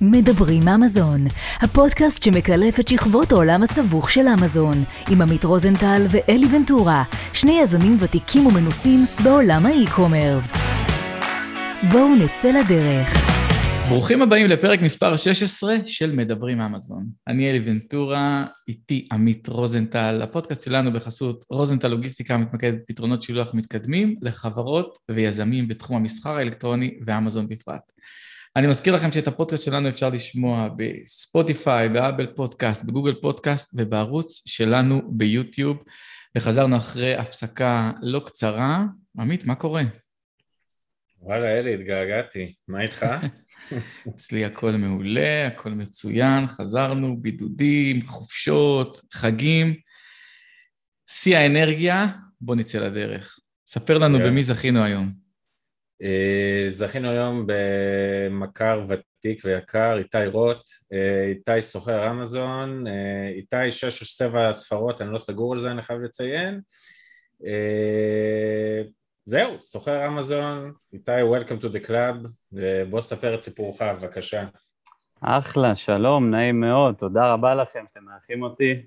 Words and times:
מדברים 0.00 0.68
אמזון, 0.68 1.24
הפודקאסט 1.60 2.22
שמקלף 2.22 2.80
את 2.80 2.88
שכבות 2.88 3.32
העולם 3.32 3.62
הסבוך 3.62 4.10
של 4.10 4.26
אמזון, 4.40 4.84
עם 5.10 5.22
עמית 5.22 5.44
רוזנטל 5.44 6.02
ואלי 6.10 6.46
ונטורה, 6.56 7.04
שני 7.32 7.60
יזמים 7.62 7.96
ותיקים 8.00 8.46
ומנוסים 8.46 9.06
בעולם 9.24 9.66
האי-קומרס. 9.66 10.50
בואו 11.92 12.14
נצא 12.14 12.50
לדרך. 12.50 13.24
ברוכים 13.88 14.22
הבאים 14.22 14.46
לפרק 14.46 14.80
מספר 14.80 15.16
16 15.16 15.76
של 15.86 16.12
מדברים 16.12 16.60
אמזון. 16.60 17.06
אני 17.28 17.48
אלי 17.48 17.60
ונטורה, 17.64 18.44
איתי 18.68 19.08
עמית 19.12 19.48
רוזנטל. 19.48 20.20
הפודקאסט 20.22 20.64
שלנו 20.64 20.92
בחסות 20.92 21.44
רוזנטל 21.50 21.88
לוגיסטיקה 21.88 22.36
מתמקד 22.36 22.72
בפתרונות 22.74 23.22
שילוח 23.22 23.54
מתקדמים 23.54 24.14
לחברות 24.22 24.98
ויזמים 25.10 25.68
בתחום 25.68 25.96
המסחר 25.96 26.36
האלקטרוני 26.36 26.94
ואמזון 27.06 27.48
בפרט. 27.48 27.93
אני 28.56 28.66
מזכיר 28.66 28.96
לכם 28.96 29.12
שאת 29.12 29.28
הפודקאסט 29.28 29.64
שלנו 29.64 29.88
אפשר 29.88 30.08
לשמוע 30.08 30.68
בספוטיפיי, 30.76 31.88
באבל 31.88 32.26
פודקאסט, 32.26 32.84
בגוגל 32.84 33.14
פודקאסט 33.14 33.70
ובערוץ 33.74 34.42
שלנו 34.46 35.02
ביוטיוב. 35.08 35.76
וחזרנו 36.36 36.76
אחרי 36.76 37.14
הפסקה 37.14 37.92
לא 38.02 38.22
קצרה. 38.26 38.84
עמית, 39.18 39.44
מה 39.44 39.54
קורה? 39.54 39.82
וואלה, 41.20 41.58
אלי, 41.58 41.74
התגעגעתי. 41.74 42.54
מה 42.68 42.82
איתך? 42.82 43.06
אצלי 44.08 44.44
הכל 44.44 44.70
מעולה, 44.70 45.46
הכל 45.46 45.70
מצוין, 45.70 46.46
חזרנו, 46.46 47.16
בידודים, 47.22 48.06
חופשות, 48.06 49.00
חגים. 49.12 49.74
שיא 51.06 51.36
האנרגיה, 51.36 52.06
בוא 52.40 52.56
נצא 52.56 52.78
לדרך. 52.78 53.38
ספר 53.66 53.98
לנו. 53.98 54.18
במי 54.18 54.42
זכינו 54.42 54.84
היום. 54.84 55.23
אה, 56.02 56.66
זכינו 56.70 57.10
היום 57.10 57.46
במכר 57.46 58.84
ותיק 58.88 59.40
ויקר, 59.44 59.98
איתי 59.98 60.26
רוט, 60.26 60.62
אה, 60.92 61.24
איתי 61.28 61.62
סוחר 61.62 62.10
אמזון, 62.10 62.86
אה, 62.86 63.28
איתי 63.28 63.72
שש 63.72 64.00
או 64.00 64.06
שבע 64.06 64.52
ספרות, 64.52 65.00
אני 65.00 65.12
לא 65.12 65.18
סגור 65.18 65.52
על 65.52 65.58
זה, 65.58 65.70
אני 65.70 65.82
חייב 65.82 66.00
לציין. 66.00 66.60
זהו, 69.26 69.60
סוחר 69.60 70.08
אמזון, 70.08 70.72
איתי, 70.92 71.10
Welcome 71.22 71.62
to 71.62 71.66
the 71.66 71.88
club, 71.88 72.28
בוא 72.90 73.00
ספר 73.00 73.34
את 73.34 73.42
סיפורך, 73.42 73.82
בבקשה. 73.82 74.44
אחלה, 75.20 75.76
שלום, 75.76 76.30
נעים 76.30 76.60
מאוד, 76.60 76.94
תודה 76.94 77.32
רבה 77.32 77.54
לכם 77.54 77.84
שאתם 77.88 78.04
מארחים 78.04 78.42
אותי. 78.42 78.82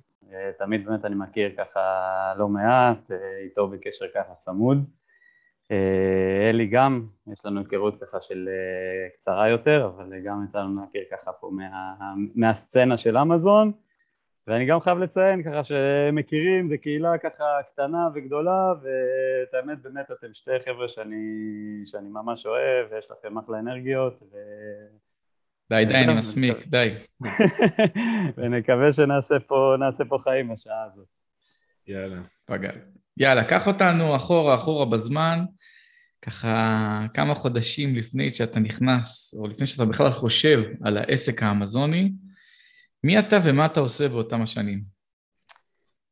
תמיד 0.60 0.86
באמת 0.86 1.06
אני 1.06 1.16
מכיר 1.16 1.52
ככה 1.58 1.80
לא 2.38 2.48
מעט, 2.48 3.12
איתו 3.44 3.68
בקשר 3.68 4.06
ככה 4.16 4.34
צמוד. 4.40 4.97
אה, 5.72 6.50
אלי 6.50 6.68
גם, 6.68 7.06
יש 7.34 7.46
לנו 7.46 7.60
היכרות 7.60 8.04
ככה 8.04 8.22
של 8.22 8.50
אה, 8.52 9.10
קצרה 9.10 9.50
יותר, 9.50 9.92
אבל 9.96 10.20
גם 10.26 10.44
יצא 10.46 10.60
לנו 10.60 10.82
להכיר 10.82 11.02
ככה 11.12 11.32
פה 11.32 11.50
מה, 11.54 11.94
מהסצנה 12.36 12.98
של 12.98 13.18
אמזון, 13.18 13.72
ואני 14.48 14.66
גם 14.66 14.80
חייב 14.80 14.98
לציין 14.98 15.44
ככה 15.44 15.64
שמכירים, 15.64 16.68
זו 16.68 16.76
קהילה 16.82 17.18
ככה 17.18 17.44
קטנה 17.74 18.10
וגדולה, 18.16 18.74
ואת 18.82 19.54
האמת 19.54 19.82
באמת 19.82 20.12
אתם 20.12 20.34
שתי 20.34 20.60
חבר'ה 20.66 20.88
שאני, 20.88 21.16
שאני 21.86 22.10
ממש 22.10 22.46
אוהב, 22.46 22.92
ויש 22.92 23.08
לכם 23.12 23.38
אחלה 23.38 23.60
אנרגיות, 23.60 24.24
ו... 24.32 24.36
די, 25.70 25.86
די, 25.86 25.96
אני 25.96 26.18
מסמיק, 26.18 26.68
די. 26.68 26.90
ונקווה 28.38 28.94
שנעשה 28.94 29.40
פה, 29.40 29.76
פה 30.10 30.18
חיים 30.24 30.54
בשעה 30.54 30.84
הזאת. 30.84 31.08
יאללה. 31.88 32.22
פגע. 32.46 32.72
יאללה, 33.18 33.44
קח 33.44 33.68
אותנו 33.68 34.16
אחורה, 34.16 34.56
אחורה 34.56 34.86
בזמן, 34.86 35.46
ככה 36.22 37.06
כמה 37.14 37.36
חודשים 37.36 37.96
לפני 37.96 38.32
שאתה 38.32 38.60
נכנס, 38.60 39.36
או 39.40 39.48
לפני 39.48 39.68
שאתה 39.68 39.86
בכלל 39.86 40.12
חושב 40.12 40.64
על 40.84 40.98
העסק 40.98 41.44
האמזוני, 41.44 42.12
מי 43.04 43.20
אתה 43.20 43.38
ומה 43.46 43.66
אתה 43.66 43.80
עושה 43.80 44.08
באותם 44.08 44.42
השנים? 44.42 44.80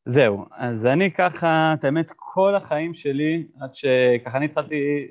זהו, 0.05 0.45
אז 0.51 0.85
אני 0.85 1.11
ככה, 1.11 1.73
את 1.79 1.83
האמת, 1.83 2.11
כל 2.15 2.55
החיים 2.55 2.93
שלי, 2.93 3.47
עד 3.61 3.75
שככה 3.75 4.37
אני 4.37 4.45
התחלתי 4.45 5.07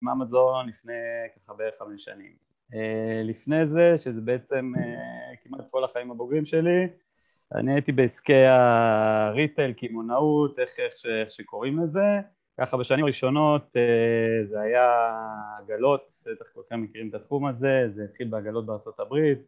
עם 0.00 0.08
אמזון 0.08 0.68
לפני 0.68 0.92
ככה 1.36 1.54
בערך 1.54 1.74
חמש 1.78 2.04
שנים. 2.04 2.32
אה, 2.74 3.22
לפני 3.24 3.66
זה, 3.66 3.98
שזה 3.98 4.20
בעצם 4.20 4.72
אה, 4.76 5.36
כמעט 5.44 5.64
כל 5.70 5.84
החיים 5.84 6.10
הבוגרים 6.10 6.44
שלי, 6.44 6.86
אני 7.54 7.72
הייתי 7.72 7.92
בעסקי 7.92 8.44
הריטל, 8.46 9.72
קמעונאות, 9.72 10.58
איך, 10.58 10.70
איך, 10.78 10.92
איך 11.20 11.30
שקוראים 11.30 11.78
לזה, 11.78 12.20
ככה 12.60 12.76
בשנים 12.76 13.04
הראשונות 13.04 13.76
אה, 13.76 14.46
זה 14.46 14.60
היה 14.60 15.12
עגלות, 15.58 16.12
בטח 16.26 16.44
כולכם 16.54 16.82
מכירים 16.82 17.08
את 17.08 17.14
התחום 17.14 17.46
הזה, 17.46 17.88
זה 17.94 18.04
התחיל 18.04 18.28
בעגלות 18.28 18.66
בארצות 18.66 19.00
הברית, 19.00 19.38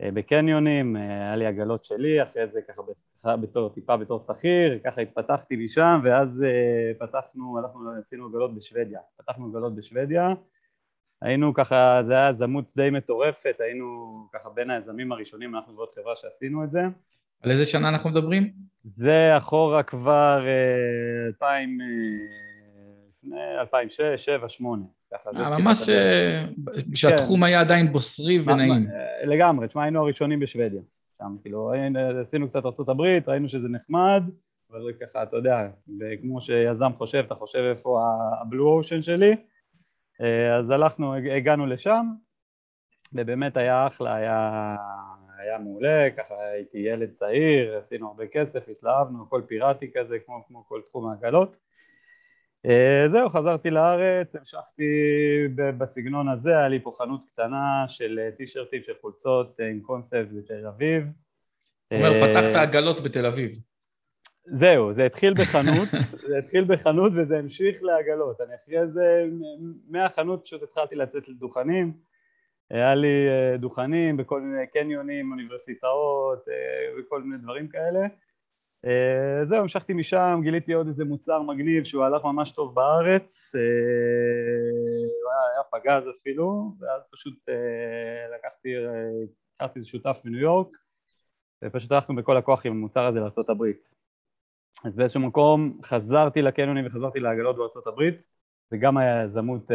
אה, 0.00 0.10
בקניונים, 0.12 0.96
אה, 0.96 1.02
היה 1.02 1.36
לי 1.36 1.46
עגלות 1.46 1.84
שלי, 1.84 2.22
אחרי 2.22 2.46
זה 2.48 2.60
ככה 2.62 3.36
בתור, 3.36 3.68
טיפה 3.68 3.96
בתור 3.96 4.18
שכיר, 4.18 4.78
ככה 4.84 5.00
התפתחתי 5.00 5.56
משם 5.56 6.00
ואז 6.04 6.44
פתחנו, 6.98 7.58
הלכנו, 7.58 7.90
עשינו 8.00 8.26
עגלות 8.26 8.54
בשוודיה, 8.54 9.00
פתחנו 9.16 9.46
עגלות 9.46 9.74
בשוודיה 9.74 10.28
היינו 11.22 11.54
ככה, 11.54 12.00
זה 12.06 12.12
היה 12.12 12.30
יזמות 12.30 12.76
די 12.76 12.90
מטורפת, 12.90 13.56
היינו 13.58 14.16
ככה 14.32 14.50
בין 14.50 14.70
היזמים 14.70 15.12
הראשונים, 15.12 15.56
אנחנו 15.56 15.76
ועוד 15.76 15.88
חברה 15.94 16.16
שעשינו 16.16 16.64
את 16.64 16.70
זה. 16.70 16.82
על 17.42 17.50
איזה 17.50 17.66
שנה 17.66 17.88
אנחנו 17.88 18.10
מדברים? 18.10 18.52
זה 18.94 19.36
אחורה 19.36 19.82
כבר 19.82 20.44
2000, 21.28 21.80
אה, 21.80 21.86
אה, 21.86 21.92
לפני 23.08 23.58
2006, 23.60 24.28
2007, 24.28 24.44
2008. 24.44 25.58
ממש 25.58 25.88
כשהתחום 26.92 27.42
אה, 27.42 27.48
כן. 27.48 27.52
היה 27.52 27.60
עדיין 27.60 27.92
בוסרי 27.92 28.38
ונעים. 28.38 28.86
לגמרי, 29.24 29.68
תשמע, 29.68 29.82
היינו 29.82 30.00
הראשונים 30.00 30.40
בשוודיה. 30.40 30.80
שם, 31.18 31.36
כאילו, 31.42 31.72
עשינו 32.20 32.48
קצת 32.48 32.64
ארה"ב, 32.64 33.02
ראינו 33.26 33.48
שזה 33.48 33.68
נחמד, 33.68 34.22
אבל 34.70 34.92
ככה, 35.00 35.22
אתה 35.22 35.36
יודע, 35.36 35.68
כמו 36.22 36.40
שיזם 36.40 36.92
חושב, 36.96 37.22
אתה 37.26 37.34
חושב 37.34 37.58
איפה 37.58 38.02
הבלו 38.40 38.68
אושן 38.68 39.02
שלי, 39.02 39.36
אז 40.58 40.70
הלכנו, 40.70 41.14
הגענו 41.14 41.66
לשם, 41.66 42.06
ובאמת 43.12 43.56
היה 43.56 43.86
אחלה, 43.86 44.14
היה, 44.14 44.76
היה 45.38 45.58
מעולה, 45.58 46.08
ככה 46.16 46.34
הייתי 46.52 46.78
ילד 46.78 47.12
צעיר, 47.12 47.76
עשינו 47.78 48.08
הרבה 48.08 48.26
כסף, 48.26 48.68
התלהבנו, 48.68 49.22
הכל 49.22 49.42
פיראטי 49.46 49.90
כזה, 49.94 50.18
כמו, 50.18 50.44
כמו 50.48 50.64
כל 50.68 50.80
תחום 50.86 51.08
העגלות. 51.10 51.56
אה, 52.66 53.04
זהו, 53.08 53.30
חזרתי 53.30 53.70
לארץ, 53.70 54.36
המשכתי 54.36 54.84
בסגנון 55.56 56.28
הזה, 56.28 56.58
היה 56.58 56.68
לי 56.68 56.80
פה 56.82 56.92
חנות 56.98 57.24
קטנה 57.24 57.84
של 57.88 58.20
טישרטים, 58.36 58.82
של 58.82 58.92
חולצות 59.00 59.60
אה, 59.60 59.68
עם 59.68 59.80
קונספט 59.80 60.28
בתל 60.32 60.66
אביב. 60.66 61.04
זאת 61.92 62.00
אומרת, 62.00 62.30
פתחת 62.30 62.56
עגלות 62.56 63.00
בתל 63.00 63.26
אביב. 63.26 63.50
זהו, 64.44 64.92
זה 64.92 65.06
התחיל 65.06 65.34
בחנות, 65.34 65.88
זה 66.28 66.38
התחיל 66.38 66.64
בחנות 66.64 67.12
וזה 67.14 67.38
המשיך 67.38 67.82
לעגלות. 67.82 68.40
אני 68.40 68.54
אחרי 68.54 68.88
זה, 68.88 69.26
מהחנות 69.88 70.44
פשוט 70.44 70.62
התחלתי 70.62 70.94
לצאת 70.94 71.28
לדוכנים. 71.28 71.92
היה 72.70 72.94
לי 72.94 73.28
אה, 73.28 73.56
דוכנים 73.56 74.16
בכל 74.16 74.40
מיני 74.40 74.66
קניונים, 74.66 75.32
אוניברסיטאות 75.32 76.48
אה, 76.48 76.54
וכל 76.98 77.22
מיני 77.22 77.42
דברים 77.42 77.68
כאלה. 77.68 78.00
אה, 78.84 79.44
זהו, 79.44 79.58
המשכתי 79.58 79.92
משם, 79.92 80.40
גיליתי 80.42 80.72
עוד 80.72 80.86
איזה 80.86 81.04
מוצר 81.04 81.42
מגניב 81.42 81.84
שהוא 81.84 82.04
הלך 82.04 82.24
ממש 82.24 82.50
טוב 82.50 82.74
בארץ, 82.74 83.52
הוא 83.54 85.32
היה, 85.32 85.62
פגז 85.72 86.10
אפילו, 86.20 86.72
ואז 86.80 87.08
פשוט 87.12 87.34
לקחתי, 88.34 88.74
לקחתי 89.54 89.78
איזה 89.78 89.88
שותף 89.88 90.20
מניו 90.24 90.40
יורק, 90.40 90.68
ופשוט 91.64 91.92
הלכנו 91.92 92.16
בכל 92.16 92.36
הכוח 92.36 92.66
עם 92.66 92.72
המוצר 92.72 93.06
הזה 93.06 93.20
לארה"ב. 93.20 93.64
אז 94.84 94.96
באיזשהו 94.96 95.20
מקום 95.20 95.78
חזרתי 95.84 96.42
לקניונים 96.42 96.86
וחזרתי 96.86 97.20
לעגלות 97.20 97.86
הברית, 97.86 98.26
זה 98.70 98.76
גם 98.76 98.96
היה 98.96 99.22
יזמות 99.24 99.70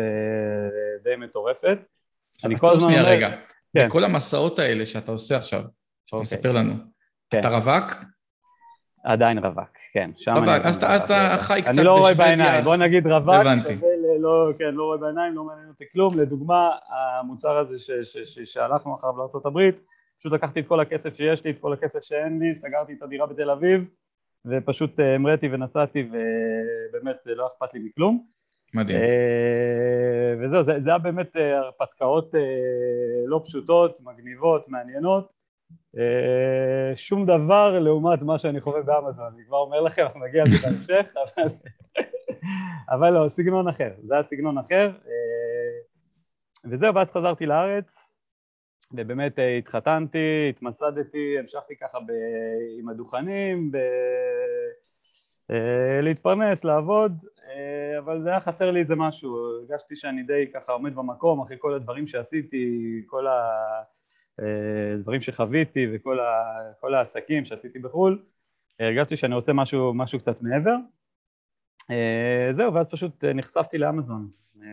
די 1.04 1.16
מטורפת. 1.16 1.78
אני 2.46 2.58
כל 2.58 2.72
הזמן 2.72 2.92
אומר... 2.92 3.06
רגע, 3.06 3.30
כן. 3.74 3.88
בכל 3.88 4.04
המסעות 4.04 4.60
האלה 4.60 4.86
שאתה 4.86 5.12
עושה 5.12 5.38
עכשיו, 5.38 5.62
שאתה 6.06 6.16
אוקיי. 6.16 6.38
מספר 6.38 6.52
לנו, 6.52 6.74
כן. 7.30 7.40
אתה 7.40 7.50
רווק? 7.50 7.96
עדיין 9.04 9.38
רווק, 9.38 9.70
כן. 9.94 10.12
שם 10.18 10.34
רווק, 10.36 10.66
אז, 10.66 10.80
אז 10.84 11.02
אתה 11.04 11.36
חי 11.38 11.62
קצת 11.62 11.72
אני 11.78 11.84
לא 11.84 12.00
רואה 12.00 12.14
בעיניים, 12.14 12.64
בוא 12.64 12.76
נגיד 12.76 13.08
רווק, 13.08 13.30
הבנתי. 13.30 13.74
לא, 14.20 14.50
כן, 14.60 14.74
לא 14.74 14.84
רואה 14.84 14.98
בעיניים, 14.98 15.36
לא 15.36 15.44
מעניין 15.44 15.68
אותי 15.68 15.84
כלום. 15.94 16.20
לדוגמה, 16.20 16.70
המוצר 16.90 17.58
הזה 17.58 17.96
שהלכנו 18.44 18.96
אחריו 18.96 19.18
לארה"ב, 19.18 19.70
פשוט 20.20 20.34
לקחתי 20.34 20.60
את 20.60 20.68
כל 20.68 20.80
הכסף 20.80 21.16
שיש 21.16 21.44
לי, 21.46 21.52
את 21.52 21.60
כל 21.60 21.74
הכסף 21.74 22.04
שאין 22.04 22.40
לי, 22.40 22.56
סגרתי 22.56 22.94
את 22.94 23.04
הדירה 23.04 23.26
בתל 23.26 23.50
אביב, 23.50 23.86
ופשוט 24.46 25.00
אה, 25.00 25.16
המראתי 25.16 25.50
ונסעתי 25.52 26.10
ובאמת 26.10 27.18
לא 27.26 27.48
אכפת 27.48 27.74
לי 27.74 27.80
מכלום. 27.80 28.26
מדהים. 28.74 28.98
אה, 28.98 30.34
וזהו, 30.40 30.64
זה, 30.64 30.80
זה 30.84 30.90
היה 30.90 30.98
באמת 30.98 31.38
אה, 31.38 31.58
הרפתקאות 31.58 32.34
לא 33.26 33.42
פשוטות, 33.46 33.98
מגניבות, 34.02 34.70
מעניינות. 34.70 35.42
שום 36.96 37.26
דבר 37.26 37.80
לעומת 37.80 38.22
מה 38.22 38.40
שאני 38.40 38.62
חווה 38.62 38.82
באמזון, 38.82 39.34
אני 39.36 39.46
כבר 39.46 39.58
אומר 39.58 39.82
לכם, 39.82 40.02
אנחנו 40.02 40.26
נגיע 40.26 40.44
לזה 40.44 40.68
בהמשך, 40.68 41.14
אבל, 41.18 41.48
אבל 42.90 43.10
לא, 43.10 43.30
סגנון 43.30 43.68
אחר, 43.68 43.90
זה 44.08 44.14
היה 44.14 44.24
סגנון 44.24 44.58
אחר. 44.58 44.92
וזהו, 46.66 46.96
ואז 46.96 47.08
חזרתי 47.12 47.46
לארץ, 47.46 47.86
ובאמת 48.94 49.40
אה, 49.40 49.58
התחתנתי, 49.58 50.48
התמסדתי, 50.50 51.40
המשכתי 51.40 51.76
ככה 51.76 52.00
ב... 52.00 52.12
עם 52.80 52.90
הדוכנים, 52.90 53.72
ב... 53.72 53.78
אה, 55.52 56.02
להתפרנס, 56.02 56.64
לעבוד, 56.64 57.12
אה, 57.41 57.41
אבל 58.00 58.22
זה 58.22 58.30
היה 58.30 58.40
חסר 58.40 58.72
לי 58.72 58.80
איזה 58.80 58.96
משהו, 58.96 59.38
הרגשתי 59.38 59.96
שאני 59.96 60.24
די 60.24 60.46
ככה 60.54 60.72
עומד 60.72 60.96
במקום 60.96 61.42
אחרי 61.42 61.58
כל 61.60 61.74
הדברים 61.74 62.08
שעשיתי, 62.08 63.02
כל 63.06 63.26
הדברים 64.40 65.22
שחוויתי 65.22 65.88
וכל 65.94 66.20
ה... 66.94 66.98
העסקים 66.98 67.46
שעשיתי 67.46 67.80
בחו"ל, 67.80 68.24
הרגשתי 68.80 69.16
שאני 69.16 69.36
רוצה 69.36 69.54
משהו, 69.54 69.94
משהו 69.94 70.20
קצת 70.20 70.42
מעבר. 70.42 70.76
זהו, 72.56 72.74
ואז 72.74 72.88
פשוט 72.88 73.24
נחשפתי 73.24 73.78
לאמזון, 73.78 74.30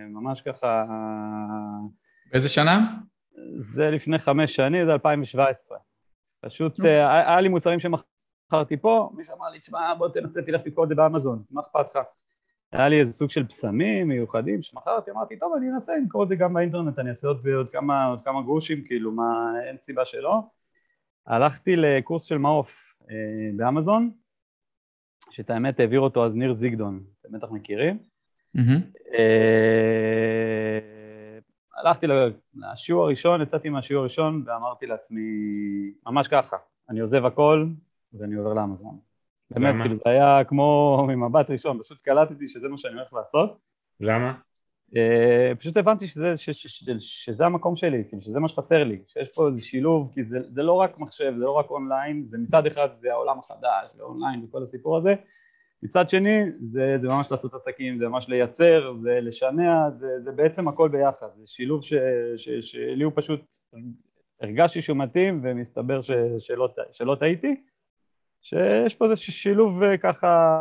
ממש 0.09 0.41
ככה... 0.41 0.85
באיזה 2.33 2.49
שנה? 2.49 2.79
זה 3.75 3.91
לפני 3.91 4.19
חמש 4.19 4.57
שנים, 4.57 4.87
זה 4.87 4.93
2017. 4.93 5.79
פשוט. 6.41 6.79
אוקיי. 6.79 7.05
אה, 7.05 7.31
היה 7.31 7.41
לי 7.41 7.49
מוצרים 7.49 7.79
שמכרתי 7.81 8.77
פה, 8.77 9.11
מישהו 9.15 9.37
אמר 9.37 9.51
לי, 9.51 9.61
תשמע, 9.61 9.95
בוא 9.95 10.09
תנסה, 10.09 10.43
תלך 10.43 10.61
לקרוא 10.67 10.85
את 10.85 10.89
זה 10.89 10.95
באמזון, 10.95 11.43
מה 11.51 11.61
אכפת 11.61 11.95
לך? 11.95 12.05
היה 12.73 12.89
לי 12.89 13.01
איזה 13.01 13.13
סוג 13.13 13.31
של 13.31 13.47
פסמים 13.47 14.09
מיוחדים 14.09 14.63
שמכרתי, 14.63 15.11
אמרתי, 15.11 15.39
טוב, 15.39 15.53
אני 15.57 15.71
אנסה 15.71 15.97
למכור 15.97 16.23
את 16.23 16.29
זה 16.29 16.37
גם 16.37 16.55
באינטרנט, 16.55 16.99
אני 16.99 17.11
אעשה 17.11 17.29
עוד, 17.29 17.49
עוד, 17.49 17.71
כמה, 17.71 18.07
עוד 18.07 18.23
כמה 18.23 18.43
גרושים, 18.43 18.85
כאילו, 18.85 19.13
מה, 19.13 19.53
אין 19.69 19.77
סיבה 19.79 20.05
שלא. 20.05 20.43
הלכתי 21.27 21.77
לקורס 21.77 22.25
של 22.25 22.39
מעוף 22.39 22.95
אה, 23.11 23.51
באמזון, 23.57 24.11
שאת 25.31 25.51
האמת 25.51 25.81
העביר 25.81 26.01
אותו 26.01 26.27
אז 26.27 26.35
ניר 26.35 26.55
זיגדון, 26.55 27.05
אתם 27.21 27.39
בטח 27.39 27.51
מכירים. 27.51 27.99
Mm-hmm. 28.57 28.81
אה, 29.15 30.79
הלכתי 31.77 32.07
לשיעור 32.55 33.05
הראשון, 33.05 33.43
יצאתי 33.43 33.69
מהשיעור 33.69 34.01
הראשון 34.01 34.45
ואמרתי 34.47 34.87
לעצמי, 34.87 35.21
ממש 36.07 36.29
ככה, 36.29 36.57
אני 36.91 37.01
עוזב 37.01 37.25
הכל 37.25 37.67
ואני 38.13 38.35
עובר 38.35 38.55
לאמזון. 38.55 39.08
באמת, 39.51 39.75
כאילו 39.83 39.95
זה 39.95 40.03
היה 40.05 40.45
כמו 40.45 41.05
ממבט 41.09 41.51
ראשון, 41.51 41.79
פשוט 41.83 42.01
קלטתי 42.01 42.47
שזה 42.47 42.69
מה 42.69 42.77
שאני 42.77 42.95
הולך 42.95 43.13
לעשות. 43.13 43.59
למה? 44.01 44.35
Uh, 44.91 45.59
פשוט 45.59 45.77
הבנתי 45.77 46.07
שזה, 46.07 46.37
ש, 46.37 46.51
ש, 46.51 46.67
ש, 46.67 46.91
שזה 46.99 47.47
המקום 47.47 47.77
שלי, 47.77 48.05
כאילו 48.09 48.23
שזה 48.23 48.41
מה 48.41 48.49
שחסר 48.49 48.85
לי, 48.85 48.99
שיש 49.07 49.29
פה 49.29 49.47
איזה 49.47 49.61
שילוב, 49.61 50.11
כי 50.15 50.25
זה, 50.25 50.39
זה 50.51 50.63
לא 50.63 50.73
רק 50.73 50.99
מחשב, 50.99 51.35
זה 51.37 51.45
לא 51.45 51.51
רק 51.51 51.71
אונליין, 51.71 52.25
זה 52.27 52.39
מצד 52.39 52.67
אחד 52.67 52.89
זה 53.01 53.13
העולם 53.13 53.39
החדש, 53.39 53.91
זה 53.95 54.03
אונליין 54.03 54.45
וכל 54.45 54.63
הסיפור 54.63 54.97
הזה, 54.97 55.15
מצד 55.83 56.09
שני, 56.09 56.41
זה, 56.61 56.99
זה 57.01 57.09
ממש 57.09 57.31
לעשות 57.31 57.55
עסקים, 57.55 57.97
זה 57.97 58.09
ממש 58.09 58.29
לייצר, 58.29 58.95
זה 59.03 59.21
לשנע, 59.23 59.91
זה, 59.91 60.21
זה 60.21 60.33
בעצם 60.33 60.69
הכל 60.69 60.89
ביחד, 60.89 61.27
זה 61.37 61.47
שילוב 61.47 61.85
ש, 61.85 61.95
ש, 62.37 62.49
שלי 62.49 63.05
הוא 63.05 63.13
פשוט, 63.17 63.41
הרגשתי 64.41 64.83
שהוא 64.83 64.97
מתאים 64.97 65.41
ומסתבר 65.43 66.01
ש, 66.01 66.11
שלא, 66.39 66.69
שלא 66.93 67.15
טעיתי, 67.15 67.55
שיש 68.49 68.95
פה 68.95 69.05
איזה 69.05 69.17
שילוב 69.17 69.83
אה, 69.83 69.97
ככה, 69.97 70.61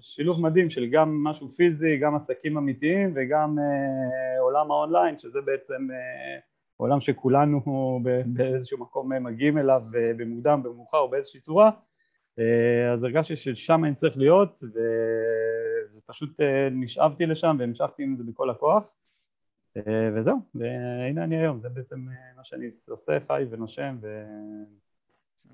שילוב 0.00 0.40
מדהים 0.40 0.70
של 0.70 0.86
גם 0.86 1.24
משהו 1.24 1.48
פיזי, 1.48 1.96
גם 1.96 2.14
עסקים 2.14 2.56
אמיתיים 2.56 3.12
וגם 3.16 3.58
אה, 3.58 4.40
עולם 4.40 4.70
האונליין, 4.70 5.18
שזה 5.18 5.40
בעצם 5.40 5.88
אה, 5.90 6.38
עולם 6.76 7.00
שכולנו 7.00 7.60
באיזשהו 8.34 8.78
מקום 8.78 9.12
מגיעים 9.12 9.58
אליו 9.58 9.82
אה, 9.94 10.12
במוקדם, 10.16 10.62
במאוחר 10.62 10.98
או 10.98 11.10
באיזושהי 11.10 11.40
צורה, 11.40 11.70
אה, 12.38 12.92
אז 12.92 13.04
הרגשתי 13.04 13.36
ששם 13.36 13.84
אני 13.84 13.94
צריך 13.94 14.16
להיות 14.16 14.58
ופשוט 15.96 16.40
אה, 16.40 16.68
נשאבתי 16.70 17.26
לשם 17.26 17.56
והמשכתי 17.58 18.02
עם 18.02 18.16
זה 18.16 18.24
בכל 18.24 18.50
הכוח. 18.50 18.94
אה, 19.76 20.10
וזהו, 20.14 20.36
והנה 20.54 21.24
אני 21.24 21.36
היום, 21.36 21.60
זה 21.60 21.68
בעצם 21.68 22.06
מה 22.36 22.44
שאני 22.44 22.66
עושה, 22.88 23.20
חי 23.26 23.44
ונושם 23.50 23.96
ו... 24.02 24.24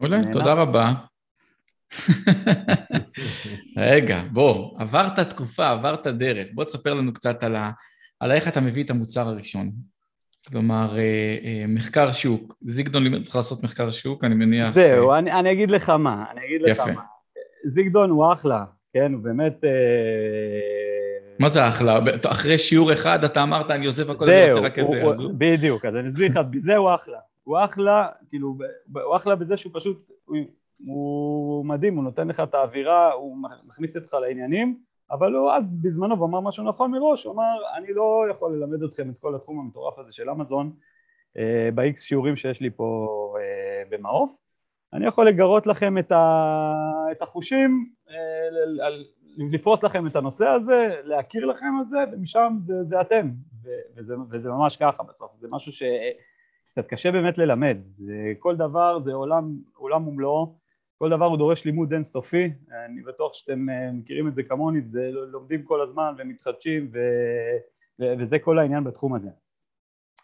מעולה, 0.01 0.33
תודה 0.33 0.55
רבה. 0.55 0.93
רגע, 3.77 4.23
בוא, 4.33 4.81
עברת 4.81 5.19
תקופה, 5.19 5.71
עברת 5.71 6.07
דרך, 6.07 6.47
בוא 6.55 6.65
תספר 6.65 6.95
לנו 6.95 7.13
קצת 7.13 7.43
על, 7.43 7.55
ה... 7.55 7.71
על 8.21 8.33
איך 8.33 8.49
אתה 8.49 8.61
מביא 8.61 8.85
את 8.85 8.91
המוצר 8.91 9.29
הראשון. 9.29 9.71
כלומר, 10.49 10.99
אה, 10.99 11.03
אה, 11.45 11.65
מחקר 11.69 12.13
שוק. 12.13 12.55
זיגדון 12.67 13.03
לימד 13.03 13.19
אותך 13.19 13.37
לעשות 13.37 13.63
מחקר 13.63 13.91
שוק, 13.91 14.25
אני 14.25 14.35
מניח... 14.35 14.75
זהו, 14.75 15.11
אה, 15.11 15.19
אני, 15.19 15.33
אני 15.33 15.53
אגיד 15.53 15.71
לך 15.71 15.91
מה, 15.91 16.25
אני 16.33 16.41
אגיד 16.47 16.61
יפה. 16.67 16.83
לך 16.83 16.89
מה. 16.89 17.03
זיגדון 17.65 18.11
הוא 18.11 18.33
אחלה, 18.33 18.65
כן, 18.93 19.13
הוא 19.13 19.23
באמת... 19.23 19.65
מה 21.39 21.49
זה 21.49 21.69
אחלה? 21.69 21.99
אחרי 22.27 22.59
שיעור 22.59 22.93
אחד 22.93 23.25
אתה 23.25 23.43
אמרת, 23.43 23.71
אני 23.71 23.87
עוזב 23.87 24.11
הכל, 24.11 24.31
אני 24.31 24.53
רוצה 24.53 24.67
רק 24.67 24.79
את 24.79 24.87
זה, 24.91 25.03
אז 25.05 25.21
הוא... 25.21 25.33
בדיוק, 25.39 25.85
אז 25.85 25.97
אני 25.97 26.09
אסביר 26.09 26.31
לך, 26.31 26.39
זהו 26.65 26.95
אחלה. 26.95 27.19
הוא 27.45 27.59
אחלה, 27.65 28.09
כאילו, 28.29 28.57
הוא 29.05 29.17
אחלה 29.17 29.37
בזה 29.37 29.57
שהוא 29.57 29.73
פשוט, 29.75 30.11
הוא, 30.25 30.37
הוא 30.87 31.67
מדהים, 31.67 31.97
הוא 31.97 32.05
נותן 32.05 32.29
לך 32.29 32.41
את 32.41 32.55
האווירה, 32.55 33.13
הוא 33.13 33.37
מכניס 33.67 33.97
אותך 33.97 34.15
לעניינים, 34.15 34.79
אבל 35.11 35.35
הוא 35.35 35.51
אז 35.51 35.77
בזמנו, 35.83 36.15
אמר 36.15 36.41
משהו 36.41 36.65
נכון 36.65 36.91
מראש, 36.91 37.25
הוא 37.25 37.35
אמר, 37.35 37.55
אני 37.77 37.93
לא 37.93 38.25
יכול 38.31 38.57
ללמד 38.57 38.83
אתכם 38.83 39.11
את 39.11 39.19
כל 39.19 39.35
התחום 39.35 39.61
המטורף 39.61 39.99
הזה 39.99 40.13
של 40.13 40.31
אמזון 40.31 40.73
אה, 41.37 41.69
ב-X 41.75 42.01
שיעורים 42.01 42.37
שיש 42.37 42.61
לי 42.61 42.71
פה 42.71 43.09
אה, 43.39 43.83
במעוף, 43.91 44.33
אני 44.93 45.07
יכול 45.07 45.27
לגרות 45.27 45.67
לכם 45.67 45.99
את, 45.99 46.13
ה... 46.13 46.73
את 47.13 47.23
החושים, 47.23 47.91
אה, 48.11 48.89
לפרוס 49.53 49.83
לכם 49.83 50.07
את 50.07 50.17
הנושא 50.17 50.47
הזה, 50.47 51.01
להכיר 51.05 51.47
לכם 51.47 51.81
את 51.83 51.89
זה, 51.89 51.99
ומשם 52.13 52.57
זה, 52.67 52.85
זה 52.85 53.01
אתם, 53.01 53.31
וזה, 53.97 54.15
וזה 54.31 54.51
ממש 54.51 54.77
ככה 54.77 55.03
בסוף, 55.03 55.31
זה 55.41 55.49
משהו 55.53 55.73
שקצת 56.75 56.89
קשה 56.89 57.13
באמת 57.13 57.39
ללמד, 57.39 57.79
זה, 57.91 58.33
כל 58.39 58.57
דבר 58.57 59.01
זה 59.01 59.13
עולם, 59.13 59.57
עולם 59.75 60.09
ומלואו, 60.09 60.59
כל 60.99 61.11
דבר 61.11 61.25
הוא 61.25 61.39
דורש 61.39 61.65
לימוד 61.65 61.93
אינסופי, 61.93 62.53
אני 62.87 63.03
בטוח 63.03 63.35
שאתם 63.35 63.71
אה, 63.71 63.93
מכירים 63.93 64.29
את 64.29 64.35
זה 64.35 64.43
כמוני, 64.43 64.81
זה 64.81 65.11
לומדים 65.13 65.63
כל 65.63 65.83
הזמן 65.83 66.15
ומתחדשים 66.19 66.91
ו... 66.93 66.99
ו... 68.01 68.05
וזה 68.19 68.39
כל 68.39 68.59
העניין 68.59 68.85
בתחום 68.85 69.15
הזה. 69.15 69.29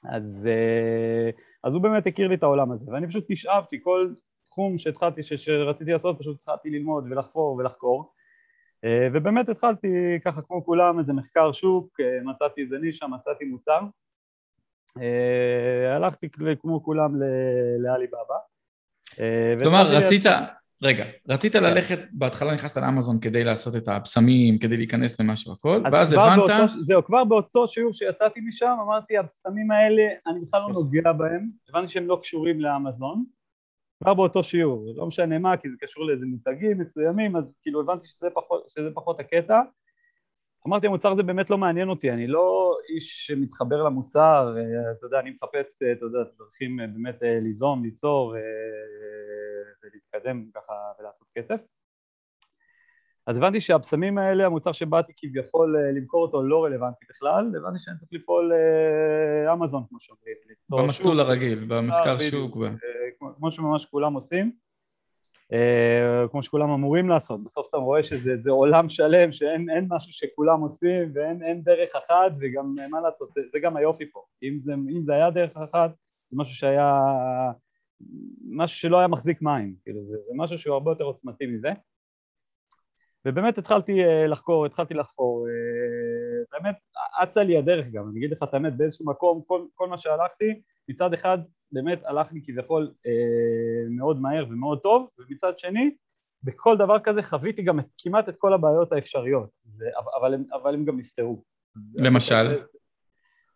אז, 0.04 0.46
אה, 0.46 1.30
אז 1.64 1.74
הוא 1.74 1.82
באמת 1.82 2.06
הכיר 2.06 2.28
לי 2.28 2.34
את 2.34 2.42
העולם 2.42 2.72
הזה, 2.72 2.92
ואני 2.92 3.06
פשוט 3.08 3.30
נשאבתי, 3.30 3.80
כל 3.82 4.12
תחום 4.44 4.78
שהתחלתי, 4.78 5.22
ש... 5.22 5.32
שרציתי 5.32 5.90
לעשות, 5.92 6.18
פשוט 6.18 6.36
התחלתי 6.40 6.70
ללמוד 6.70 7.04
ולחפור 7.10 7.56
ולחקור, 7.56 8.12
אה, 8.84 9.08
ובאמת 9.12 9.48
התחלתי 9.48 10.18
ככה 10.24 10.42
כמו 10.42 10.64
כולם 10.64 10.98
איזה 10.98 11.12
מחקר 11.12 11.52
שוק, 11.52 12.00
מצאתי 12.24 12.62
איזה 12.62 12.78
נישה, 12.78 13.06
מצאתי 13.06 13.44
מוצר, 13.44 13.80
הלכתי 15.96 16.28
כמו 16.60 16.84
כולם 16.84 17.14
לאלי 17.78 18.06
בבא. 18.06 18.38
כלומר, 19.62 19.86
רצית, 19.90 20.24
רגע, 20.82 21.04
רצית 21.28 21.52
כן. 21.52 21.64
ללכת, 21.64 21.98
בהתחלה 22.12 22.54
נכנסת 22.54 22.76
לאמזון 22.76 23.20
כדי 23.20 23.44
לעשות 23.44 23.76
את 23.76 23.88
הבשמים, 23.88 24.58
כדי 24.58 24.76
להיכנס 24.76 25.20
למשהו 25.20 25.52
הכל, 25.52 25.82
ואז 25.92 26.12
הבנת... 26.12 26.38
באותו, 26.38 26.82
זהו, 26.86 27.04
כבר 27.04 27.24
באותו 27.24 27.68
שיעור 27.68 27.92
שיצאתי 27.92 28.40
משם, 28.40 28.76
אמרתי, 28.82 29.18
הבשמים 29.18 29.70
האלה, 29.70 30.02
אני 30.26 30.40
בכלל 30.40 30.60
לא 30.60 30.68
נוגע 30.68 31.12
בהם, 31.12 31.48
הבנתי 31.68 31.88
שהם 31.88 32.06
לא 32.06 32.18
קשורים 32.22 32.60
לאמזון, 32.60 33.24
כבר 34.02 34.14
באותו 34.14 34.42
שיעור, 34.42 34.92
לא 34.96 35.06
משנה 35.06 35.38
מה, 35.38 35.56
כי 35.56 35.70
זה 35.70 35.76
קשור 35.80 36.04
לאיזה 36.04 36.26
מותגים 36.26 36.78
מסוימים, 36.78 37.36
אז 37.36 37.44
כאילו 37.62 37.80
הבנתי 37.80 38.06
שזה 38.06 38.28
פחות, 38.34 38.68
שזה 38.68 38.90
פחות 38.94 39.20
הקטע. 39.20 39.60
אמרתי, 40.66 40.86
המוצר 40.86 41.12
הזה 41.12 41.22
באמת 41.22 41.50
לא 41.50 41.58
מעניין 41.58 41.88
אותי, 41.88 42.10
אני 42.10 42.26
לא 42.26 42.76
איש 42.88 43.26
שמתחבר 43.26 43.82
למוצר, 43.82 44.54
אה, 44.56 44.92
אתה 44.92 45.06
יודע, 45.06 45.20
אני 45.20 45.30
מחפש, 45.30 45.82
אה, 45.82 45.92
אתה 45.92 46.04
יודע, 46.04 46.18
דרכים 46.38 46.80
אה, 46.80 46.86
באמת 46.86 47.18
ליזום, 47.22 47.84
ליצור, 47.84 48.34
ולהתקדם 49.82 50.44
ככה 50.54 50.72
ולעשות 50.98 51.28
כסף. 51.34 51.60
אז 53.26 53.38
הבנתי 53.38 53.60
שהבשמים 53.60 54.18
האלה, 54.18 54.46
המוצר 54.46 54.72
שבאתי 54.72 55.12
כביכול 55.16 55.76
למכור 55.96 56.22
אותו 56.22 56.42
לא 56.42 56.64
רלוונטי 56.64 57.04
בכלל, 57.08 57.52
הבנתי 57.56 57.78
שאני 57.78 57.96
צריך 57.98 58.12
לפעול 58.12 58.52
אמזון 59.52 59.82
כמו 59.88 60.00
שאומרים, 60.00 60.34
במסלול 60.70 61.16
שוק, 61.16 61.26
הרגיל, 61.26 61.64
במחקר 61.68 62.18
שוק. 62.18 62.56
ו... 62.56 62.66
כמו 63.36 63.52
שממש 63.52 63.86
כולם 63.86 64.14
עושים, 64.14 64.52
כמו 66.30 66.42
שכולם 66.42 66.70
אמורים 66.70 67.08
לעשות, 67.08 67.44
בסוף 67.44 67.66
אתה 67.68 67.76
רואה 67.76 68.02
שזה 68.02 68.50
עולם 68.50 68.88
שלם 68.88 69.32
שאין 69.32 69.86
משהו 69.88 70.12
שכולם 70.12 70.60
עושים 70.60 71.12
ואין 71.14 71.62
דרך 71.62 71.96
אחת 71.96 72.32
וגם 72.40 72.74
מה 72.90 73.00
לעשות, 73.00 73.32
זה, 73.34 73.40
זה 73.52 73.58
גם 73.60 73.76
היופי 73.76 74.10
פה, 74.10 74.24
אם 74.42 74.58
זה, 74.60 74.72
אם 74.72 75.02
זה 75.04 75.14
היה 75.14 75.30
דרך 75.30 75.56
אחת, 75.56 75.90
זה 76.30 76.36
משהו 76.36 76.54
שהיה 76.54 77.02
משהו 78.50 78.78
שלא 78.78 78.98
היה 78.98 79.08
מחזיק 79.08 79.42
מים, 79.42 79.74
כאילו 79.82 80.04
זה, 80.04 80.16
זה 80.18 80.32
משהו 80.36 80.58
שהוא 80.58 80.74
הרבה 80.74 80.90
יותר 80.90 81.04
עוצמתי 81.04 81.46
מזה. 81.46 81.72
ובאמת 83.24 83.58
התחלתי 83.58 84.04
uh, 84.04 84.28
לחקור, 84.28 84.66
התחלתי 84.66 84.94
לחפור, 84.94 85.46
האמת 86.52 86.74
אצה 87.22 87.42
לי 87.42 87.58
הדרך 87.58 87.86
גם, 87.88 88.08
אני 88.10 88.18
אגיד 88.18 88.30
לך 88.30 88.42
את 88.42 88.54
האמת, 88.54 88.76
באיזשהו 88.76 89.06
מקום, 89.06 89.42
כל, 89.46 89.64
כל 89.74 89.88
מה 89.88 89.96
שהלכתי, 89.96 90.60
מצד 90.90 91.14
אחד 91.14 91.38
באמת 91.72 92.00
הלך 92.04 92.32
לי 92.32 92.40
כביכול 92.44 92.92
uh, 92.94 93.90
מאוד 93.90 94.20
מהר 94.20 94.46
ומאוד 94.50 94.80
טוב, 94.80 95.08
ומצד 95.18 95.58
שני, 95.58 95.90
בכל 96.42 96.76
דבר 96.76 96.98
כזה 96.98 97.22
חוויתי 97.22 97.62
גם 97.62 97.80
את, 97.80 97.86
כמעט 97.98 98.28
את 98.28 98.36
כל 98.38 98.52
הבעיות 98.52 98.92
האפשריות, 98.92 99.50
ו, 99.78 99.84
אבל, 100.20 100.34
הם, 100.34 100.44
אבל 100.52 100.74
הם 100.74 100.84
גם 100.84 100.98
נפתרו. 100.98 101.42
למשל? 101.98 102.62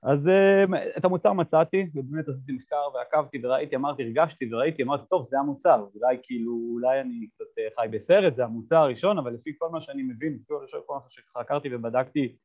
אז 0.02 0.28
אה, 0.28 0.64
את 0.96 1.04
המוצר 1.04 1.32
מצאתי, 1.32 1.86
ובאמת 1.94 2.28
עשיתי 2.28 2.52
מחקר 2.52 2.82
ועקבתי 2.94 3.46
וראיתי, 3.46 3.76
אמרתי, 3.76 4.02
הרגשתי 4.02 4.54
וראיתי, 4.54 4.82
אמרתי, 4.82 5.04
טוב, 5.10 5.26
זה 5.30 5.38
המוצר, 5.38 5.86
אולי 5.94 6.16
כאילו, 6.22 6.52
אולי 6.72 7.00
אני 7.00 7.28
קצת 7.34 7.58
אה, 7.58 7.68
חי 7.76 7.88
בסרט, 7.90 8.36
זה 8.36 8.44
המוצר 8.44 8.76
הראשון, 8.76 9.18
אבל 9.18 9.34
לפי 9.34 9.52
כל 9.58 9.68
מה 9.68 9.80
שאני 9.80 10.02
מבין, 10.02 10.32
לפי 10.34 10.44
כל 10.86 10.94
מה 10.94 11.00
שחקרתי 11.08 11.74
ובדקתי, 11.74 12.36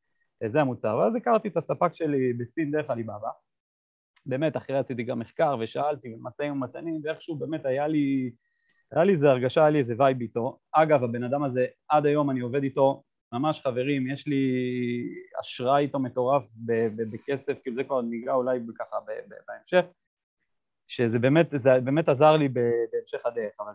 אה, 0.42 0.48
זה 0.48 0.60
המוצר. 0.60 0.96
ואז 0.96 1.14
הכרתי 1.14 1.48
את 1.48 1.56
הספק 1.56 1.94
שלי 1.94 2.32
בסין 2.32 2.70
דרך 2.70 2.90
עליבאבא. 2.90 3.28
באמת, 4.26 4.56
אחרי 4.56 4.78
עשיתי 4.78 5.02
גם 5.02 5.18
מחקר 5.18 5.56
ושאלתי, 5.60 6.14
ומשאים 6.14 6.52
ומתנים, 6.52 7.00
ואיכשהו 7.04 7.36
באמת 7.36 7.66
היה 7.66 7.86
לי, 7.86 8.30
היה 8.92 9.04
לי 9.04 9.12
איזה 9.12 9.30
הרגשה, 9.30 9.60
היה 9.60 9.70
לי 9.70 9.78
איזה 9.78 9.94
vibe 9.98 10.20
איתו. 10.20 10.58
אגב, 10.72 11.04
הבן 11.04 11.24
אדם 11.24 11.42
הזה, 11.44 11.66
עד 11.88 12.06
היום 12.06 12.30
אני 12.30 12.40
עובד 12.40 12.62
איתו 12.62 13.02
ממש 13.32 13.60
חברים, 13.60 14.10
יש 14.10 14.26
לי 14.26 14.54
אשראי 15.40 15.82
איתו 15.82 15.98
מטורף 15.98 16.48
בכסף, 17.10 17.62
כאילו 17.62 17.76
זה 17.76 17.84
כבר 17.84 18.02
ניגע 18.02 18.32
אולי 18.32 18.60
ככה 18.78 18.96
בהמשך, 19.46 19.84
שזה 20.88 21.18
באמת, 21.18 21.54
באמת 21.84 22.08
עזר 22.08 22.36
לי 22.36 22.48
בהמשך 22.48 23.26
הדרך, 23.26 23.52
אבל 23.60 23.72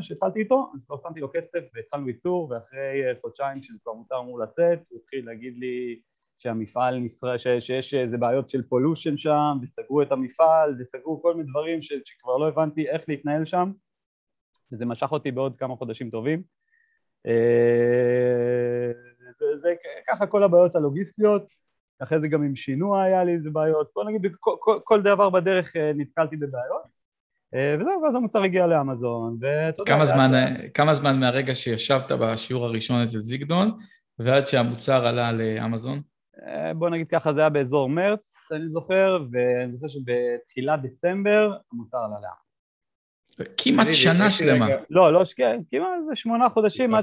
כשהתחלתי 0.00 0.38
איתו, 0.38 0.70
אז 0.74 0.84
כבר 0.84 0.96
שמתי 1.02 1.20
לו 1.20 1.30
כסף 1.34 1.60
והתחלנו 1.74 2.08
ייצור, 2.08 2.50
ואחרי 2.50 3.02
חודשיים 3.20 3.62
שזה 3.62 3.78
כבר 3.82 3.92
מוצר 3.92 4.18
אמור 4.18 4.38
לצאת, 4.38 4.78
הוא 4.88 5.00
התחיל 5.00 5.26
להגיד 5.26 5.58
לי 5.58 6.00
שהמפעל 6.38 6.98
נשרף, 6.98 7.38
שיש 7.38 7.94
איזה 7.94 8.18
בעיות 8.18 8.48
של 8.48 8.62
pollution 8.62 9.16
שם, 9.16 9.58
וסגרו 9.62 10.02
את 10.02 10.12
המפעל, 10.12 10.76
וסגרו 10.78 11.22
כל 11.22 11.34
מיני 11.34 11.50
דברים 11.50 11.82
שכבר 11.82 12.36
לא 12.36 12.48
הבנתי 12.48 12.88
איך 12.88 13.04
להתנהל 13.08 13.44
שם, 13.44 13.72
וזה 14.72 14.86
משך 14.86 15.12
אותי 15.12 15.30
בעוד 15.30 15.56
כמה 15.56 15.76
חודשים 15.76 16.10
טובים. 16.10 16.42
אה, 17.26 18.92
זה, 19.38 19.46
זה 19.60 19.74
ככה 20.08 20.26
כל 20.26 20.42
הבעיות 20.42 20.74
הלוגיסטיות, 20.74 21.46
אחרי 21.98 22.20
זה 22.20 22.28
גם 22.28 22.42
עם 22.42 22.56
שינוע 22.56 23.02
היה 23.02 23.24
לי 23.24 23.32
איזה 23.32 23.50
בעיות, 23.50 23.90
בוא 23.94 24.04
נגיד 24.04 24.32
כל, 24.40 24.56
כל, 24.58 24.78
כל 24.84 25.02
דבר 25.02 25.30
בדרך 25.30 25.76
אה, 25.76 25.92
נתקלתי 25.94 26.36
בבעיות, 26.36 26.82
אה, 27.54 27.76
וזהו, 27.80 28.02
ואז 28.02 28.14
המוצר 28.14 28.42
הגיע 28.42 28.66
לאמזון, 28.66 29.38
ואתה 29.40 29.82
יודע... 29.82 29.94
כמה 29.94 30.06
זמן, 30.06 30.30
כמה 30.74 30.94
זמן 30.94 31.20
מהרגע 31.20 31.54
שישבת 31.54 32.12
בשיעור 32.12 32.64
הראשון 32.64 33.02
אצל 33.02 33.20
זיגדון, 33.20 33.70
ועד 34.18 34.46
שהמוצר 34.46 35.06
עלה 35.06 35.32
לאמזון? 35.32 36.00
בוא 36.74 36.90
נגיד 36.90 37.08
ככה, 37.08 37.34
זה 37.34 37.40
היה 37.40 37.48
באזור 37.48 37.88
מרץ, 37.88 38.48
אני 38.52 38.68
זוכר, 38.68 39.18
ואני 39.32 39.72
זוכר 39.72 39.88
שבתחילת 39.88 40.82
דצמבר 40.82 41.56
המוצר 41.72 41.98
עלה 41.98 42.06
לאמזון. 42.08 42.48
כמעט 43.56 43.86
שנה 43.90 44.30
שלמה. 44.30 44.66
לא, 44.90 45.12
לא, 45.12 45.22
כן, 45.36 45.60
כמעט 45.70 45.98
זה 46.08 46.16
שמונה 46.16 46.48
חודשים 46.48 46.94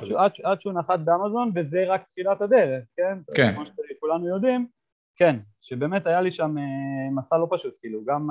עד 0.44 0.62
שהוא 0.62 0.74
נחת 0.74 1.00
באמזון, 1.00 1.52
וזה 1.56 1.84
רק 1.88 2.04
תחילת 2.10 2.42
הדרך, 2.42 2.84
כן? 2.98 3.18
כן. 3.36 3.54
כמו 3.56 3.64
שכולנו 3.66 4.28
יודעים, 4.28 4.68
כן, 5.16 5.36
שבאמת 5.62 6.08
היה 6.08 6.22
לי 6.22 6.32
שם 6.32 6.58
אה, 6.58 7.12
מסע 7.16 7.38
לא 7.38 7.48
פשוט, 7.50 7.78
כאילו, 7.80 8.06
גם... 8.06 8.28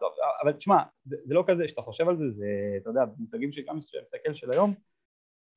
טוב, 0.00 0.12
אבל 0.42 0.52
תשמע, 0.52 0.82
זה 1.04 1.34
לא 1.34 1.44
כזה, 1.46 1.64
כשאתה 1.64 1.82
חושב 1.82 2.08
על 2.08 2.16
זה, 2.16 2.24
זה, 2.30 2.46
אתה 2.82 2.90
יודע, 2.90 3.04
במושגים 3.04 3.52
שגם 3.52 3.76
מסתכל 3.76 4.34
של 4.34 4.52
היום, 4.52 4.74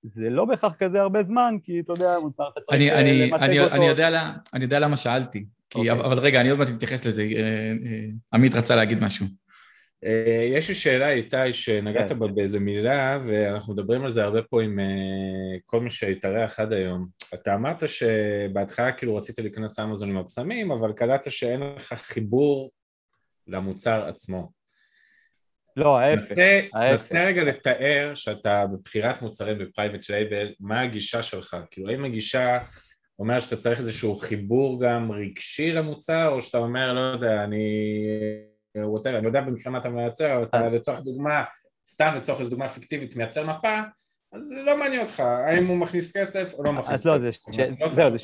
זה 0.03 0.29
לא 0.29 0.46
בהכרח 0.46 0.74
כזה 0.74 1.01
הרבה 1.01 1.24
זמן, 1.24 1.56
כי 1.63 1.79
אתה 1.79 1.94
יודע, 1.94 2.20
מוצר 2.20 2.44
אתה 2.53 2.62
צריך 2.70 2.82
אה, 2.82 3.03
למצג 3.03 3.60
אותו. 3.60 3.75
אני 4.53 4.63
יודע 4.63 4.79
למה 4.79 4.98
שאלתי, 4.98 5.46
אוקיי. 5.75 5.91
אבל 5.91 6.20
רגע, 6.20 6.41
אני 6.41 6.50
עוד 6.50 6.60
מעט 6.60 6.70
מתייחס 6.70 7.06
לזה, 7.06 7.22
אה, 7.22 7.74
עמית 8.34 8.56
רצה 8.56 8.75
להגיד 8.75 9.03
משהו. 9.03 9.25
אה, 10.06 10.50
יש 10.53 10.70
לי 10.70 10.75
שאלה 10.75 11.10
איתי 11.10 11.53
שנגעת 11.53 12.10
כן. 12.10 12.20
בה 12.20 12.27
באיזה 12.27 12.60
מילה 12.60 13.20
ואנחנו 13.27 13.74
מדברים 13.74 14.03
על 14.03 14.10
זה 14.10 14.24
הרבה 14.24 14.41
פה 14.41 14.62
עם 14.62 14.79
אה, 14.79 14.86
כל 15.65 15.79
מי 15.79 15.89
שהתארח 15.89 16.60
עד 16.60 16.74
היום 16.74 17.08
אתה 17.34 17.56
אמרת 17.56 17.89
שבהתחלה 17.89 18.91
כאילו 18.91 19.15
רצית 19.15 19.39
להיכנס 19.39 19.79
לאמזון 19.79 20.10
עם 20.10 20.18
הבשמים 20.18 20.72
אבל 20.72 20.94
קלטת 20.94 21.32
שאין 21.32 21.60
לך 21.77 21.94
חיבור 21.94 22.72
למוצר 23.48 24.08
עצמו 24.08 24.51
לא, 25.79 26.00
ההפך. 26.00 26.38
נסה 26.93 27.25
רגע 27.25 27.43
לתאר 27.43 28.12
שאתה 28.15 28.65
בבחירת 28.74 29.21
מוצרים 29.21 29.57
ב 29.57 29.64
private 29.64 30.09
label, 30.09 30.53
מה 30.59 30.81
הגישה 30.81 31.24
שלך? 31.24 31.57
כאילו 31.71 31.89
האם 31.89 32.05
הגישה 32.05 32.59
אומרת 33.19 33.41
שאתה 33.41 33.55
צריך 33.55 33.79
איזשהו 33.79 34.15
חיבור 34.15 34.81
גם 34.81 35.12
רגשי 35.12 35.71
למוצר, 35.71 36.27
או 36.27 36.41
שאתה 36.41 36.57
אומר, 36.57 36.93
לא 36.93 37.00
יודע, 37.00 37.43
אני 37.43 37.93
ווטר, 38.77 39.17
אני 39.17 39.27
יודע 39.27 39.41
במקרה 39.41 39.71
מה 39.71 39.77
אתה 39.77 39.89
מייצר, 39.89 40.36
אבל 40.36 40.43
אתה 40.43 40.69
לצורך 40.69 41.00
דוגמה, 41.00 41.43
סתם 41.88 42.13
לצורך 42.15 42.39
איזו 42.39 42.50
דוגמה 42.50 42.69
פיקטיבית 42.69 43.15
מייצר 43.15 43.43
מפה, 43.43 43.77
אז 44.33 44.53
לא 44.65 44.79
מעניין 44.79 45.01
אותך, 45.01 45.19
האם 45.19 45.67
הוא 45.67 45.77
מכניס 45.77 46.17
כסף 46.17 46.53
או 46.53 46.63
לא 46.63 46.74
מכניס 46.74 47.05
לא, 47.05 47.17
כסף. 47.17 47.48
לא, 47.79 47.93
זהו, 47.93 48.17
זו 48.17 48.24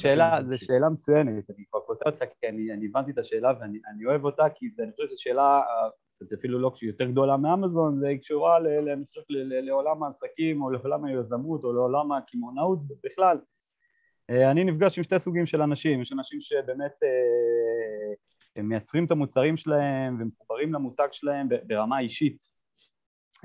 שאלה 0.58 0.90
מצוינת, 0.90 1.50
אני 1.50 1.64
כבר 1.70 1.80
קוטע 1.80 2.10
אותך 2.10 2.24
כי 2.42 2.48
אני 2.48 2.88
הבנתי 2.90 3.12
את 3.12 3.18
השאלה 3.18 3.54
ואני 3.60 4.06
אוהב 4.06 4.26
אותה, 4.26 4.44
כי 4.56 4.66
אני 4.80 4.92
חושב 4.92 5.08
שזו 5.08 5.16
שאלה 5.18 5.62
זה 5.88 6.05
אפילו 6.40 6.60
לא 6.60 6.72
יותר 6.82 7.06
גדולה 7.06 7.38
מאמזון, 7.38 8.00
זה 8.00 8.14
קשורה 8.22 8.58
אני 8.58 9.06
חושב 9.06 9.22
לעולם 9.50 10.04
העסקים 10.04 10.62
או 10.62 10.70
לעולם 10.70 11.06
היזמות 11.06 11.64
או 11.64 11.74
לעולם 11.74 12.12
הקמעונאות 12.12 12.80
בכלל. 13.04 13.38
אה, 14.30 14.52
אני 14.52 14.64
נפגש 14.64 14.98
עם 14.98 15.04
שתי 15.04 15.20
סוגים 15.20 15.46
של 15.46 15.62
אנשים, 15.62 16.02
יש 16.02 16.14
אנשים 16.14 16.42
שבאמת 16.42 17.04
אה, 17.04 18.14
הם 18.56 18.70
מייצרים 18.70 19.06
את 19.06 19.12
המוצרים 19.12 19.58
שלהם 19.58 20.18
ומחוברים 20.20 20.74
למותג 20.74 21.08
שלהם 21.12 21.48
ברמה 21.68 22.00
אישית. 22.00 22.44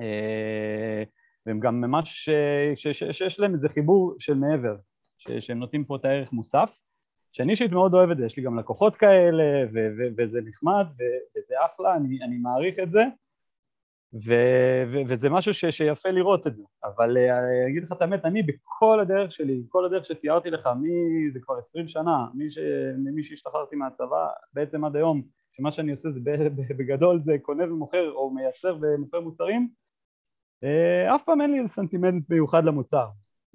אה, 0.01 1.03
והם 1.47 1.61
גם 1.61 1.81
ממש, 1.81 2.29
שיש 2.75 3.41
להם 3.41 3.55
איזה 3.55 3.69
חיבור 3.69 4.15
של 4.19 4.35
מעבר, 4.35 4.77
שהם 5.19 5.59
נותנים 5.59 5.85
פה 5.85 5.97
את 5.97 6.05
הערך 6.05 6.33
מוסף 6.33 6.81
שאני 7.33 7.51
אישית 7.51 7.73
מאוד 7.73 7.95
אוהב 7.95 8.11
את 8.11 8.17
זה, 8.17 8.27
יש 8.27 8.37
לי 8.37 8.43
גם 8.43 8.59
לקוחות 8.59 8.97
כאלה 8.97 9.45
ו- 9.73 9.89
ו- 9.99 10.13
וזה 10.17 10.41
נחמד 10.45 10.87
ו- 10.99 11.39
וזה 11.39 11.55
אחלה, 11.65 11.97
אני, 11.97 12.19
אני 12.23 12.39
מעריך 12.39 12.79
את 12.79 12.91
זה 12.91 13.05
ו- 14.15 14.85
ו- 14.93 15.03
וזה 15.09 15.31
משהו 15.31 15.55
ש- 15.55 15.65
שיפה 15.65 16.11
לראות 16.11 16.47
את 16.47 16.57
זה, 16.57 16.63
אבל 16.85 17.17
אה, 17.17 17.39
אני 17.39 17.71
אגיד 17.73 17.83
לך 17.83 17.93
את 17.93 18.03
האמת, 18.03 18.25
אני 18.25 18.43
בכל 18.43 19.01
הדרך 19.01 19.33
שלי, 19.33 19.63
כל 19.69 19.85
הדרך 19.85 20.05
שתיארתי 20.05 20.51
לך, 20.51 20.69
מי, 20.81 20.91
זה 21.33 21.39
כבר 21.41 21.55
עשרים 21.59 21.89
שנה, 21.89 22.27
מי, 22.35 22.51
ש- 22.51 22.59
ממי 22.99 23.23
שהשתחררתי 23.23 23.77
מהצבא, 23.77 24.29
בעצם 24.53 24.85
עד 24.85 24.97
היום, 24.97 25.23
שמה 25.53 25.71
שאני 25.71 25.91
עושה 25.91 26.11
זה 26.11 26.21
בגדול 26.77 27.21
זה 27.25 27.37
קונה 27.43 27.65
ומוכר 27.73 28.13
או 28.13 28.31
מייצר 28.31 28.79
ומוכר 28.81 29.21
מוצרים, 29.21 29.69
אה, 30.65 31.15
אף 31.15 31.23
פעם 31.25 31.41
אין 31.41 31.53
לי 31.53 31.69
סנטימנט 31.69 32.31
מיוחד 32.31 32.65
למוצר. 32.65 33.07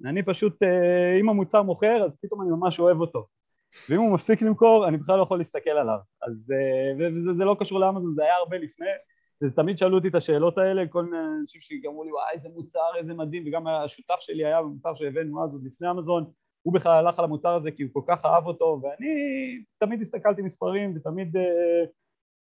אני 0.04 0.22
פשוט, 0.22 0.62
אה, 0.62 1.16
אם 1.20 1.28
המוצר 1.28 1.62
מוכר 1.62 2.04
אז 2.04 2.16
פתאום 2.20 2.42
אני 2.42 2.50
ממש 2.50 2.80
אוהב 2.80 3.00
אותו. 3.00 3.26
ואם 3.90 3.98
הוא 3.98 4.14
מפסיק 4.14 4.42
למכור 4.42 4.88
אני 4.88 4.96
בכלל 4.96 5.16
לא 5.16 5.22
יכול 5.22 5.38
להסתכל 5.38 5.70
עליו. 5.70 5.98
אז, 6.22 6.52
וזה 6.98 7.44
לא 7.44 7.56
קשור 7.60 7.80
לאמזון, 7.80 8.14
זה 8.14 8.22
היה 8.22 8.34
הרבה 8.34 8.58
לפני. 8.58 8.86
ותמיד 9.42 9.78
שאלו 9.78 9.96
אותי 9.96 10.08
את 10.08 10.14
השאלות 10.14 10.58
האלה, 10.58 10.82
כל 10.88 11.04
מיני 11.04 11.16
אנשים 11.40 11.60
שאמרו 11.60 12.04
לי, 12.04 12.12
וואי, 12.12 12.24
איזה 12.34 12.48
מוצר, 12.48 12.96
איזה 12.98 13.14
מדהים, 13.14 13.44
וגם 13.46 13.66
השותף 13.66 14.16
שלי 14.18 14.44
היה 14.44 14.62
במוצר 14.62 14.94
שהבאנו 14.94 15.44
אז, 15.44 15.52
עוד 15.52 15.64
לפני 15.64 15.90
אמזון, 15.90 16.24
הוא 16.62 16.74
בכלל 16.74 16.92
הלך 16.92 17.18
על 17.18 17.24
המוצר 17.24 17.54
הזה 17.54 17.70
כי 17.70 17.82
הוא 17.82 17.90
כל 17.92 18.02
כך 18.08 18.24
אהב 18.24 18.46
אותו, 18.46 18.80
ואני 18.82 19.08
תמיד 19.78 20.00
הסתכלתי 20.00 20.42
מספרים, 20.42 20.96
ותמיד... 20.96 21.36
אה, 21.36 21.84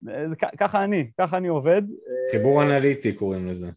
אה, 0.08 0.24
ככה 0.58 0.84
אני, 0.84 1.10
ככה 1.20 1.36
אני 1.36 1.48
עובד. 1.48 1.82
חיבור 2.30 2.62
אנליטי 2.62 3.12
קוראים 3.12 3.48
לזה. 3.48 3.70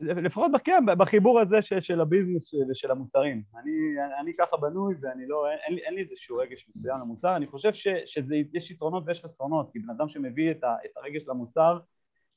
לפחות 0.00 0.52
כן, 0.64 0.84
בחיבור 0.98 1.40
הזה 1.40 1.62
של, 1.62 1.80
של 1.80 2.00
הביזנס 2.00 2.54
ושל 2.70 2.90
המוצרים. 2.90 3.42
אני, 3.62 3.72
אני 4.20 4.32
ככה 4.38 4.56
בנוי 4.56 4.94
ואני 5.00 5.26
לא, 5.26 5.50
אין, 5.50 5.78
אין 5.78 5.94
לי 5.94 6.00
איזשהו 6.00 6.36
רגש 6.36 6.68
מסוים 6.68 6.96
למוצר, 7.00 7.36
אני 7.36 7.46
חושב 7.46 7.72
ש, 7.72 7.88
שיש 8.06 8.70
יתרונות 8.70 9.02
ויש 9.06 9.24
חסרונות, 9.24 9.72
כי 9.72 9.78
בן 9.78 9.90
אדם 9.90 10.08
שמביא 10.08 10.50
את, 10.50 10.64
ה, 10.64 10.76
את 10.84 10.90
הרגש 10.96 11.28
למוצר, 11.28 11.78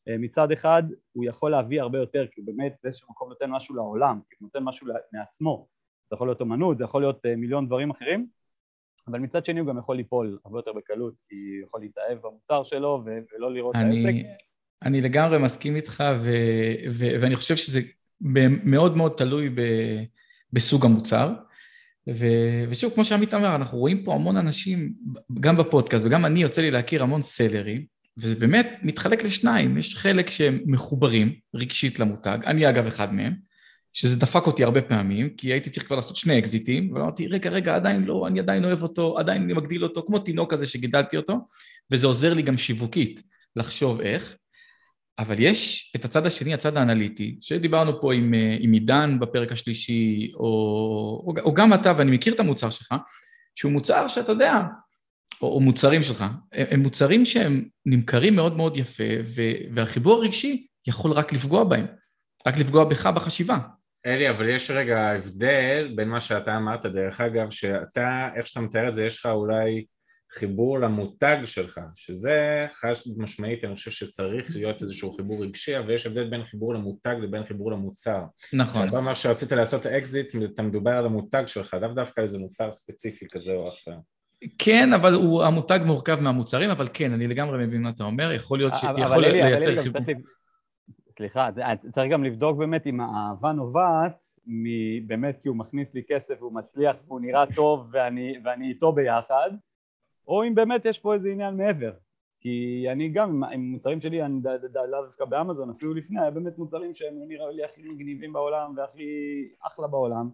אה, 0.08 0.18
מצד 0.18 0.52
אחד 0.52 0.84
הוא 1.12 1.26
יכול 1.26 1.52
להביא 1.52 1.82
הרבה 1.82 1.98
יותר, 1.98 2.28
כי 2.32 2.42
הוא 2.42 2.48
באמת 2.48 2.76
באיזשהו 2.84 3.08
מקום 3.12 3.30
נותן 3.30 3.50
משהו 3.50 3.76
לעולם, 3.76 4.20
כי 4.30 4.36
הוא 4.40 4.46
נותן 4.48 4.64
משהו 4.64 4.88
מעצמו, 5.14 5.68
זה 6.10 6.16
יכול 6.16 6.28
להיות 6.28 6.42
אומנות, 6.42 6.78
זה 6.78 6.84
יכול 6.84 7.02
להיות 7.02 7.26
אה, 7.26 7.36
מיליון 7.36 7.68
דברים 7.68 7.90
אחרים, 7.90 8.28
אבל 9.08 9.20
מצד 9.20 9.46
שני 9.46 9.60
הוא 9.60 9.68
גם 9.68 9.78
יכול 9.78 9.96
ליפול 9.96 10.40
הרבה 10.46 10.60
יותר 10.60 10.74
בקלות, 10.74 11.14
כי 11.30 11.36
הוא 11.36 11.68
יכול 11.68 11.82
להתאהב 11.82 12.18
במוצר 12.22 12.64
שלו 12.64 13.04
ולא 13.06 13.54
לראות 13.54 13.76
אני, 13.76 14.02
את 14.02 14.06
העסק. 14.06 14.44
אני 14.86 15.02
לגמרי 15.02 15.38
מסכים 15.38 15.76
איתך, 15.76 16.04
ו, 16.22 16.32
ו, 16.92 17.06
ואני 17.22 17.36
חושב 17.36 17.56
שזה 17.56 17.82
מאוד 18.64 18.98
מאוד 18.98 19.14
תלוי 19.18 19.50
ב, 19.50 19.62
בסוג 20.54 20.86
המוצר. 20.86 21.34
ו, 22.10 22.26
ושוב, 22.70 22.94
כמו 22.94 23.06
שעמית 23.06 23.34
אמר, 23.34 23.56
אנחנו 23.56 23.78
רואים 23.78 24.04
פה 24.04 24.14
המון 24.14 24.38
אנשים, 24.38 24.94
גם 25.40 25.58
בפודקאסט 25.58 26.06
וגם 26.06 26.26
אני 26.26 26.42
יוצא 26.42 26.62
לי 26.62 26.72
להכיר 26.72 27.04
המון 27.04 27.24
סלרים, 27.24 27.86
וזה 28.18 28.36
באמת 28.36 28.80
מתחלק 28.84 29.24
לשניים, 29.24 29.78
יש 29.78 29.96
חלק 29.96 30.30
שהם 30.30 30.60
מחוברים 30.66 31.34
רגשית 31.56 32.00
למותג, 32.00 32.38
אני 32.46 32.70
אגב 32.70 32.86
אחד 32.86 33.14
מהם, 33.14 33.34
שזה 33.94 34.16
דפק 34.16 34.48
אותי 34.48 34.64
הרבה 34.64 34.82
פעמים, 34.82 35.30
כי 35.30 35.54
הייתי 35.54 35.70
צריך 35.70 35.86
כבר 35.86 35.96
לעשות 35.96 36.16
שני 36.16 36.40
אקזיטים, 36.40 36.94
ואמרתי, 36.94 37.28
רגע, 37.28 37.50
רגע, 37.50 37.76
עדיין 37.76 38.04
לא, 38.04 38.28
אני 38.28 38.40
עדיין 38.40 38.66
אוהב 38.66 38.84
אותו, 38.84 39.20
עדיין 39.20 39.44
אני 39.44 39.54
מגדיל 39.54 39.84
אותו, 39.84 40.04
כמו 40.08 40.20
תינוק 40.20 40.54
כזה 40.54 40.68
שגידלתי 40.68 41.18
אותו, 41.18 41.46
וזה 41.92 42.08
עוזר 42.08 42.34
לי 42.34 42.42
גם 42.42 42.58
שיווקית 42.58 43.22
לחשוב 43.56 44.02
איך, 44.02 44.36
אבל 45.20 45.36
יש 45.40 45.94
את 45.96 46.06
הצד 46.06 46.26
השני, 46.26 46.54
הצד 46.54 46.78
האנליטי, 46.78 47.38
שדיברנו 47.42 48.02
פה 48.02 48.14
עם, 48.14 48.34
עם 48.60 48.72
עידן 48.72 49.18
בפרק 49.20 49.52
השלישי, 49.52 50.32
או, 50.34 50.44
או, 51.28 51.34
או 51.44 51.54
גם 51.54 51.74
אתה, 51.74 51.94
ואני 51.98 52.12
מכיר 52.12 52.34
את 52.34 52.40
המוצר 52.40 52.70
שלך, 52.70 52.96
שהוא 53.56 53.72
מוצר 53.72 54.08
שאתה 54.08 54.32
יודע, 54.32 54.62
או, 55.42 55.48
או 55.56 55.60
מוצרים 55.60 56.04
שלך, 56.04 56.22
הם, 56.54 56.66
הם 56.72 56.80
מוצרים 56.80 57.26
שהם 57.26 57.66
נמכרים 57.86 58.36
מאוד 58.36 58.58
מאוד 58.58 58.78
יפה, 58.78 59.04
ו, 59.26 59.42
והחיבור 59.72 60.14
הרגשי 60.14 60.68
יכול 60.88 61.12
רק 61.12 61.34
לפגוע 61.34 61.64
בהם, 61.64 61.86
רק 62.48 62.58
לפגוע 62.60 62.84
בך 62.84 63.08
בחשיבה. 63.08 63.58
אלי, 64.06 64.30
אבל 64.30 64.50
יש 64.50 64.72
רגע 64.72 65.10
הבדל 65.10 65.94
בין 65.96 66.10
מה 66.10 66.20
שאתה 66.20 66.58
אמרת, 66.58 66.86
דרך 66.86 67.22
אגב, 67.22 67.50
שאתה, 67.50 68.30
איך 68.36 68.48
שאתה 68.48 68.62
מתאר 68.62 68.90
את 68.90 68.96
זה, 68.96 69.06
יש 69.06 69.20
לך 69.20 69.26
אולי 69.26 69.86
חיבור 70.34 70.80
למותג 70.80 71.38
שלך, 71.46 71.80
שזה 71.96 72.68
חד 72.72 72.92
משמעית, 73.18 73.64
אני 73.64 73.76
חושב 73.76 73.92
שצריך 73.92 74.56
להיות 74.56 74.82
איזשהו 74.82 75.14
חיבור 75.14 75.44
רגשי, 75.44 75.80
אבל 75.80 75.94
יש 75.94 76.06
הבדל 76.06 76.30
בין 76.30 76.44
חיבור 76.44 76.74
למותג 76.74 77.16
לבין 77.22 77.44
חיבור 77.44 77.72
למוצר. 77.72 78.24
נכון. 78.54 78.88
אתה 78.88 78.98
אומר 78.98 79.14
שרצית 79.14 79.52
לעשות 79.52 79.86
אקזיט, 79.86 80.36
אתה 80.54 80.62
מדובר 80.62 80.92
על 80.92 81.06
המותג 81.06 81.44
שלך, 81.48 81.74
לאו 81.82 81.90
דווקא 81.90 82.22
איזה 82.22 82.40
מוצר 82.40 82.72
ספציפי 82.72 83.26
כזה 83.32 83.54
או 83.54 83.68
אחר. 83.68 83.98
כן, 84.58 84.94
אבל 84.94 85.14
הוא, 85.14 85.44
המותג 85.44 85.80
מורכב 85.86 86.20
מהמוצרים, 86.20 86.70
אבל 86.70 86.88
כן, 86.94 87.14
אני 87.14 87.28
לגמרי 87.28 87.66
מבין 87.66 87.82
מה 87.82 87.90
אתה 87.90 88.04
אומר, 88.04 88.32
יכול 88.32 88.58
להיות 88.60 88.76
ש... 88.76 88.84
יכול 88.84 89.26
אלי, 89.26 89.42
לייצר 89.42 89.82
חיבור. 89.82 90.02
צריך, 90.02 90.18
סליחה, 91.18 91.50
צריך 91.94 92.12
גם 92.12 92.24
לבדוק 92.24 92.58
באמת 92.58 92.88
אם 92.88 93.00
האהבה 93.02 93.52
נובעת 93.52 94.24
באמת 95.08 95.38
כי 95.42 95.50
הוא 95.50 95.58
מכניס 95.58 95.94
לי 95.94 96.02
כסף 96.08 96.36
והוא 96.40 96.54
מצליח 96.54 96.96
והוא 97.08 97.22
נראה 97.22 97.44
טוב 97.56 97.90
ואני, 97.92 98.34
ואני 98.46 98.70
איתו 98.70 98.92
ביחד, 98.92 99.50
או 100.28 100.44
אם 100.44 100.56
באמת 100.56 100.86
יש 100.86 101.00
פה 101.00 101.14
איזה 101.14 101.30
עניין 101.30 101.58
מעבר. 101.58 101.92
כי 102.40 102.86
אני 102.92 103.10
גם, 103.10 103.44
עם, 103.44 103.62
מוצרים 103.62 104.02
שלי, 104.02 104.24
אני 104.24 104.40
לאו 104.90 105.06
דווקא 105.06 105.26
באמזון, 105.26 105.70
אפילו 105.70 105.94
לפני, 105.94 106.22
היה 106.22 106.32
באמת 106.32 106.58
מוצרים 106.58 106.94
שהם 106.94 107.14
נראה 107.28 107.52
לי 107.52 107.64
הכי 107.64 107.82
מגניבים 107.82 108.34
בעולם 108.34 108.74
והכי 108.78 109.04
אחלה 109.62 109.88
בעולם. 109.88 110.30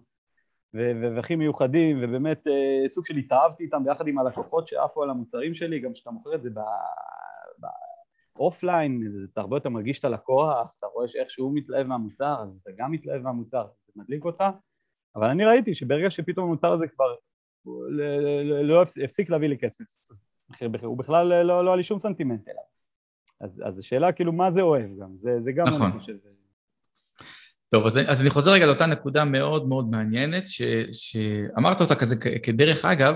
והכי 0.73 1.35
מיוחדים, 1.35 1.99
ובאמת 2.01 2.47
אה, 2.47 2.89
סוג 2.89 3.05
של 3.05 3.17
התאהבתי 3.17 3.63
איתם 3.63 3.83
ביחד 3.83 4.07
עם 4.07 4.19
הלקוחות 4.19 4.67
שעפו 4.67 5.03
על 5.03 5.09
המוצרים 5.09 5.53
שלי, 5.53 5.79
גם 5.79 5.93
כשאתה 5.93 6.11
מוכר 6.11 6.35
את 6.35 6.43
זה 6.43 6.49
באופליין, 8.35 9.01
אתה 9.33 9.41
הרבה 9.41 9.55
יותר 9.55 9.69
מרגיש 9.69 9.99
את 9.99 10.05
הלקוח, 10.05 10.75
אתה 10.79 10.87
רואה 10.87 11.05
איך 11.19 11.29
שהוא 11.29 11.51
מתלהב 11.55 11.87
מהמוצר, 11.87 12.35
אז 12.41 12.59
אתה 12.61 12.71
גם 12.77 12.91
מתלהב 12.91 13.21
מהמוצר, 13.21 13.67
זה 13.87 13.93
מדליק 13.95 14.25
אותך, 14.25 14.43
אבל 15.15 15.29
אני 15.29 15.45
ראיתי 15.45 15.73
שברגע 15.73 16.09
שפתאום 16.09 16.45
המוצר 16.45 16.73
הזה 16.73 16.87
כבר 16.87 17.15
לא 18.63 18.81
הפסיק 19.03 19.29
להביא 19.29 19.49
לי 19.49 19.57
כסף, 19.57 19.83
הוא 20.81 20.97
בכלל 20.97 21.43
לא, 21.43 21.65
לא 21.65 21.69
היה 21.69 21.75
לי 21.75 21.83
שום 21.83 21.99
סנטימנט 21.99 22.47
אליו. 22.47 22.63
אז, 23.41 23.79
השאלה 23.79 24.11
כאילו 24.11 24.33
מה 24.33 24.51
זה 24.51 24.61
אוהב 24.61 24.89
גם, 25.01 25.09
זה, 25.21 25.41
זה 25.43 25.51
גם 25.51 25.67
נכון. 25.67 25.81
אני 25.81 25.99
חושב. 25.99 26.13
טוב, 27.69 27.85
אז, 27.85 27.99
אז 28.07 28.21
אני 28.21 28.29
חוזר 28.29 28.51
רגע 28.51 28.65
לאותה 28.65 28.85
נקודה 28.85 29.25
מאוד 29.25 29.67
מאוד 29.67 29.89
מעניינת, 29.89 30.47
ש, 30.47 30.61
שאמרת 30.91 31.81
אותה 31.81 31.95
כזה 31.95 32.15
כדרך 32.43 32.85
אגב, 32.85 33.15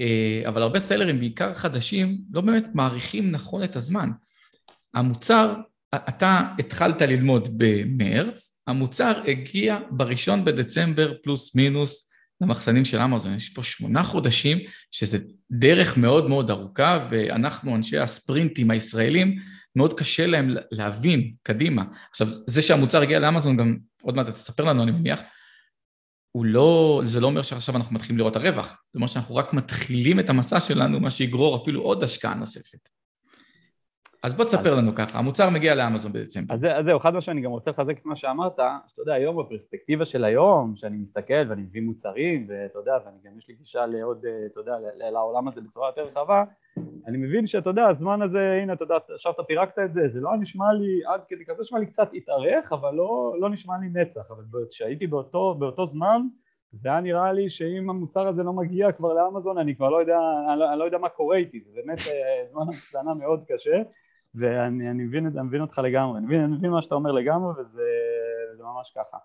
אה, 0.00 0.42
אבל 0.48 0.62
הרבה 0.62 0.80
סלרים, 0.80 1.18
בעיקר 1.18 1.54
חדשים, 1.54 2.18
לא 2.30 2.40
באמת 2.40 2.64
מעריכים 2.74 3.30
נכון 3.30 3.64
את 3.64 3.76
הזמן. 3.76 4.10
המוצר, 4.94 5.54
אתה 5.94 6.40
התחלת 6.58 7.02
ללמוד 7.02 7.48
במרץ, 7.56 8.62
המוצר 8.66 9.22
הגיע 9.26 9.78
בראשון 9.90 10.44
בדצמבר 10.44 11.14
פלוס 11.22 11.54
מינוס 11.54 12.09
למחסנים 12.40 12.84
של 12.84 12.98
אמזון. 13.00 13.34
יש 13.34 13.48
פה 13.48 13.62
שמונה 13.62 14.02
חודשים, 14.02 14.58
שזה 14.90 15.18
דרך 15.50 15.96
מאוד 15.96 16.28
מאוד 16.28 16.50
ארוכה, 16.50 17.08
ואנחנו, 17.10 17.76
אנשי 17.76 17.98
הספרינטים 17.98 18.70
הישראלים, 18.70 19.38
מאוד 19.76 19.98
קשה 19.98 20.26
להם 20.26 20.54
להבין 20.70 21.32
קדימה. 21.42 21.84
עכשיו, 22.10 22.28
זה 22.46 22.62
שהמוצר 22.62 23.02
הגיע 23.02 23.18
לאמזון, 23.18 23.56
גם 23.56 23.76
עוד 24.02 24.16
מעט 24.16 24.28
תספר 24.28 24.64
לנו, 24.64 24.82
אני 24.82 24.90
מניח, 24.90 25.20
הוא 26.32 26.44
לא, 26.44 27.02
זה 27.04 27.20
לא 27.20 27.26
אומר 27.26 27.42
שעכשיו 27.42 27.76
אנחנו 27.76 27.94
מתחילים 27.94 28.18
לראות 28.18 28.36
הרווח, 28.36 28.66
זה 28.66 28.74
אומר 28.94 29.06
שאנחנו 29.06 29.36
רק 29.36 29.52
מתחילים 29.52 30.20
את 30.20 30.30
המסע 30.30 30.60
שלנו, 30.60 31.00
מה 31.00 31.10
שיגרור 31.10 31.62
אפילו 31.62 31.80
עוד 31.82 32.04
השקעה 32.04 32.34
נוספת. 32.34 32.88
אז 34.22 34.34
בוא 34.34 34.44
תספר 34.44 34.74
לנו 34.74 34.94
ככה, 34.94 35.18
המוצר 35.18 35.50
מגיע 35.50 35.74
לאמזון 35.74 36.12
בדצמבר. 36.12 36.54
אז, 36.54 36.64
אז 36.64 36.84
זהו, 36.84 36.98
חד 36.98 37.14
משמעית, 37.14 37.36
אני 37.36 37.44
גם 37.44 37.50
רוצה 37.50 37.70
לחזק 37.70 37.98
את 37.98 38.06
מה 38.06 38.16
שאמרת, 38.16 38.56
שאתה 38.86 39.02
יודע, 39.02 39.14
היום 39.14 39.42
בפרספקטיבה 39.42 40.04
של 40.04 40.24
היום, 40.24 40.76
שאני 40.76 40.96
מסתכל 40.96 41.44
ואני 41.48 41.62
מביא 41.62 41.82
מוצרים, 41.82 42.46
ואתה 42.48 42.78
יודע, 42.78 42.92
ואני 43.04 43.16
גם 43.24 43.38
יש 43.38 43.48
לי 43.48 43.54
גישה 43.54 43.86
לעוד, 43.86 44.24
אתה 44.52 44.60
יודע, 44.60 44.72
לעולם 45.10 45.48
הזה 45.48 45.60
בצורה 45.60 45.88
יותר 45.88 46.04
רחבה, 46.04 46.44
אני 47.06 47.18
מבין 47.18 47.46
שאתה 47.46 47.70
יודע, 47.70 47.86
הזמן 47.86 48.22
הזה, 48.22 48.58
הנה, 48.62 48.72
אתה 48.72 48.84
יודע, 48.84 48.96
עכשיו 49.14 49.32
אתה 49.32 49.42
פירקת 49.42 49.78
את 49.78 49.94
זה, 49.94 50.08
זה 50.08 50.20
לא 50.20 50.30
נשמע 50.40 50.72
לי, 50.72 51.00
עד 51.06 51.20
כדי 51.28 51.44
כזה 51.44 51.62
נשמע 51.62 51.78
לי 51.78 51.86
קצת 51.86 52.10
התארך, 52.14 52.72
אבל 52.72 52.94
לא, 52.94 53.34
לא 53.40 53.50
נשמע 53.50 53.74
לי 53.80 53.88
נצח, 53.88 54.30
אבל 54.30 54.44
כשהייתי 54.70 55.06
באותו, 55.06 55.54
באותו 55.54 55.86
זמן, 55.86 56.22
זה 56.72 56.88
היה 56.88 57.00
נראה 57.00 57.32
לי 57.32 57.50
שאם 57.50 57.90
המוצר 57.90 58.28
הזה 58.28 58.42
לא 58.42 58.52
מגיע 58.52 58.92
כבר 58.92 59.12
לאמזון, 59.12 59.58
אני 59.58 59.76
כבר 59.76 59.88
לא 59.88 60.00
יודע, 60.00 60.18
אני 60.52 60.60
לא, 60.60 60.70
אני 60.70 60.78
לא 60.78 60.84
יודע 60.84 60.98
מה 60.98 61.08
קורה 61.08 61.36
איתי, 61.36 61.60
זה 61.60 61.70
באמת 61.74 61.98
אה, 61.98 62.44
זמן 62.50 62.62
המסתנה 62.62 63.14
מאוד 63.14 63.44
קשה, 63.48 63.82
ואני 64.34 64.90
אני 64.90 65.02
מבין, 65.02 65.26
אני 65.26 65.42
מבין 65.42 65.60
אותך 65.60 65.78
לגמרי, 65.78 66.18
אני 66.18 66.26
מבין, 66.26 66.40
אני 66.40 66.56
מבין 66.56 66.70
מה 66.70 66.82
שאתה 66.82 66.94
אומר 66.94 67.12
לגמרי, 67.12 67.52
וזה 67.52 68.62
ממש 68.62 68.92
ככה. 68.96 69.16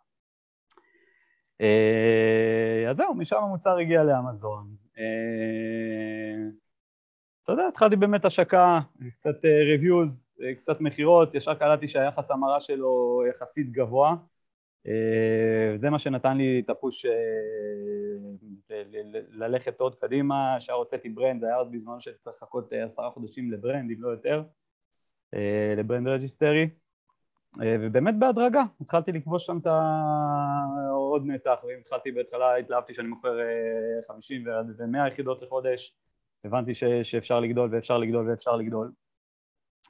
אה, 1.61 2.85
אז 2.89 2.97
זהו, 2.97 3.15
משם 3.15 3.35
המוצר 3.35 3.77
הגיע 3.77 4.03
לאמזון. 4.03 4.75
אה, 4.97 6.49
אתה 7.43 7.51
יודע, 7.51 7.67
התחלתי 7.67 7.95
באמת 7.95 8.25
השקה, 8.25 8.79
קצת 9.19 9.45
אה, 9.45 10.45
אה, 10.47 10.55
קצת 10.55 10.81
מכירות, 10.81 11.35
ישר 11.35 11.53
קלטתי 11.53 11.87
שהיחס 11.87 12.31
המרה 12.31 12.59
שלו 12.59 13.23
יחסית 13.29 13.71
גבוה. 13.71 14.15
זה 15.77 15.89
מה 15.89 15.99
שנתן 15.99 16.37
לי 16.37 16.61
את 16.65 16.69
ה 16.69 16.77
push 16.77 17.05
ללכת 19.29 19.79
עוד 19.79 19.95
קדימה, 19.95 20.55
ישר 20.57 20.73
הוצאתי 20.73 21.09
brand, 21.10 21.43
היה 21.43 21.55
עוד 21.55 21.71
בזמן 21.71 21.99
שצריך 21.99 22.27
לחכות 22.27 22.73
עשרה 22.73 23.11
חודשים 23.11 23.51
ל 23.51 23.57
brand, 23.57 23.91
אם 23.91 24.01
לא 24.01 24.09
יותר, 24.09 24.43
ל 25.77 25.83
brand 25.83 26.08
registry. 26.08 26.69
ובאמת 27.60 28.19
בהדרגה, 28.19 28.63
התחלתי 28.82 29.12
לכבוש 29.12 29.45
שם 29.45 29.58
את 29.58 29.67
עוד 30.91 31.26
נתח, 31.26 31.56
ואם 31.63 31.78
התחלתי 31.82 32.12
בהתחלה, 32.12 32.56
התלהבתי 32.56 32.93
שאני 32.93 33.08
מוכר 33.08 33.38
50 34.08 34.45
ו-100 34.78 35.08
יחידות 35.08 35.41
לחודש, 35.41 35.95
הבנתי 36.45 36.74
ש, 36.74 36.84
שאפשר 36.84 37.39
לגדול 37.39 37.69
ואפשר 37.71 37.98
לגדול 37.98 38.30
ואפשר 38.30 38.56
לגדול. 38.56 38.91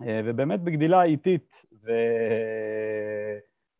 אה, 0.02 0.22
ובאמת 0.26 0.62
בגדילה 0.62 1.04
איטית, 1.04 1.66
ו... 1.86 1.92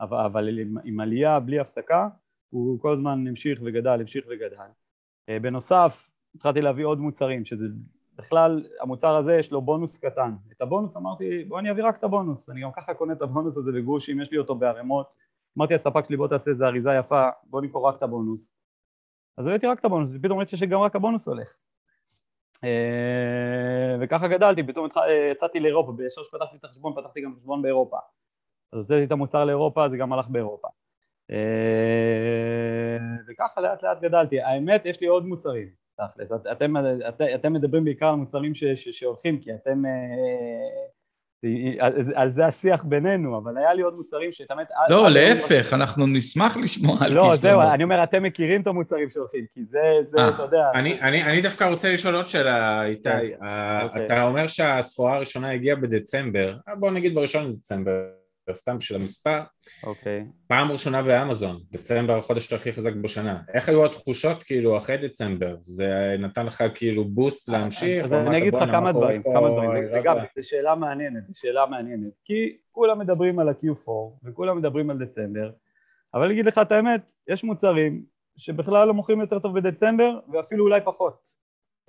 אבל, 0.02 0.18
אבל 0.26 0.60
עם, 0.60 0.76
עם 0.84 1.00
עלייה 1.00 1.40
בלי 1.40 1.60
הפסקה, 1.60 2.08
הוא 2.50 2.80
כל 2.80 2.94
הזמן 2.94 3.28
המשיך 3.28 3.60
וגדל, 3.66 4.02
המשיך 4.02 4.26
וגדל. 4.30 4.58
אה, 5.30 5.40
בנוסף, 5.40 6.10
התחלתי 6.36 6.62
להביא 6.62 6.86
עוד 6.86 7.00
מוצרים, 7.00 7.46
שזה 7.46 7.66
בכלל, 8.18 8.68
המוצר 8.82 9.16
הזה 9.16 9.38
יש 9.38 9.52
לו 9.52 9.62
בונוס 9.62 9.98
קטן. 9.98 10.34
את 10.52 10.62
הבונוס 10.62 10.98
אמרתי, 10.98 11.44
בוא 11.44 11.60
אני 11.60 11.72
אביא 11.72 11.84
רק 11.84 11.98
את 11.98 12.04
הבונוס, 12.04 12.50
אני 12.50 12.62
גם 12.62 12.72
ככה 12.72 12.94
קונה 12.94 13.14
את 13.14 13.22
הבונוס 13.22 13.58
הזה 13.58 13.72
בגרושים, 13.72 14.22
יש 14.22 14.32
לי 14.32 14.38
אותו 14.38 14.56
בערימות. 14.56 15.16
אמרתי 15.58 15.74
לספק 15.74 16.06
שלי 16.08 16.18
בוא 16.18 16.28
תעשה 16.28 16.52
איזה 16.52 16.68
אריזה 16.68 16.94
יפה, 17.00 17.30
בוא 17.44 17.62
נמכור 17.62 17.88
רק 17.88 17.96
את 17.98 18.04
הבונוס. 18.04 18.54
אז 19.38 19.48
הבאתי 19.48 19.68
רק 19.68 19.80
את 19.80 19.86
הבונוס, 19.86 20.12
ופתאום 20.16 20.38
ראיתי 20.38 20.58
שגם 20.58 20.82
רק 20.82 20.96
הבונוס 20.96 21.28
הולך. 21.28 21.54
אה, 22.64 23.98
וככה 24.02 24.28
גדלתי, 24.28 24.64
פתאום 24.64 24.88
אה, 24.98 25.30
יצאתי 25.32 25.60
לאירופה, 25.60 25.92
בישר 25.92 26.24
שפתחתי 26.24 26.58
את 26.58 26.66
החשבון 26.66 26.94
פתחתי 26.96 27.22
גם 27.22 27.36
חשבון 27.36 27.62
באירופה. 27.62 27.98
אז 28.74 28.80
הוצאתי 28.80 29.04
את 29.04 29.12
המוצר 29.12 29.46
לאירופה, 29.46 29.90
זה 29.90 29.98
גם 29.98 30.14
הלך 30.14 30.28
באירופה. 30.28 30.68
אה, 31.32 32.98
וככה 33.28 33.62
לאט 33.62 33.84
לאט 33.84 34.02
גדלתי. 34.02 34.42
האמת, 34.42 34.86
יש 34.86 35.02
לי 35.02 35.08
עוד 35.08 35.26
מוצרים, 35.26 35.70
תכלס. 35.98 36.32
אתם, 36.52 36.74
אתם, 37.08 37.26
אתם 37.36 37.54
מדברים 37.54 37.86
בעיקר 37.86 38.08
על 38.08 38.16
מוצרים 38.16 38.56
ש, 38.56 38.64
ש, 38.64 38.90
שהולכים, 38.90 39.40
כי 39.40 39.54
אתם 39.54 39.84
על 42.16 42.32
זה 42.32 42.46
השיח 42.46 42.84
בינינו, 42.84 43.38
אבל 43.38 43.58
היה 43.58 43.74
לי 43.74 43.82
עוד 43.82 43.96
מוצרים 43.96 44.32
שתמיד... 44.32 44.68
לא, 44.90 45.10
להפך, 45.10 45.74
אנחנו 45.74 46.08
נשמח 46.08 46.58
לשמוע 46.58 46.98
על 47.02 47.14
לא, 47.14 47.36
זהו, 47.36 47.62
אני 47.62 47.84
אומר, 47.84 48.04
אתם 48.04 48.24
מכירים 48.24 48.62
את 48.62 48.68
המוצרים 48.68 49.10
שהולכים, 49.10 49.46
כי 49.54 49.66
זה, 49.66 49.80
אה, 50.18 50.30
אתה 50.30 50.44
יודע... 50.44 50.72
אני 51.04 51.42
דווקא 51.42 51.64
רוצה 51.64 51.94
לשאול 51.94 52.16
עוד 52.16 52.26
שאלה, 52.26 52.86
איתי. 52.86 53.10
כן, 53.10 53.46
אוקיי. 53.84 54.06
אתה 54.06 54.24
אומר 54.24 54.48
שהסחורה 54.48 55.16
הראשונה 55.16 55.52
הגיעה 55.52 55.76
בדצמבר, 55.76 56.56
בוא 56.80 56.92
נגיד 56.92 57.16
בראשון 57.16 57.48
לדצמבר. 57.48 58.02
סתם 58.54 58.78
בשביל 58.78 59.02
המספר. 59.02 59.42
אוקיי. 59.84 60.26
פעם 60.48 60.72
ראשונה 60.72 61.04
באמזון, 61.04 61.60
דצמבר 61.72 62.18
החודש 62.18 62.54
הכי 62.54 62.74
חזק 62.74 62.94
בשנה. 62.94 63.42
איך 63.54 63.70
היו 63.70 63.86
התחושות 63.86 64.44
כאילו 64.44 64.78
אחרי 64.78 64.98
דצמבר? 64.98 65.56
זה 65.60 66.16
נתן 66.20 66.46
לך 66.46 66.64
כאילו 66.76 67.06
בוסט 67.06 67.50
להמשיך? 67.50 68.06
אז 68.06 68.14
אני 68.14 68.38
אגיד 68.38 68.54
לך 68.54 68.72
כמה 68.72 68.92
דברים, 68.92 69.24
כמה 69.24 69.50
דברים. 69.50 69.84
וגם, 69.94 70.18
זו 70.36 70.50
שאלה 70.50 70.76
מעניינת, 70.76 71.28
זו 71.28 71.40
שאלה 71.40 71.66
מעניינת. 71.66 72.14
כי 72.26 72.58
כולם 72.72 73.00
מדברים 73.00 73.40
על 73.40 73.50
ה-Q4 73.50 73.92
וכולם 74.24 74.58
מדברים 74.58 74.90
על 74.90 74.98
דצמבר, 74.98 75.52
אבל 76.14 76.24
אני 76.24 76.34
אגיד 76.34 76.46
לך 76.46 76.58
את 76.58 76.72
האמת, 76.72 77.02
יש 77.28 77.44
מוצרים 77.44 78.04
שבכלל 78.38 78.88
לא 78.88 78.94
מוכרים 78.94 79.20
יותר 79.20 79.40
טוב 79.40 79.60
בדצמבר 79.60 80.20
ואפילו 80.34 80.64
אולי 80.64 80.82
פחות. 80.84 81.30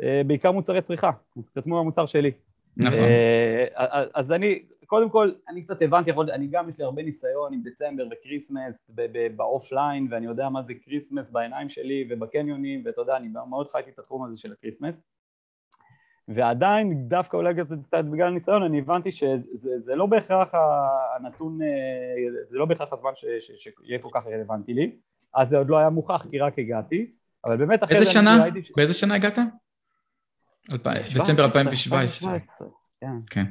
אה, 0.03 0.23
בעיקר 0.27 0.53
מוצרי 0.53 0.83
צריכה, 0.83 1.11
קצת 1.47 1.65
כמו 1.65 1.81
המוצר 1.81 2.07
שלי. 2.07 2.31
נכון. 2.77 3.01
אה, 3.01 4.05
אז 4.15 4.33
אני, 4.33 4.63
קודם 4.87 5.11
כל, 5.11 5.31
אני 5.49 5.63
קצת 5.63 5.83
הבנתי, 5.83 6.11
אני 6.33 6.47
גם 6.47 6.69
יש 6.69 6.79
לי 6.79 6.85
הרבה 6.85 7.03
ניסיון 7.03 7.53
עם 7.53 7.63
דצמבר 7.63 8.05
ו 8.11 8.19
Christmas 8.19 8.91
ב 9.37 9.45
offline, 9.45 10.09
ואני 10.11 10.27
יודע 10.27 10.49
מה 10.49 10.63
זה 10.63 10.75
Christmas 10.75 11.31
בעיניים 11.31 11.69
שלי 11.69 12.09
ובקניונים, 12.11 12.83
ואתה 12.85 13.01
יודע, 13.01 13.17
אני 13.17 13.29
מאוד 13.49 13.69
חייתי 13.69 13.91
את 13.91 13.99
התחום 13.99 14.25
הזה 14.25 14.37
של 14.37 14.53
ה 14.53 14.57
Christmas. 14.57 14.97
ועדיין, 16.29 17.09
דווקא 17.09 17.37
אולי 17.37 17.55
קצת 17.89 18.05
בגלל 18.05 18.29
הניסיון, 18.29 18.63
אני 18.63 18.79
הבנתי 18.79 19.13
שזה 19.13 19.95
לא 19.95 20.07
בהכרח 20.07 20.53
הנתון, 21.17 21.59
זה 22.49 22.59
לא 22.59 22.65
בהכרח 22.65 22.93
הזמן 22.93 23.11
שיהיה 23.15 23.99
כל 24.01 24.11
כך 24.13 24.27
רלוונטי 24.27 24.75
לי, 24.75 24.97
אז 25.35 25.49
זה 25.49 25.59
עוד 25.59 25.71
לא 25.71 25.79
היה 25.79 25.91
מוכח 25.91 26.27
כי 26.31 26.39
רק 26.39 26.59
הגעתי, 26.59 27.11
אבל 27.45 27.57
באמת 27.57 27.85
אחרי 27.85 27.99
זה... 27.99 28.05
שנה? 28.05 28.45
באיזה 28.77 28.95
שנה 28.95 29.15
הגעת? 29.15 29.39
דצמבר 31.15 31.45
2017. 31.45 32.39
כן. 33.31 33.45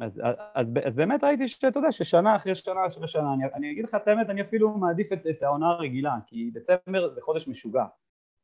אז, 0.00 0.20
אז, 0.54 0.66
אז, 0.84 0.94
באמת 0.94 1.24
ראיתי 1.24 1.48
שאתה 1.48 1.78
יודע 1.78 1.92
ששנה 1.92 2.36
אחרי 2.36 2.54
שנה 2.54 2.86
אחרי 2.86 3.08
שנה, 3.08 3.34
אני, 3.34 3.44
אני 3.54 3.72
אגיד 3.72 3.84
לך 3.84 3.94
את 3.94 4.08
האמת, 4.08 4.30
אני 4.30 4.40
אפילו 4.40 4.70
מעדיף 4.70 5.12
את, 5.12 5.26
את 5.30 5.42
העונה 5.42 5.70
הרגילה, 5.70 6.14
כי 6.26 6.50
דצמבר 6.54 7.14
זה 7.14 7.20
חודש 7.20 7.48
משוגע. 7.48 7.84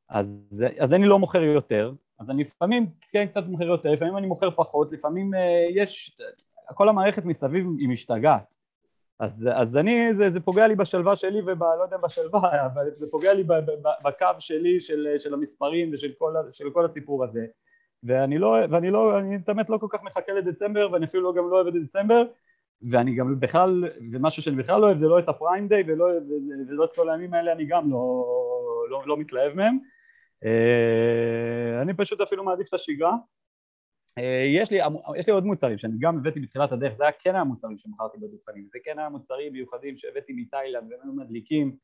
אז, 0.08 0.26
אז 0.78 0.92
אני 0.92 1.06
לא 1.06 1.18
מוכר 1.18 1.42
יותר, 1.42 1.92
אז 2.18 2.30
אני 2.30 2.42
לפעמים 2.42 2.86
כן 3.10 3.26
קצת 3.26 3.46
מוכר 3.46 3.64
יותר, 3.64 3.90
לפעמים 3.90 4.16
אני 4.16 4.26
מוכר 4.26 4.50
פחות, 4.50 4.92
לפעמים 4.92 5.34
אה, 5.34 5.66
יש, 5.74 6.18
כל 6.74 6.88
המערכת 6.88 7.24
מסביב 7.24 7.66
היא 7.78 7.88
משתגעת. 7.88 8.56
אז, 9.18 9.48
אז 9.52 9.76
אני, 9.76 10.14
זה, 10.14 10.30
זה 10.30 10.40
פוגע 10.40 10.66
לי 10.66 10.74
בשלווה 10.74 11.16
שלי 11.16 11.40
וב... 11.40 11.62
לא 11.62 11.82
יודע 11.82 11.96
בשלווה, 11.96 12.66
אבל 12.66 12.90
זה 12.98 13.06
פוגע 13.10 13.34
לי 13.34 13.44
בקו 14.04 14.26
שלי 14.38 14.80
של, 14.80 15.08
של 15.18 15.34
המספרים 15.34 15.90
ושל 15.92 16.12
כל, 16.18 16.34
כל 16.72 16.84
הסיפור 16.84 17.24
הזה. 17.24 17.46
ואני 18.02 18.38
לא, 18.38 18.56
ואני 18.70 18.90
לא, 18.90 19.18
אני 19.18 19.38
באמת 19.38 19.70
לא 19.70 19.78
כל 19.78 19.86
כך 19.90 20.02
מחכה 20.02 20.32
לדצמבר 20.32 20.88
ואני 20.92 21.06
אפילו 21.06 21.22
לא, 21.22 21.34
גם 21.34 21.50
לא 21.50 21.56
אוהב 21.56 21.66
את 21.66 21.82
דצמבר 21.82 22.22
ואני 22.90 23.14
גם 23.14 23.40
בכלל, 23.40 23.84
ומשהו 24.12 24.42
שאני 24.42 24.56
בכלל 24.56 24.80
לא 24.80 24.86
אוהב 24.86 24.96
זה 24.96 25.08
לא 25.08 25.18
את 25.18 25.28
הפריים 25.28 25.68
דיי 25.68 25.82
ולא, 25.86 26.06
ולא 26.68 26.84
את 26.84 26.94
כל 26.94 27.10
הימים 27.10 27.34
האלה 27.34 27.52
אני 27.52 27.64
גם 27.64 27.90
לא, 27.90 28.24
לא, 28.90 29.02
לא 29.06 29.16
מתלהב 29.16 29.54
מהם. 29.54 29.78
אה, 30.44 31.82
אני 31.82 31.94
פשוט 31.94 32.20
אפילו 32.20 32.44
מעדיף 32.44 32.68
את 32.68 32.74
השגרה. 32.74 33.16
אה, 34.18 34.44
יש 34.48 34.70
לי, 34.70 34.78
יש 35.16 35.26
לי 35.26 35.32
עוד 35.32 35.44
מוצרים 35.44 35.78
שאני 35.78 35.94
גם 36.00 36.18
הבאתי 36.18 36.40
בתחילת 36.40 36.72
הדרך, 36.72 36.92
זה 36.96 37.04
היה 37.04 37.12
כן 37.12 37.34
המוצרים 37.34 37.78
שמכרתי 37.78 38.18
בדוכנים, 38.18 38.68
זה 38.72 38.78
כן 38.84 38.98
היה 38.98 39.08
מוצרים 39.08 39.52
מיוחדים 39.52 39.96
שהבאתי 39.96 40.32
מתאילנד 40.32 40.92
והם 40.92 41.16
מדליקים 41.16 41.76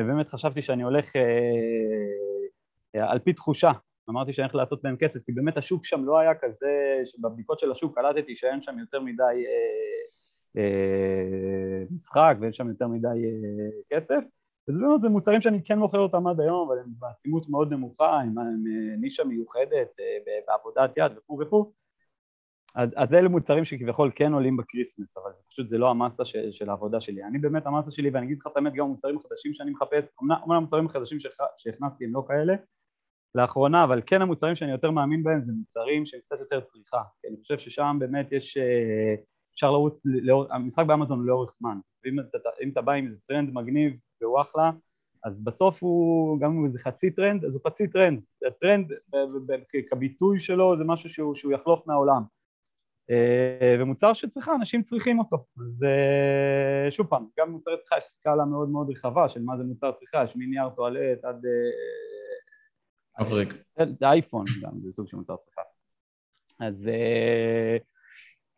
ובאמת 0.00 0.28
חשבתי 0.28 0.62
שאני 0.62 0.82
הולך 0.82 1.16
אה, 1.16 3.10
על 3.10 3.18
פי 3.18 3.32
תחושה 3.32 3.72
אמרתי 4.10 4.32
שאני 4.32 4.44
הולך 4.44 4.54
לעשות 4.54 4.84
מהם 4.84 4.96
כסף, 4.96 5.20
כי 5.26 5.32
באמת 5.32 5.56
השוק 5.56 5.84
שם 5.84 6.04
לא 6.04 6.18
היה 6.18 6.34
כזה, 6.34 7.00
שבבדיקות 7.04 7.58
של 7.58 7.70
השוק 7.70 7.94
קלטתי 7.94 8.36
שאין 8.36 8.62
שם 8.62 8.78
יותר 8.78 9.00
מדי 9.00 9.22
אה, 9.22 10.62
אה, 10.62 11.84
משחק 11.90 12.36
ואין 12.40 12.52
שם 12.52 12.68
יותר 12.68 12.88
מדי 12.88 13.08
אה, 13.08 13.96
כסף, 13.96 14.24
וזה 14.68 14.80
באמת 14.80 15.00
זה 15.00 15.08
מוצרים 15.08 15.40
שאני 15.40 15.64
כן 15.64 15.78
מוכר 15.78 15.98
אותם 15.98 16.26
עד 16.26 16.40
היום, 16.40 16.68
אבל 16.68 16.78
הם 16.78 16.88
בעצימות 16.98 17.48
מאוד 17.48 17.72
נמוכה, 17.72 18.20
הם, 18.20 18.38
הם 18.38 18.64
אה, 18.66 18.96
נישה 18.96 19.24
מיוחדת, 19.24 20.00
אה, 20.00 20.18
בעבודת 20.46 20.92
יד 20.96 21.12
וכו' 21.18 21.38
וכו', 21.40 21.72
אז, 22.74 22.88
אז 22.96 23.14
אלה 23.14 23.28
מוצרים 23.28 23.64
שכביכול 23.64 24.10
כן 24.14 24.32
עולים 24.32 24.56
ב 24.56 24.62
Christmas, 24.62 25.16
אבל 25.16 25.32
זה 25.36 25.42
פשוט 25.48 25.68
זה 25.68 25.78
לא 25.78 25.90
המסה 25.90 26.24
של, 26.24 26.52
של 26.52 26.70
העבודה 26.70 27.00
שלי. 27.00 27.24
אני 27.24 27.38
באמת 27.38 27.66
המסה 27.66 27.90
שלי, 27.90 28.10
ואני 28.10 28.26
אגיד 28.26 28.38
לך 28.40 28.46
את 28.46 28.56
האמת, 28.56 28.72
גם 28.72 28.84
המוצרים 28.84 29.16
החדשים 29.16 29.54
שאני 29.54 29.70
מחפש, 29.70 30.04
אמנם 30.22 30.52
המוצרים 30.52 30.86
החדשים 30.86 31.18
שהכנסתי 31.56 32.04
הם 32.04 32.12
לא 32.12 32.24
כאלה, 32.28 32.54
לאחרונה, 33.34 33.84
אבל 33.84 34.02
כן 34.06 34.22
המוצרים 34.22 34.56
שאני 34.56 34.72
יותר 34.72 34.90
מאמין 34.90 35.22
בהם 35.22 35.42
זה 35.44 35.52
מוצרים 35.52 36.06
שהם 36.06 36.20
קצת 36.20 36.40
יותר 36.40 36.60
צריכה, 36.60 37.02
כי 37.20 37.28
אני 37.28 37.36
חושב 37.40 37.58
ששם 37.58 37.96
באמת 38.00 38.32
יש, 38.32 38.56
אה, 38.56 39.14
אפשר 39.54 39.70
לרוץ, 39.70 40.00
לאור, 40.04 40.46
המשחק 40.50 40.84
באמזון 40.86 41.18
הוא 41.18 41.26
לאורך 41.26 41.52
זמן, 41.58 41.78
ואם 42.04 42.20
אתה, 42.20 42.38
אתה 42.72 42.82
בא 42.82 42.92
עם 42.92 43.06
איזה 43.06 43.18
טרנד 43.26 43.54
מגניב 43.54 43.96
והוא 44.20 44.40
אחלה, 44.40 44.70
אז 45.24 45.40
בסוף 45.40 45.82
הוא, 45.82 46.40
גם 46.40 46.50
אם 46.50 46.70
זה 46.70 46.78
חצי 46.78 47.10
טרנד, 47.10 47.44
אז 47.44 47.54
הוא 47.54 47.62
חצי 47.66 47.88
טרנד, 47.88 48.20
הטרנד 48.46 48.92
כביטוי 49.90 50.38
שלו 50.38 50.76
זה 50.76 50.84
משהו 50.84 51.10
שהוא, 51.10 51.34
שהוא 51.34 51.52
יחלוף 51.52 51.86
מהעולם, 51.86 52.22
אה, 53.10 53.76
ומוצר 53.80 54.12
שצריכה, 54.12 54.54
אנשים 54.54 54.82
צריכים 54.82 55.18
אותו, 55.18 55.36
אז 55.60 55.84
אה, 55.84 56.90
שוב 56.90 57.06
פעם, 57.06 57.26
גם 57.38 57.48
במוצרי 57.48 57.76
צריכה 57.78 57.98
יש 57.98 58.04
סקאלה 58.04 58.44
מאוד 58.44 58.68
מאוד 58.68 58.90
רחבה 58.90 59.28
של 59.28 59.42
מה 59.42 59.56
זה 59.56 59.64
מוצר 59.64 59.92
צריכה, 59.92 60.22
יש 60.22 60.36
מנייר 60.36 60.68
טואלט 60.68 61.24
עד 61.24 61.46
מבריק. 63.20 63.54
זה 63.78 63.84
אייפון 64.02 64.44
גם, 64.62 64.70
זה 64.84 64.92
סוג 64.92 65.08
של 65.08 65.16
מוצר 65.16 65.36
צריכה. 65.44 65.62
אז, 66.60 66.88
אה, 66.88 67.76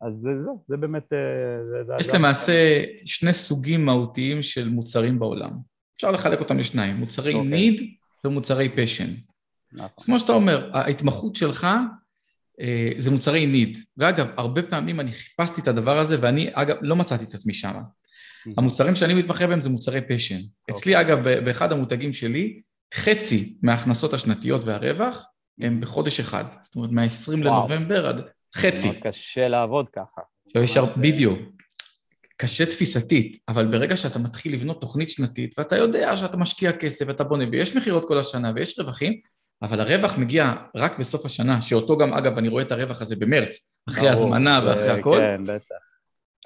אז 0.01 0.13
זה, 0.21 0.43
זה, 0.43 0.49
זה 0.67 0.77
באמת... 0.77 1.13
אה, 1.13 1.97
יש 1.99 2.07
למעשה 2.07 2.83
שני 3.05 3.33
סוגים 3.33 3.85
מהותיים 3.85 4.43
של 4.43 4.69
מוצרים 4.69 5.19
בעולם. 5.19 5.51
אפשר 5.95 6.11
לחלק 6.11 6.39
אותם 6.39 6.57
לשניים, 6.57 6.95
מוצרי 6.95 7.33
okay. 7.33 7.35
אוקיי. 7.35 7.75
need 7.77 7.81
ומוצרי 8.25 8.69
passion. 8.75 9.09
נכון. 9.73 9.89
אז 9.97 10.05
כמו 10.05 10.19
שאתה 10.19 10.33
אומר, 10.33 10.69
ההתמחות 10.73 11.35
שלך 11.35 11.67
אה, 12.61 12.91
זה 12.97 13.11
מוצרי 13.11 13.45
need. 13.53 13.77
ואגב, 13.97 14.27
הרבה 14.37 14.63
פעמים 14.63 14.99
אני 14.99 15.11
חיפשתי 15.11 15.61
את 15.61 15.67
הדבר 15.67 15.99
הזה 15.99 16.17
ואני, 16.21 16.49
אגב, 16.53 16.77
לא 16.81 16.95
מצאתי 16.95 17.23
את 17.23 17.33
עצמי 17.33 17.53
שם. 17.53 17.73
המוצרים 18.57 18.95
שאני 18.95 19.13
מתמחה 19.13 19.47
בהם 19.47 19.61
זה 19.61 19.69
מוצרי 19.69 19.99
passion. 19.99 20.41
Okay. 20.41 20.75
אצלי, 20.75 20.95
אוקיי. 20.95 21.01
אגב, 21.01 21.45
באחד 21.45 21.71
המותגים 21.71 22.13
שלי, 22.13 22.61
חצי 22.93 23.57
מההכנסות 23.61 24.13
השנתיות 24.13 24.61
והרווח 24.63 25.25
הם 25.59 25.81
בחודש 25.81 26.19
אחד, 26.19 26.45
זאת 26.61 26.75
אומרת 26.75 26.91
מה-20 26.91 27.31
לנובמבר 27.37 28.07
עד 28.07 28.21
חצי. 28.55 28.99
קשה 29.01 29.47
לעבוד 29.47 29.89
ככה. 29.89 30.21
יש 30.55 30.77
הר... 30.77 30.85
בדיוק. 30.97 31.39
קשה 32.37 32.65
תפיסתית, 32.65 33.37
אבל 33.47 33.67
ברגע 33.67 33.97
שאתה 33.97 34.19
מתחיל 34.19 34.53
לבנות 34.53 34.81
תוכנית 34.81 35.09
שנתית 35.09 35.55
ואתה 35.57 35.77
יודע 35.77 36.17
שאתה 36.17 36.37
משקיע 36.37 36.71
כסף 36.71 37.05
ואתה 37.07 37.23
בונה 37.23 37.43
ויש 37.51 37.75
מכירות 37.75 38.07
כל 38.07 38.17
השנה 38.17 38.51
ויש 38.55 38.79
רווחים, 38.79 39.19
אבל 39.61 39.79
הרווח 39.79 40.17
מגיע 40.17 40.53
רק 40.75 40.99
בסוף 40.99 41.25
השנה, 41.25 41.61
שאותו 41.61 41.97
גם 41.97 42.13
אגב 42.13 42.37
אני 42.37 42.47
רואה 42.47 42.63
את 42.63 42.71
הרווח 42.71 43.01
הזה 43.01 43.15
במרץ, 43.15 43.73
אחרי 43.89 44.09
הזמנה 44.09 44.61
ואחרי 44.65 44.99
הכל. 44.99 45.17
כן, 45.17 45.43
בטח. 45.43 45.75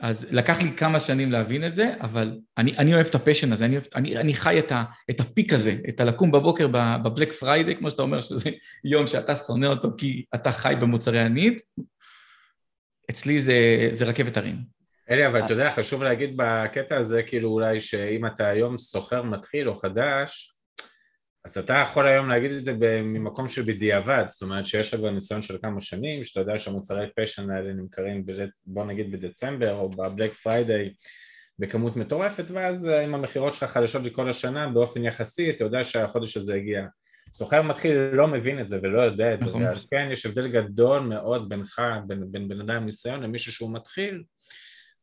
אז 0.02 0.28
לקח 0.32 0.62
לי 0.62 0.72
כמה 0.72 1.00
שנים 1.00 1.32
להבין 1.32 1.66
את 1.66 1.76
זה, 1.76 1.94
אבל 2.02 2.40
אני, 2.58 2.78
אני 2.78 2.94
אוהב 2.94 3.06
את 3.06 3.16
ה 3.16 3.21
passion 3.21 3.54
הזה, 3.54 3.66
אני, 3.66 3.76
אוהב, 3.76 3.86
אני, 3.96 4.18
אני 4.18 4.34
חי 4.34 4.60
את, 4.60 4.72
ה, 4.72 4.84
את 5.10 5.20
ה 5.20 5.27
peak 5.27 5.54
הזה, 5.54 5.76
את 5.90 6.00
הלקום 6.00 6.32
בבוקר 6.32 6.68
ב 7.04 7.09
Black 7.09 7.32
Friday, 7.32 7.76
כמו 7.76 7.92
שאתה 7.92 8.02
אומר, 8.02 8.22
שזה 8.22 8.50
יום 8.84 9.08
שאתה 9.08 9.36
שונא 9.36 9.66
אותו 9.66 9.90
כי 9.98 10.26
אתה 10.36 10.52
חי 10.52 10.74
במוצרי 10.82 11.20
ה 11.20 11.27
need, 11.27 11.60
אצלי 13.10 13.40
זה, 13.40 13.90
זה 13.92 14.06
רכבת 14.06 14.38
הרים. 14.38 14.56
אלי, 15.10 15.28
אבל 15.28 15.46
אתה 15.46 15.54
יודע, 15.54 15.72
חשוב 15.72 16.04
להגיד 16.04 16.34
בקטע 16.36 16.98
הזה, 16.98 17.24
כאילו 17.24 17.50
אולי 17.50 17.80
שאם 17.80 18.26
אתה 18.26 18.48
היום 18.48 18.78
סוחר 18.78 19.22
מתחיל 19.22 19.70
או 19.70 19.76
חדש, 19.76 20.58
אז 21.46 21.58
אתה 21.58 21.74
יכול 21.74 22.08
היום 22.08 22.30
להגיד 22.30 22.52
את 22.52 22.66
זה 22.66 22.74
ממקום 23.04 23.48
של 23.48 23.62
בדיעבד, 23.62 24.24
זאת 24.28 24.42
אומרת 24.42 24.66
שיש 24.66 24.94
לך 24.94 25.00
ניסיון 25.00 25.42
של 25.42 25.58
כמה 25.62 25.82
שנים, 25.82 26.24
שאתה 26.24 26.40
יודע 26.40 26.60
שהמוצרי 26.60 27.08
passion 27.16 27.52
האלה 27.52 27.74
נמכרים 27.74 28.26
בדצ... 28.26 28.64
בוא 28.68 28.86
נגיד 28.86 29.12
בדצמבר 29.12 29.74
או 29.74 29.90
ב 29.90 29.97
Black 29.97 30.34
Friday 30.34 30.94
בכמות 31.60 31.96
מטורפת, 31.96 32.44
ואז 32.48 32.88
אם 33.06 33.16
המכירות 33.16 33.54
שלך 33.54 33.64
חדשות 33.64 34.04
לכל 34.04 34.30
השנה 34.30 34.70
באופן 34.70 35.06
יחסי, 35.06 35.50
אתה 35.50 35.64
יודע 35.64 35.84
שהחודש 35.84 36.38
הזה 36.38 36.56
הגיע. 36.56 36.86
סוחר 37.32 37.62
מתחיל 37.62 37.98
לא 37.98 38.28
מבין 38.28 38.62
את 38.62 38.70
זה 38.70 38.80
ולא 38.84 39.02
יודע 39.02 39.34
את 39.34 39.40
זה, 39.40 39.46
נכון. 39.46 39.64
כן 39.92 40.10
יש 40.12 40.26
הבדל 40.26 40.48
גדול 40.48 41.00
מאוד 41.00 41.50
בינך, 41.50 41.82
בין, 42.08 42.24
בין 42.32 42.48
בן 42.48 42.62
אדם 42.62 42.76
עם 42.76 42.86
ניסיון 42.86 43.24
למישהו 43.24 43.52
שהוא 43.52 43.74
מתחיל 43.74 44.24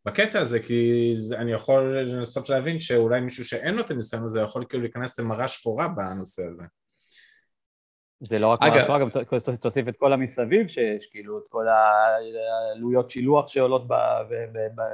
בקטע 0.05 0.41
הזה, 0.41 0.61
כי 0.61 1.13
אני 1.37 1.53
יכול 1.53 1.99
לנסות 1.99 2.49
להבין 2.49 2.81
שאולי 2.81 3.21
מישהו 3.21 3.45
שאין 3.45 3.75
לו 3.75 3.83
את 3.83 3.91
הניסיון 3.91 4.25
הזה 4.25 4.41
יכול 4.41 4.65
כאילו 4.69 4.83
להיכנס 4.83 5.21
למרה 5.21 5.49
שחורה 5.49 5.89
בנושא 5.89 6.43
הזה. 6.43 6.63
זה 8.21 8.39
לא 8.39 8.47
רק 8.47 8.61
מרה 8.63 8.83
שחורה, 8.83 8.99
גם 8.99 9.09
תוסיף 9.61 9.89
את 9.89 9.97
כל 9.97 10.13
המסביב 10.13 10.67
שיש, 10.67 11.07
כאילו 11.07 11.39
את 11.39 11.49
כל 11.49 11.67
העלויות 11.69 13.11
שילוח 13.11 13.49
שעולות 13.49 13.83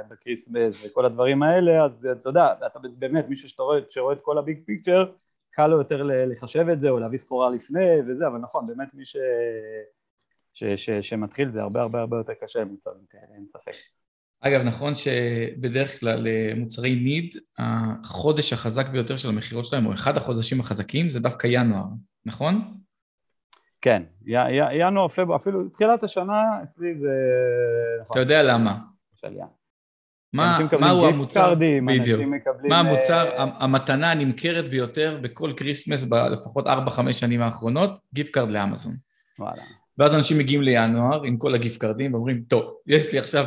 ב 0.09 0.17
Christmas 0.17 0.85
וכל 0.85 1.05
הדברים 1.05 1.43
האלה, 1.43 1.85
אז 1.85 2.07
אתה 2.11 2.29
יודע, 2.29 2.53
אתה 2.65 2.79
באמת, 2.97 3.29
מישהו 3.29 3.49
שרואה 3.89 4.13
את 4.13 4.21
כל 4.21 4.37
ה 4.37 4.42
big 4.42 4.59
picture, 4.65 5.05
קל 5.51 5.67
לו 5.67 5.77
יותר 5.77 6.03
לחשב 6.03 6.65
את 6.73 6.81
זה 6.81 6.89
או 6.89 6.99
להביא 6.99 7.17
סחורה 7.17 7.49
לפני 7.49 8.01
וזה, 8.07 8.27
אבל 8.27 8.37
נכון, 8.37 8.67
באמת 8.67 8.93
מי 8.93 9.05
ש... 9.05 9.17
ש... 10.53 10.63
ש... 10.63 10.89
שמתחיל 10.89 11.51
זה 11.51 11.61
הרבה 11.61 11.81
הרבה 11.81 11.99
הרבה 11.99 12.17
יותר 12.17 12.33
קשה 12.33 12.65
מוצרים 12.65 13.05
כאלה, 13.09 13.35
אין 13.35 13.45
ספק. 13.45 13.75
אגב, 14.47 14.61
נכון 14.61 14.93
שבדרך 14.95 15.99
כלל 15.99 16.27
אה, 16.27 16.53
מוצרי 16.55 16.95
ניד, 16.95 17.35
החודש 17.57 18.53
החזק 18.53 18.87
ביותר 18.89 19.17
של 19.17 19.29
המכירות 19.29 19.65
שלהם, 19.65 19.85
או 19.85 19.93
אחד 19.93 20.17
החודשים 20.17 20.59
החזקים, 20.59 21.09
זה 21.09 21.19
דווקא 21.19 21.47
ינואר, 21.51 21.85
נכון? 22.25 22.73
כן, 23.81 24.03
י, 24.25 24.35
י, 24.35 24.87
ינואר, 24.87 25.07
פברואר, 25.07 25.35
אפילו 25.35 25.69
תחילת 25.69 26.03
השנה, 26.03 26.41
אצלי 26.63 26.95
זה... 26.95 27.09
נכון. 28.01 28.11
אתה 28.11 28.19
יודע 28.19 28.43
למה. 28.43 28.77
מה, 30.33 30.59
מהו 30.79 31.05
המוצר, 31.05 31.53
בדיוק, 31.87 32.21
מה 32.63 32.79
המוצר, 32.79 33.29
uh... 33.29 33.39
המתנה 33.39 34.11
הנמכרת 34.11 34.69
ביותר 34.69 35.19
בכל 35.21 35.53
Christmas 35.57 36.03
בלפחות 36.03 36.67
4-5 36.67 36.69
שנים 37.11 37.41
האחרונות, 37.41 37.99
gift 38.13 38.33
card 38.33 38.51
לאמזון. 38.51 38.93
וואלה. 39.39 39.63
ואז 39.97 40.15
אנשים 40.15 40.37
מגיעים 40.37 40.61
לינואר 40.61 41.23
עם 41.23 41.37
כל 41.37 41.55
ה 41.55 41.60
gift 41.60 41.81
קרדים 41.81 42.13
ואומרים, 42.13 42.43
טוב, 42.47 42.77
יש 42.87 43.13
לי 43.13 43.19
עכשיו 43.19 43.45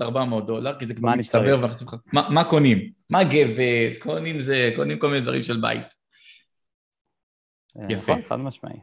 300-400 0.00 0.46
דולר, 0.46 0.78
כי 0.78 0.86
זה 0.86 0.94
כבר 0.94 1.14
מצטבר, 1.14 1.66
מה, 2.12 2.28
מה 2.30 2.44
קונים? 2.44 2.90
מה 3.10 3.24
gift? 3.24 3.98
קונים 3.98 4.40
זה, 4.40 4.70
קונים 4.76 4.98
כל 4.98 5.08
מיני 5.08 5.20
דברים 5.20 5.42
של 5.42 5.60
בית. 5.60 5.94
אה, 7.78 7.86
יפה. 7.88 8.12
נכון, 8.12 8.22
חד 8.28 8.36
משמעי. 8.36 8.76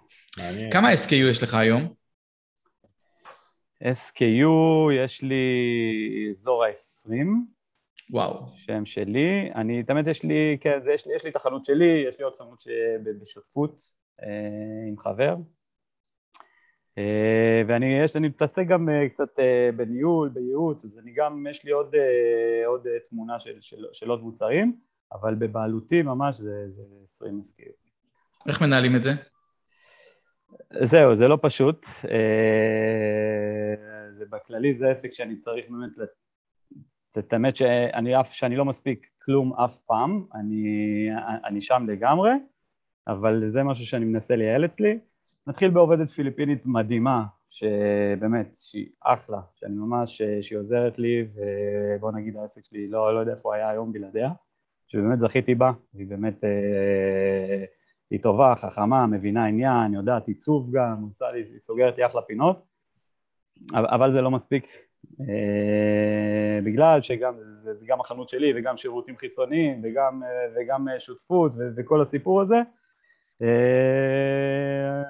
כמה 0.71 0.93
SKU 0.93 1.29
יש 1.29 1.43
לך 1.43 1.53
היום? 1.53 1.93
SKU, 3.83 4.93
יש 4.93 5.21
לי 5.21 5.45
אזור 6.31 6.65
ה-20. 6.65 7.11
וואו. 8.09 8.47
שם 8.57 8.85
שלי. 8.85 9.51
אני, 9.55 9.83
האמת, 9.87 10.07
יש 10.07 10.23
לי, 10.23 10.57
כן, 10.61 10.79
זה, 10.83 10.91
יש, 10.93 11.07
לי, 11.07 11.15
יש 11.15 11.23
לי 11.23 11.29
את 11.29 11.35
החנות 11.35 11.65
שלי, 11.65 12.03
יש 12.09 12.17
לי 12.17 12.23
עוד 12.23 12.33
חנות 12.37 12.63
בשותפות 13.21 13.81
אה, 14.23 14.27
עם 14.89 14.97
חבר. 14.97 15.35
אה, 16.97 17.61
ואני 17.67 17.99
יש, 18.03 18.15
אני 18.15 18.27
מתעסק 18.27 18.67
גם 18.67 18.89
אה, 18.89 19.09
קצת 19.09 19.39
אה, 19.39 19.69
בניהול, 19.75 20.29
בייעוץ, 20.29 20.85
אז 20.85 20.99
אני 20.99 21.11
גם, 21.15 21.47
יש 21.49 21.63
לי 21.63 21.71
עוד, 21.71 21.95
עוד 22.65 22.87
תמונה 23.09 23.39
של, 23.39 23.61
של, 23.61 23.85
של 23.93 24.09
עוד 24.09 24.23
מוצרים, 24.23 24.75
אבל 25.13 25.35
בבעלותי 25.35 26.01
ממש 26.01 26.37
זה, 26.37 26.69
זה 26.69 26.83
20 27.03 27.41
SKU. 27.45 27.71
איך 28.47 28.61
מנהלים 28.61 28.95
את 28.95 29.03
זה? 29.03 29.11
זהו, 30.81 31.15
זה 31.15 31.27
לא 31.27 31.37
פשוט. 31.41 31.85
זה 34.11 34.25
בכללי 34.29 34.75
זה 34.75 34.89
עסק 34.89 35.13
שאני 35.13 35.37
צריך 35.37 35.65
באמת, 35.69 35.89
את 37.19 37.33
האמת 37.33 37.55
שאני, 37.55 38.13
שאני 38.23 38.55
לא 38.55 38.65
מספיק 38.65 39.07
כלום 39.21 39.53
אף 39.53 39.81
פעם, 39.81 40.25
אני, 40.33 40.65
אני 41.45 41.61
שם 41.61 41.85
לגמרי, 41.89 42.31
אבל 43.07 43.49
זה 43.49 43.63
משהו 43.63 43.85
שאני 43.85 44.05
מנסה 44.05 44.35
לייעל 44.35 44.65
אצלי. 44.65 44.99
נתחיל 45.47 45.69
בעובדת 45.69 46.09
פיליפינית 46.09 46.65
מדהימה, 46.65 47.25
שבאמת, 47.49 48.57
שהיא 48.61 48.89
אחלה, 49.01 49.41
שאני 49.55 49.75
ממש, 49.75 50.21
שהיא 50.41 50.59
עוזרת 50.59 50.99
לי, 50.99 51.27
ובוא 51.35 52.11
נגיד 52.11 52.37
העסק 52.37 52.65
שלי 52.65 52.87
לא, 52.87 53.13
לא 53.13 53.19
יודע 53.19 53.31
איפה 53.31 53.49
הוא 53.49 53.53
היה 53.53 53.69
היום 53.69 53.93
בלעדיה, 53.93 54.29
שבאמת 54.87 55.19
זכיתי 55.19 55.55
בה, 55.55 55.71
והיא 55.93 56.07
באמת... 56.07 56.43
אה, 56.43 57.65
היא 58.11 58.19
טובה, 58.21 58.53
חכמה, 58.55 59.07
מבינה 59.07 59.45
עניין, 59.45 59.93
יודעת 59.93 60.27
עיצוב 60.27 60.71
גם, 60.71 61.03
עושה 61.09 61.31
לי, 61.31 61.39
היא 61.39 61.59
סוגרת 61.59 61.97
לי 61.97 62.05
אחלה 62.05 62.21
פינות, 62.21 62.65
אבל 63.73 64.13
זה 64.13 64.21
לא 64.21 64.31
מספיק, 64.31 64.65
אה, 65.21 66.59
בגלל 66.63 67.01
שגם 67.01 67.37
זה, 67.37 67.73
זה 67.73 67.85
גם 67.87 68.01
החנות 68.01 68.29
שלי 68.29 68.53
וגם 68.55 68.77
שירותים 68.77 69.17
חיצוניים 69.17 69.81
וגם, 69.83 70.23
אה, 70.23 70.29
וגם 70.55 70.87
שותפות 70.97 71.51
ו, 71.55 71.69
וכל 71.75 72.01
הסיפור 72.01 72.41
הזה. 72.41 72.61
אה, 73.41 75.01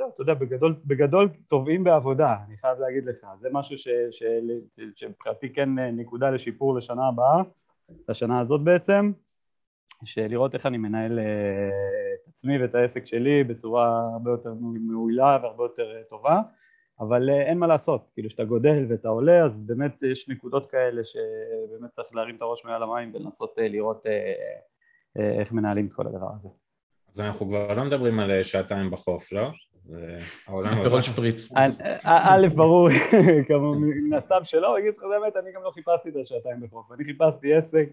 זהו, 0.00 0.08
אתה 0.08 0.22
יודע, 0.22 0.34
בגדול, 0.34 0.74
בגדול 0.84 1.28
טובעים 1.48 1.84
בעבודה, 1.84 2.36
אני 2.46 2.56
חייב 2.56 2.78
להגיד 2.78 3.04
לך, 3.04 3.26
זה 3.40 3.48
משהו 3.52 3.76
שמבחינתי 4.94 5.52
כן 5.52 5.78
נקודה 5.78 6.30
לשיפור 6.30 6.74
לשנה 6.74 7.08
הבאה, 7.08 7.42
לשנה 8.08 8.40
הזאת 8.40 8.60
בעצם, 8.60 9.12
שלראות 10.04 10.54
איך 10.54 10.66
אני 10.66 10.78
מנהל 10.78 11.18
את 11.18 12.28
עצמי 12.28 12.62
ואת 12.62 12.74
העסק 12.74 13.06
שלי 13.06 13.44
בצורה 13.44 14.10
הרבה 14.12 14.30
יותר 14.30 14.54
מעולה 14.60 15.38
והרבה 15.42 15.64
יותר 15.64 16.02
טובה, 16.08 16.40
אבל 17.00 17.30
אין 17.30 17.58
מה 17.58 17.66
לעשות, 17.66 18.10
כאילו 18.14 18.28
כשאתה 18.28 18.44
גודל 18.44 18.86
ואתה 18.88 19.08
עולה 19.08 19.44
אז 19.44 19.56
באמת 19.56 20.02
יש 20.02 20.28
נקודות 20.28 20.70
כאלה 20.70 21.04
שבאמת 21.04 21.90
צריך 21.90 22.14
להרים 22.14 22.36
את 22.36 22.42
הראש 22.42 22.64
מעל 22.64 22.82
המים 22.82 23.12
ולנסות 23.14 23.54
לראות 23.58 24.06
איך 25.16 25.52
מנהלים 25.52 25.86
את 25.86 25.92
כל 25.92 26.06
הדבר 26.06 26.28
הזה. 26.40 26.48
אז 27.14 27.20
אנחנו 27.20 27.46
כבר 27.46 27.74
לא 27.74 27.84
מדברים 27.84 28.20
על 28.20 28.42
שעתיים 28.42 28.90
בחוף, 28.90 29.32
לא? 29.32 29.48
פירות 30.82 31.04
שפריץ. 31.08 31.52
א', 32.04 32.46
ברור, 32.54 32.88
כמו 33.48 33.74
מן 33.74 34.16
הסתם 34.16 34.44
שלא, 34.44 34.78
אגיד 34.78 34.94
לך 34.98 35.04
באמת, 35.04 35.36
אני 35.36 35.52
גם 35.52 35.62
לא 35.62 35.70
חיפשתי 35.70 36.08
את 36.08 36.14
השעתיים 36.22 36.60
בחוף, 36.60 36.92
אני 36.92 37.04
חיפשתי 37.04 37.54
עסק 37.54 37.88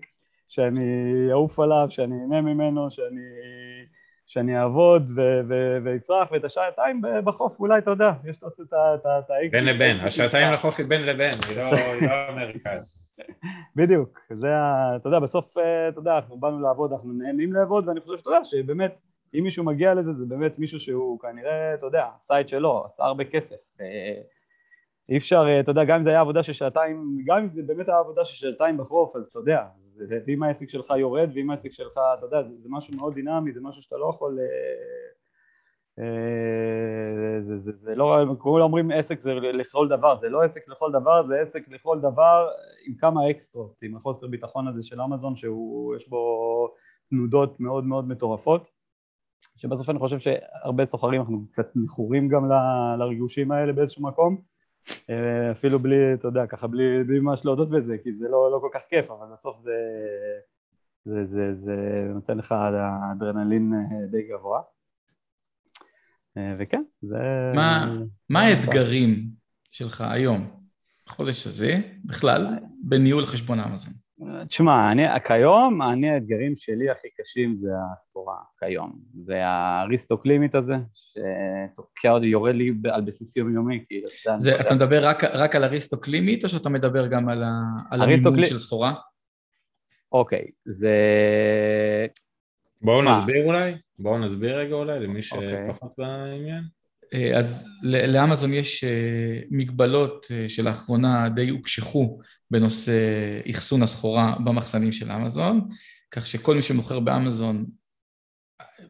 שאני 0.48 1.28
אעוף 1.32 1.60
עליו, 1.60 1.88
שאני 1.90 2.16
אהנה 2.22 2.42
ממנו, 2.42 2.90
שאני, 2.90 3.22
שאני 4.26 4.60
אעבוד 4.60 5.04
ואצרח, 5.84 6.32
ואת 6.32 6.44
השעתיים 6.44 7.02
בחוף 7.24 7.60
אולי, 7.60 7.78
אתה 7.78 7.92
יודע, 7.92 8.12
יש 8.26 8.44
לעשות 8.44 8.68
את 8.68 8.74
ה... 9.06 9.20
בין 9.52 9.66
לבין, 9.66 10.00
השעתיים 10.00 10.54
לחוף 10.54 10.80
היא 10.80 10.88
בין 10.88 11.06
לבין, 11.06 11.34
היא 11.50 11.58
לא, 11.58 11.72
לא 12.02 12.14
המרכז. 12.14 13.10
בדיוק, 13.76 14.20
זה 14.34 14.56
ה... 14.56 14.96
אתה 14.96 15.08
יודע, 15.08 15.20
בסוף, 15.20 15.58
אה, 15.58 15.90
אתה 15.90 16.00
יודע, 16.00 16.16
אנחנו 16.16 16.38
באנו 16.38 16.62
לעבוד, 16.62 16.92
אנחנו 16.92 17.14
נהנים 17.14 17.54
לעבוד, 17.54 17.88
ואני 17.88 18.02
חושב 18.02 18.18
שאתה 18.18 18.30
יודע 18.30 18.46
שבאמת, 18.46 19.00
אם 19.34 19.44
מישהו 19.44 19.64
מגיע 19.64 19.94
לזה, 19.94 20.14
זה 20.14 20.26
באמת 20.26 20.60
מישהו 20.60 20.80
שהוא 20.80 21.20
כנראה, 21.20 21.74
אתה 21.74 21.86
יודע, 21.86 22.08
עשה 22.16 22.42
את 22.42 22.50
שלו, 22.50 22.86
עשה 22.86 23.04
הרבה 23.04 23.24
כסף. 23.24 23.56
אה, 23.82 24.22
אי 25.10 25.18
אפשר, 25.18 25.46
אה, 25.48 25.60
אתה 25.60 25.72
יודע, 25.72 25.84
גם 25.84 25.98
אם 25.98 26.04
זה 26.04 26.10
היה 26.10 26.20
עבודה 26.20 26.44
של 26.44 26.54
שעתיים, 26.54 27.18
גם 27.26 27.38
אם 27.38 27.48
זה 27.48 27.62
באמת 27.64 27.90
היה 27.90 28.00
עבודה 28.00 28.26
של 28.26 28.36
שעתיים 28.36 28.78
בחוף, 28.78 29.16
אז 29.16 29.24
אתה 29.24 29.40
יודע, 29.40 29.64
ואם 30.26 30.44
העסק 30.44 30.70
שלך 30.70 30.94
יורד, 30.98 31.30
ואם 31.36 31.50
העסק 31.50 31.72
שלך, 31.72 32.00
אתה 32.18 32.26
יודע, 32.26 32.44
זה, 32.44 32.56
זה 32.58 32.70
משהו 32.72 32.96
מאוד 32.96 33.14
דינמי, 33.14 33.52
זה 33.52 33.60
משהו 33.62 33.82
שאתה 33.82 33.98
לא 33.98 34.10
יכול... 34.10 34.40
אה, 34.40 34.46
אה, 36.00 37.42
זה, 37.42 37.58
זה, 37.58 37.72
זה 37.82 37.96
לא, 37.96 38.26
כולם 38.38 38.64
אומרים 38.64 38.92
עסק 38.92 39.20
זה 39.20 39.34
לכל 39.34 39.88
דבר, 39.88 40.18
זה 40.22 40.30
לא 40.30 40.44
עסק 40.44 40.68
לכל 40.68 40.92
דבר, 40.92 41.28
זה 41.28 41.40
עסק 41.42 41.68
לכל 41.70 42.00
דבר 42.00 42.50
עם 42.88 42.96
כמה 42.96 43.30
אקסטרות, 43.30 43.82
עם 43.82 43.96
החוסר 43.96 44.28
ביטחון 44.28 44.68
הזה 44.68 44.84
של 44.84 45.02
אמזון, 45.02 45.36
שיש 45.36 46.10
בו 46.10 46.74
תנודות 47.10 47.60
מאוד 47.60 47.84
מאוד 47.84 48.08
מטורפות, 48.08 48.77
שבסוף 49.58 49.90
אני 49.90 50.00
חושב 50.00 50.20
שהרבה 50.20 50.86
סוחרים 50.86 51.22
אנחנו 51.22 51.48
קצת 51.52 51.72
מכורים 51.76 52.28
גם 52.28 52.50
לריגושים 53.00 53.52
האלה 53.52 53.74
באיזשהו 53.74 54.04
מקום, 54.04 54.42
אה, 55.10 55.52
אפילו 55.52 55.80
בלי, 55.80 56.14
אתה 56.14 56.28
יודע, 56.28 56.48
ככה 56.48 56.68
בלי, 56.68 57.04
בלי 57.04 57.20
ממש 57.20 57.46
להודות 57.46 57.70
בזה, 57.70 57.98
כי 58.04 58.14
זה 58.14 58.28
לא, 58.30 58.52
לא 58.52 58.60
כל 58.62 58.70
כך 58.74 58.86
כיף, 58.90 59.12
אבל 59.12 59.34
בסוף 59.34 59.58
זה, 59.64 59.72
זה, 61.06 61.26
זה, 61.26 61.56
זה 61.56 61.76
נותן 62.14 62.38
לך 62.38 62.56
אדרנלין 63.12 63.74
אה, 63.74 64.08
די 64.12 64.22
גבוה. 64.30 64.62
אה, 66.38 66.56
וכן, 66.60 66.84
זה... 67.02 67.18
מה, 67.56 67.96
מה 68.30 68.42
האתגרים 68.42 69.30
שלך 69.72 70.04
היום, 70.10 70.48
בחודש 71.08 71.48
הזה, 71.48 71.80
בכלל, 72.06 72.48
בניהול 72.84 73.26
חשבון 73.26 73.60
אמזון? 73.60 73.94
תשמע, 74.48 74.92
אני, 74.92 75.04
כיום, 75.28 75.82
אני 75.82 76.10
האתגרים 76.10 76.56
שלי 76.56 76.90
הכי 76.90 77.08
קשים 77.22 77.58
זה 77.62 77.70
הסחורה, 77.92 78.36
כיום. 78.60 79.00
זה 79.26 79.42
הריסטוק 79.46 80.26
לימיט 80.26 80.56
הזה, 80.56 80.76
שתוקע 80.94 82.12
אותי, 82.12 82.26
יורד 82.26 82.56
לי 82.56 82.74
על 82.92 83.02
בסיס 83.02 83.38
יומיומי, 83.38 83.84
כאילו, 83.88 84.08
זה, 84.38 84.62
אתה 84.62 84.76
מדבר 84.76 85.06
רק, 85.06 85.24
רק 85.24 85.56
על 85.56 85.64
הריסטוק 85.64 86.08
לימיט, 86.08 86.44
או 86.44 86.50
שאתה 86.50 86.70
מדבר 86.70 87.08
גם 87.08 87.30
על, 87.30 87.44
ה, 87.44 87.52
על 87.92 88.02
המימון 88.02 88.44
של 88.44 88.60
סחורה? 88.60 88.94
אוקיי, 90.12 90.46
זה... 90.66 90.96
בואו 92.82 93.02
נסביר 93.02 93.46
אולי, 93.46 93.74
בואו 94.00 94.18
נסביר 94.18 94.58
רגע 94.58 94.76
אולי 94.76 95.00
למי 95.00 95.20
אוקיי. 95.32 95.66
שפחות 95.70 95.92
בעניין. 95.98 96.64
אה, 97.14 97.38
אז 97.38 97.66
לאמזון 97.84 98.54
יש 98.54 98.84
אה, 98.84 99.40
מגבלות 99.52 100.28
אה, 100.32 100.50
שלאחרונה 100.50 101.30
די 101.30 101.50
הוקשחו 101.50 102.20
בנושא 102.52 102.92
אחסון 103.52 103.84
הסחורה 103.84 104.36
במחסנים 104.46 104.92
של 104.92 105.12
אמזון, 105.12 105.68
כך 106.12 106.28
שכל 106.28 106.56
מי 106.56 106.62
שמוכר 106.62 107.00
באמזון 107.00 107.66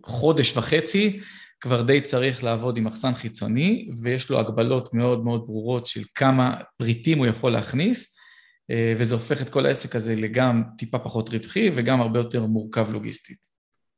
חודש 0.03 0.57
וחצי 0.57 1.19
כבר 1.61 1.81
די 1.81 2.01
צריך 2.01 2.43
לעבוד 2.43 2.77
עם 2.77 2.83
מחסן 2.83 3.13
חיצוני 3.13 3.89
ויש 4.01 4.29
לו 4.29 4.39
הגבלות 4.39 4.93
מאוד 4.93 5.23
מאוד 5.23 5.41
ברורות 5.47 5.85
של 5.85 6.03
כמה 6.15 6.55
פריטים 6.77 7.17
הוא 7.17 7.25
יכול 7.25 7.51
להכניס 7.51 8.17
וזה 8.97 9.15
הופך 9.15 9.41
את 9.41 9.49
כל 9.49 9.65
העסק 9.65 9.95
הזה 9.95 10.15
לגם 10.15 10.63
טיפה 10.77 10.99
פחות 10.99 11.29
רווחי 11.29 11.71
וגם 11.75 12.01
הרבה 12.01 12.19
יותר 12.19 12.45
מורכב 12.45 12.91
לוגיסטית. 12.91 13.37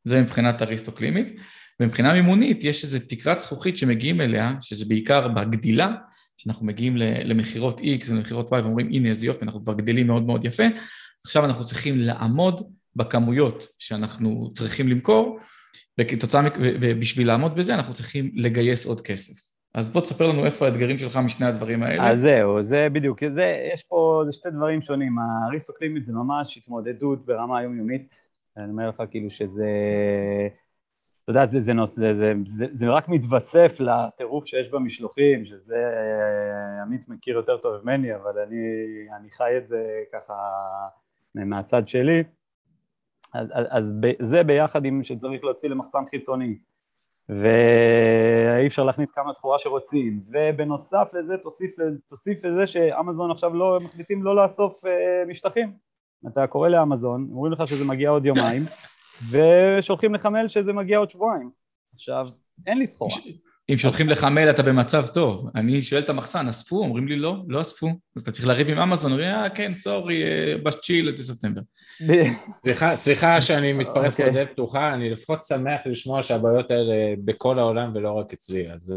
זה 0.03 0.21
מבחינת 0.21 0.61
הריסטוק 0.61 1.01
לימיט. 1.01 1.39
ומבחינה 1.79 2.13
מימונית 2.13 2.63
יש 2.63 2.83
איזו 2.83 2.99
תקרת 3.09 3.41
זכוכית 3.41 3.77
שמגיעים 3.77 4.21
אליה, 4.21 4.53
שזה 4.61 4.85
בעיקר 4.87 5.27
בגדילה, 5.27 5.95
שאנחנו 6.37 6.65
מגיעים 6.65 6.97
למכירות 6.97 7.79
X 7.79 8.11
ולמכירות 8.11 8.51
Y 8.53 8.55
ואומרים 8.55 8.87
הנה 8.87 9.09
איזה 9.09 9.25
יופי, 9.25 9.45
אנחנו 9.45 9.63
כבר 9.63 9.73
גדלים 9.73 10.07
מאוד 10.07 10.23
מאוד 10.23 10.45
יפה, 10.45 10.63
עכשיו 11.25 11.45
אנחנו 11.45 11.65
צריכים 11.65 11.97
לעמוד 11.97 12.71
בכמויות 12.95 13.67
שאנחנו 13.79 14.49
צריכים 14.53 14.87
למכור, 14.87 15.39
וכתוצאה, 15.99 16.41
ובשביל 16.81 17.27
לעמוד 17.27 17.55
בזה 17.55 17.75
אנחנו 17.75 17.93
צריכים 17.93 18.31
לגייס 18.33 18.85
עוד 18.85 19.01
כסף. 19.01 19.49
אז 19.75 19.89
בוא 19.89 20.01
תספר 20.01 20.27
לנו 20.27 20.45
איפה 20.45 20.65
האתגרים 20.65 20.97
שלך 20.97 21.17
משני 21.17 21.45
הדברים 21.45 21.83
האלה. 21.83 22.11
אז 22.11 22.19
זהו, 22.19 22.61
זה 22.61 22.87
בדיוק, 22.93 23.19
זה, 23.35 23.69
יש 23.73 23.83
פה, 23.83 24.23
זה 24.25 24.31
שתי 24.31 24.49
דברים 24.49 24.81
שונים, 24.81 25.15
האריסטוקלימית 25.19 26.05
זה 26.05 26.13
ממש 26.13 26.57
התמודדות 26.57 27.25
ברמה 27.25 27.59
היומיומית, 27.59 28.13
אני 28.57 28.71
אומר 28.71 28.89
לך 28.89 29.03
כאילו 29.11 29.29
שזה... 29.29 29.67
אתה 31.29 31.39
יודע, 31.39 31.51
זה, 31.51 31.61
זה, 31.61 31.73
זה, 31.95 32.13
זה, 32.13 32.33
זה, 32.57 32.65
זה 32.71 32.89
רק 32.89 33.09
מתווסף 33.09 33.75
לטירוף 33.79 34.45
שיש 34.45 34.69
במשלוחים, 34.69 35.45
שזה 35.45 35.75
אה, 35.75 36.81
עמית 36.81 37.09
מכיר 37.09 37.35
יותר 37.35 37.57
טוב 37.57 37.81
ממני, 37.83 38.15
אבל 38.15 38.39
אני, 38.39 38.57
אני 39.17 39.31
חי 39.31 39.57
את 39.57 39.67
זה 39.67 40.03
ככה 40.13 40.33
מהצד 41.35 41.87
שלי. 41.87 42.23
אז, 43.33 43.47
אז, 43.51 43.65
אז 43.69 43.93
זה 44.19 44.43
ביחד 44.43 44.85
עם 44.85 45.03
שצריך 45.03 45.43
להוציא 45.43 45.69
למחסן 45.69 46.05
חיצוני, 46.09 46.57
ואי 47.29 48.67
אפשר 48.67 48.83
להכניס 48.83 49.11
כמה 49.11 49.33
סחורה 49.33 49.59
שרוצים, 49.59 50.21
ובנוסף 50.27 51.11
לזה 51.13 51.37
תוסיף, 51.37 51.75
תוסיף 52.07 52.45
לזה 52.45 52.67
שאמזון 52.67 53.31
עכשיו 53.31 53.53
לא, 53.53 53.79
מחליטים 53.81 54.23
לא 54.23 54.35
לאסוף 54.35 54.85
אה, 54.85 55.23
משטחים. 55.27 55.73
אתה 56.27 56.47
קורא 56.47 56.69
לאמזון, 56.69 57.27
אומרים 57.31 57.53
לך 57.53 57.67
שזה 57.67 57.85
מגיע 57.85 58.09
עוד 58.09 58.25
יומיים, 58.25 58.65
ושולחים 59.31 60.13
לך 60.13 60.25
מייל 60.25 60.47
שזה 60.47 60.73
מגיע 60.73 60.97
עוד 60.97 61.09
שבועיים. 61.09 61.49
עכשיו, 61.93 62.27
אין 62.67 62.77
לי 62.77 62.87
סחורה. 62.87 63.15
אם 63.71 63.77
שולחים 63.77 64.09
לך 64.09 64.23
מייל 64.23 64.49
אתה 64.49 64.63
במצב 64.63 65.07
טוב. 65.07 65.49
אני 65.55 65.83
שואל 65.83 66.01
את 66.01 66.09
המחסן, 66.09 66.47
אספו? 66.47 66.77
אומרים 66.77 67.07
לי 67.07 67.15
לא, 67.15 67.35
לא 67.47 67.61
אספו. 67.61 67.87
אז 68.15 68.21
אתה 68.21 68.31
צריך 68.31 68.47
לריב 68.47 68.69
עם 68.69 68.79
אמזון, 68.79 69.11
אומרים, 69.11 69.29
אה, 69.29 69.49
כן, 69.49 69.73
סורי, 69.73 70.23
אה, 70.23 70.57
בשצ'יל 70.63 71.09
עד 71.09 71.21
ספטמבר. 71.21 71.61
סליחה, 72.95 73.41
שאני 73.41 73.73
מתפרץ 73.73 74.15
פה 74.15 74.23
אוקיי. 74.23 74.33
דלת 74.33 74.51
פתוחה, 74.51 74.93
אני 74.93 75.09
לפחות 75.09 75.43
שמח 75.43 75.81
לשמוע 75.85 76.23
שהבעיות 76.23 76.71
האלה 76.71 76.93
בכל 77.25 77.59
העולם 77.59 77.91
ולא 77.95 78.11
רק 78.11 78.33
אצלי, 78.33 78.71
אז... 78.71 78.93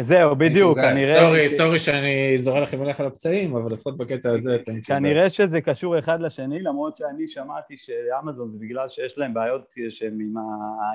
זהו, 0.00 0.36
בדיוק, 0.36 0.78
כנראה... 0.78 1.20
סורי, 1.20 1.48
סורי 1.48 1.78
שאני 1.78 2.38
זורע 2.38 2.60
לכם 2.60 2.78
הולך 2.78 3.00
על 3.00 3.06
הפצעים, 3.06 3.56
אבל 3.56 3.72
לפחות 3.72 3.96
בקטע 3.96 4.30
הזה 4.30 4.54
אתם... 4.54 4.80
כנראה 4.80 5.30
שזה 5.30 5.60
קשור 5.60 5.98
אחד 5.98 6.20
לשני, 6.20 6.62
למרות 6.62 6.96
שאני 6.96 7.28
שמעתי 7.28 7.76
שאמזון 7.76 8.50
זה 8.52 8.58
בגלל 8.60 8.88
שיש 8.88 9.18
להם 9.18 9.34
בעיות 9.34 9.74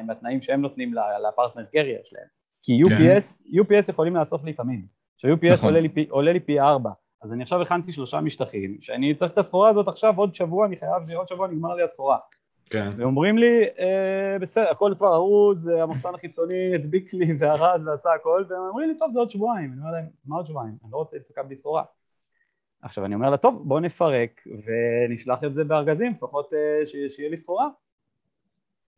עם 0.01 0.09
התנאים 0.09 0.41
שהם 0.41 0.61
נותנים 0.61 0.93
לפרטנר 1.27 1.63
קרייר 1.71 2.01
שלהם. 2.03 2.27
כי 2.63 2.83
UPS, 2.83 3.41
UPS 3.61 3.89
יכולים 3.89 4.15
לאסוף. 4.15 4.41
ש-UPS 5.17 5.53
נכון. 5.53 5.69
עולה, 5.69 5.79
לי, 5.79 6.05
עולה 6.09 6.33
לי 6.33 6.39
פי 6.39 6.59
ארבע. 6.59 6.89
אז 7.23 7.33
אני 7.33 7.43
עכשיו 7.43 7.61
הכנתי 7.61 7.91
שלושה 7.91 8.21
משטחים, 8.21 8.77
שאני 8.81 9.15
צריך 9.15 9.31
את 9.31 9.37
הסחורה 9.37 9.69
הזאת 9.69 9.87
עכשיו 9.87 10.13
עוד 10.17 10.35
שבוע, 10.35 10.65
אני 10.65 10.77
חייב 10.77 11.05
שעוד 11.07 11.27
שבוע 11.27 11.47
נגמר 11.47 11.75
לי 11.75 11.83
הסחורה. 11.83 12.17
כן. 12.69 12.91
ואומרים 12.97 13.37
לי, 13.37 13.63
אה, 13.79 14.37
בסדר, 14.41 14.69
הכל 14.71 14.93
כבר 14.97 15.15
ארוז, 15.15 15.67
המחסן 15.67 16.15
החיצוני 16.15 16.75
הדביק 16.75 17.13
לי 17.13 17.33
וארז 17.39 17.87
ועשה 17.87 18.09
הכל, 18.13 18.43
והם 18.49 18.59
אומרים 18.59 18.89
לי, 18.89 18.97
טוב, 18.97 19.11
זה 19.11 19.19
עוד 19.19 19.29
שבועיים. 19.29 19.71
אני 19.71 19.79
אומר 19.79 19.91
להם, 19.91 20.05
מה 20.25 20.35
עוד 20.35 20.45
שבועיים? 20.45 20.77
אני 20.83 20.91
לא 20.91 20.97
רוצה 20.97 21.17
להתפקע 21.17 21.43
בלי 21.43 21.55
סחורה. 21.55 21.83
עכשיו 22.81 23.05
אני 23.05 23.15
אומר 23.15 23.29
לה, 23.29 23.37
טוב, 23.37 23.61
בוא 23.67 23.79
נפרק 23.79 24.41
ונשלח 24.45 25.43
את 25.43 25.53
זה 25.53 25.63
בארגזים, 25.63 26.11
לפחות 26.11 26.53
אה, 26.53 26.85
שיהיה 27.09 27.29
לי 27.29 27.37
סחורה. 27.37 27.67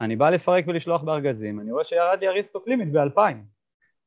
אני 0.01 0.15
בא 0.15 0.29
לפרק 0.29 0.65
ולשלוח 0.67 1.03
בארגזים, 1.03 1.59
אני 1.59 1.71
רואה 1.71 1.83
שירד 1.83 2.17
לי 2.21 2.27
הריסטוק 2.27 2.67
לימיט 2.67 2.89
באלפיים. 2.89 3.43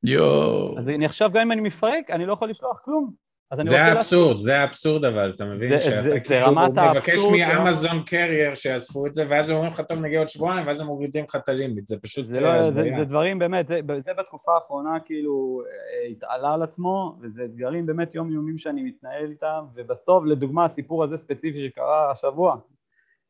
יואו. 0.03 0.79
אז 0.79 0.88
אני 0.88 1.05
עכשיו, 1.05 1.31
גם 1.33 1.40
אם 1.40 1.53
אני 1.53 1.61
מפרק, 1.61 2.11
אני 2.11 2.27
לא 2.27 2.33
יכול 2.33 2.51
לשלוח 2.51 2.81
כלום. 2.85 3.27
זה 3.62 3.82
האבסורד, 3.82 4.40
זה 4.40 4.58
האבסורד 4.58 5.04
אבל, 5.04 5.32
אתה 5.37 5.44
מבין? 5.44 5.68
זה, 5.68 5.80
שאתה 5.80 6.20
כאילו 6.20 6.52
מבקש 6.92 7.20
מאמזון 7.32 8.02
קרייר 8.06 8.54
שיאספו 8.54 9.06
את 9.06 9.14
זה, 9.14 9.24
ואז 9.28 9.48
הם 9.48 9.56
אומרים 9.56 9.72
לך, 9.72 9.80
טוב, 9.80 9.98
נגיע 9.98 10.18
עוד 10.18 10.28
שבועיים, 10.28 10.66
ואז 10.66 10.80
הם 10.80 10.87
מורידים 10.87 11.24
לך 11.24 11.37
את 11.37 11.48
הלימיט, 11.48 11.87
זה 11.87 11.96
פשוט... 12.02 12.26
זה, 12.26 12.40
לא, 12.40 12.70
זה, 12.70 12.82
זה 12.98 13.04
דברים 13.04 13.38
באמת, 13.38 13.68
זה, 13.68 14.14
בתקופה 14.18 14.54
האחרונה 14.54 15.00
כאילו 15.00 15.62
אה, 15.66 16.08
התעלה 16.08 16.54
על 16.54 16.62
עצמו, 16.62 17.18
וזה 17.20 17.44
אתגרים 17.44 17.87
באמת 17.87 18.14
יומיומיים 18.14 18.58
שאני 18.58 18.82
מתנהל 18.82 19.30
איתם, 19.30 19.64
ובסוף, 19.74 20.24
לדוגמה, 20.24 20.64
הסיפור 20.64 21.04
הזה 21.04 21.16
ספציפי 21.16 21.66
שקרה 21.66 22.11
השבוע, 22.11 22.56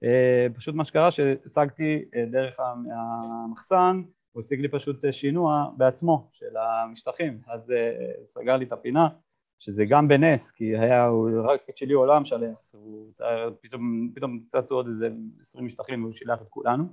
אה, 0.04 0.46
פשוט 0.56 0.74
מה 0.74 0.84
שקרה, 0.84 1.10
שהשגתי 1.10 2.04
אה, 2.16 2.24
דרך 2.30 2.56
המחסן, 2.58 4.02
הוא 4.32 4.40
השיג 4.40 4.60
לי 4.60 4.68
פשוט 4.68 5.04
שינוע 5.10 5.66
בעצמו 5.76 6.28
של 6.32 6.56
המשטחים, 6.56 7.38
אז 7.48 7.72
סגר 8.24 8.56
לי 8.56 8.64
את 8.64 8.72
הפינה 8.72 9.08
שזה 9.58 9.84
גם 9.88 10.08
בנס, 10.08 10.50
כי 10.50 10.78
היה, 10.78 11.10
רק 11.44 11.60
את 11.70 11.76
שלי 11.76 11.92
עולם 11.92 12.22
הוא 12.72 13.12
פתאום, 13.60 14.10
פתאום 14.14 14.40
צצו 14.48 14.74
עוד 14.74 14.86
איזה 14.86 15.08
עשרים 15.40 15.66
משטחים 15.66 16.02
והוא 16.02 16.14
שילח 16.14 16.42
את 16.42 16.48
כולנו. 16.48 16.84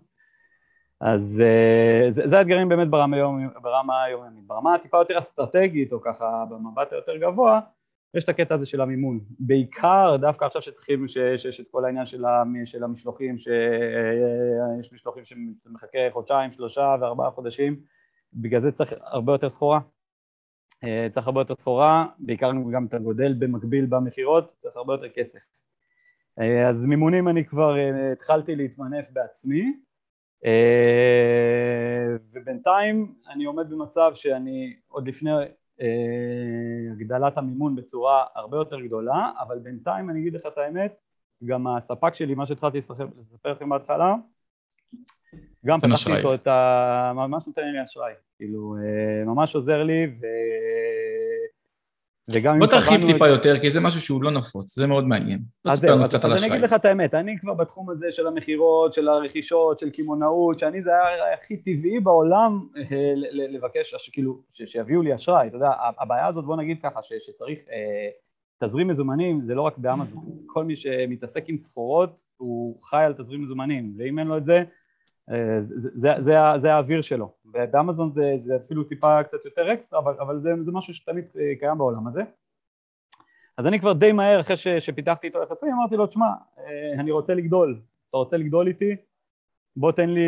אז 1.02 1.42
אה, 1.42 2.08
זה, 2.12 2.28
זה 2.30 2.38
האתגרים 2.38 2.70
באמת 2.70 2.88
ברמה 2.88 3.18
היומיומית, 4.04 4.48
ברמה 4.48 4.76
הטיפה 4.76 4.98
יותר 4.98 5.20
אסטרטגית, 5.20 5.94
או 5.94 6.02
ככה 6.02 6.46
במבט 6.50 6.94
היותר 6.94 7.18
גבוה, 7.18 7.60
יש 8.14 8.24
את 8.24 8.30
הקטע 8.30 8.56
הזה 8.56 8.66
של 8.66 8.82
המימון. 8.82 9.20
בעיקר 9.40 10.16
דווקא 10.22 10.46
עכשיו 10.46 10.62
שצריכים, 10.62 11.08
שיש 11.08 11.60
את 11.60 11.68
כל 11.72 11.86
העניין 11.86 12.06
של, 12.06 12.24
של 12.66 12.84
המשלוחים, 12.84 13.38
שיש 13.38 13.50
אה, 14.90 14.96
משלוחים 14.96 15.24
שמחכה 15.26 15.98
חודשיים, 16.12 16.52
שלושה 16.52 16.96
וארבעה 17.02 17.32
חודשים, 17.32 17.80
בגלל 18.34 18.60
זה 18.60 18.72
צריך 18.72 18.94
הרבה 19.02 19.34
יותר 19.34 19.50
סחורה. 19.50 19.80
אה, 20.86 21.08
צריך 21.12 21.28
הרבה 21.28 21.42
יותר 21.42 21.56
סחורה, 21.56 22.06
בעיקר 22.20 22.52
גם 22.74 22.86
אתה 22.86 22.98
גודל 22.98 23.34
במקביל 23.40 23.86
במכירות, 23.86 24.56
צריך 24.60 24.78
הרבה 24.78 24.94
יותר 24.94 25.10
כסף. 25.10 25.40
אה, 26.40 26.70
אז 26.70 26.84
מימונים 26.84 27.28
אני 27.28 27.46
כבר 27.46 27.78
אה, 27.78 28.12
התחלתי 28.12 28.56
להתמנף 28.56 29.10
בעצמי, 29.12 29.74
ובינתיים 32.34 33.16
אני 33.30 33.46
עומד 33.46 33.70
במצב 33.70 34.12
שאני 34.14 34.76
עוד 34.88 35.08
לפני 35.08 35.32
הגדלת 36.92 37.38
המימון 37.38 37.76
בצורה 37.76 38.24
הרבה 38.36 38.58
יותר 38.58 38.80
גדולה, 38.80 39.32
אבל 39.40 39.60
בינתיים 39.60 40.10
אני 40.10 40.20
אגיד 40.20 40.34
לך 40.34 40.46
את 40.46 40.58
האמת, 40.58 40.96
גם 41.46 41.68
הספק 41.68 42.14
שלי, 42.14 42.36
מה 42.36 42.46
שהתחלתי 42.46 42.78
לספר 42.78 43.52
לכם 43.52 43.70
בהתחלה, 43.70 44.16
גם 45.66 45.80
פתחתי 45.80 46.16
איתו 46.16 46.34
את 46.34 46.48
ה... 46.48 47.12
ממש 47.16 47.48
נותן 47.48 47.62
לי 47.62 47.84
אשראי, 47.84 48.14
כאילו, 48.38 48.76
אה, 48.76 49.26
ממש 49.26 49.56
עוזר 49.56 49.84
לי 49.84 50.08
ו... 50.22 50.26
וגם 52.34 52.60
בוא 52.60 52.68
תרחיב 52.68 53.06
טיפה 53.06 53.26
את... 53.26 53.32
יותר, 53.32 53.60
כי 53.60 53.72
זה 53.72 53.82
משהו 53.82 54.02
שהוא 54.02 54.24
לא 54.24 54.32
נפוץ, 54.32 54.76
זה 54.76 54.88
מאוד 54.88 55.08
מעניין. 55.08 55.40
אז 55.66 55.80
זהו, 55.80 56.04
אז, 56.04 56.16
אז 56.16 56.44
אני 56.44 56.52
אגיד 56.52 56.64
לך 56.64 56.74
את 56.74 56.86
האמת, 56.86 57.14
אני 57.14 57.40
כבר 57.40 57.54
בתחום 57.54 57.90
הזה 57.90 58.06
של 58.12 58.28
המכירות, 58.28 58.94
של 58.94 59.08
הרכישות, 59.08 59.80
של 59.80 59.90
קמעונאות, 59.90 60.60
שאני 60.60 60.82
זה 60.82 60.90
היה 60.90 61.34
הכי 61.34 61.58
טבעי 61.58 62.00
בעולם 62.00 62.68
אה, 62.78 63.14
לבקש, 63.32 64.10
כאילו, 64.14 64.42
שיביאו 64.50 65.02
לי 65.02 65.16
אשראי, 65.16 65.48
אתה 65.48 65.56
יודע, 65.56 65.72
הבעיה 66.00 66.28
הזאת, 66.28 66.46
בוא 66.46 66.56
נגיד 66.56 66.78
ככה, 66.84 67.00
שצריך 67.02 67.60
אה, 67.72 68.10
תזרים 68.64 68.88
מזומנים, 68.88 69.42
זה 69.46 69.56
לא 69.56 69.62
רק 69.62 69.78
באמזון, 69.78 70.26
כל 70.46 70.64
מי 70.64 70.76
שמתעסק 70.76 71.44
עם 71.48 71.58
סחורות, 71.58 72.20
הוא 72.38 72.84
חי 72.84 73.04
על 73.04 73.14
תזרים 73.14 73.42
מזומנים, 73.42 73.94
ואם 73.98 74.20
אין 74.20 74.28
לו 74.28 74.38
את 74.38 74.46
זה, 74.46 74.64
זה, 75.28 75.80
זה, 75.80 76.10
זה, 76.20 76.34
זה 76.58 76.74
האוויר 76.74 77.02
שלו, 77.02 77.32
ובאמזון 77.46 78.12
זה, 78.12 78.34
זה 78.38 78.56
אפילו 78.56 78.84
טיפה 78.84 79.24
קצת 79.24 79.46
יותר 79.46 79.74
אקסטרה, 79.74 80.00
אבל, 80.00 80.14
אבל 80.20 80.40
זה, 80.40 80.50
זה 80.62 80.72
משהו 80.72 80.94
שתמיד 80.94 81.26
אה, 81.40 81.54
קיים 81.60 81.78
בעולם 81.78 82.08
הזה. 82.08 82.22
אז 83.58 83.66
אני 83.66 83.80
כבר 83.80 83.94
די 83.94 84.12
מהר, 84.12 84.42
אחרי 84.42 84.58
ש, 84.58 84.68
שפיתחתי 84.68 85.28
איתו 85.28 85.44
יחסים, 85.44 85.74
אמרתי 85.74 85.96
לו, 85.96 86.08
תשמע, 86.08 86.26
אה, 86.58 86.94
אני 87.00 87.12
רוצה 87.12 87.34
לגדול, 87.34 87.80
אתה 88.10 88.18
רוצה 88.18 88.38
לגדול 88.38 88.68
איתי? 88.68 88.96
בוא 89.76 89.92
תן 89.92 90.10
לי, 90.10 90.22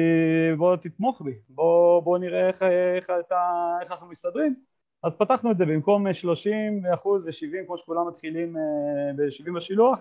בוא 0.57 0.75
תתמוך 0.75 1.21
בי, 1.21 1.33
בוא, 1.49 1.99
בוא 1.99 2.17
נראה 2.17 2.47
איך, 2.47 2.61
איך, 2.61 3.09
אתה, 3.19 3.41
איך 3.81 3.91
אנחנו 3.91 4.07
מסתדרים. 4.07 4.55
אז 5.03 5.15
פתחנו 5.15 5.51
את 5.51 5.57
זה 5.57 5.65
במקום 5.65 6.13
30 6.13 6.85
אחוז 6.93 7.23
ו-70 7.25 7.65
כמו 7.65 7.77
שכולם 7.77 8.07
מתחילים 8.07 8.53
ב-70 9.15 9.51
בשילוח, 9.55 9.99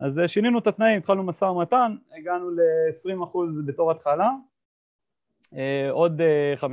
אז 0.00 0.18
אה, 0.18 0.28
שינינו 0.28 0.58
את 0.58 0.66
התנאים, 0.66 0.98
התחלנו 0.98 1.22
משא 1.22 1.44
ומתן, 1.44 1.96
הגענו 2.18 2.50
ל-20% 2.50 3.38
בתור 3.66 3.90
התחלה, 3.90 4.30
אה, 5.54 5.90
עוד 5.90 6.20
50% 6.56 6.64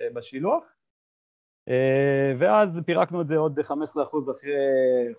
אה, 0.00 0.08
בשילוח, 0.14 0.64
ואז 2.38 2.80
פירקנו 2.86 3.20
את 3.20 3.28
זה 3.28 3.36
עוד 3.36 3.60
15% 3.60 3.70
אחרי 4.30 4.54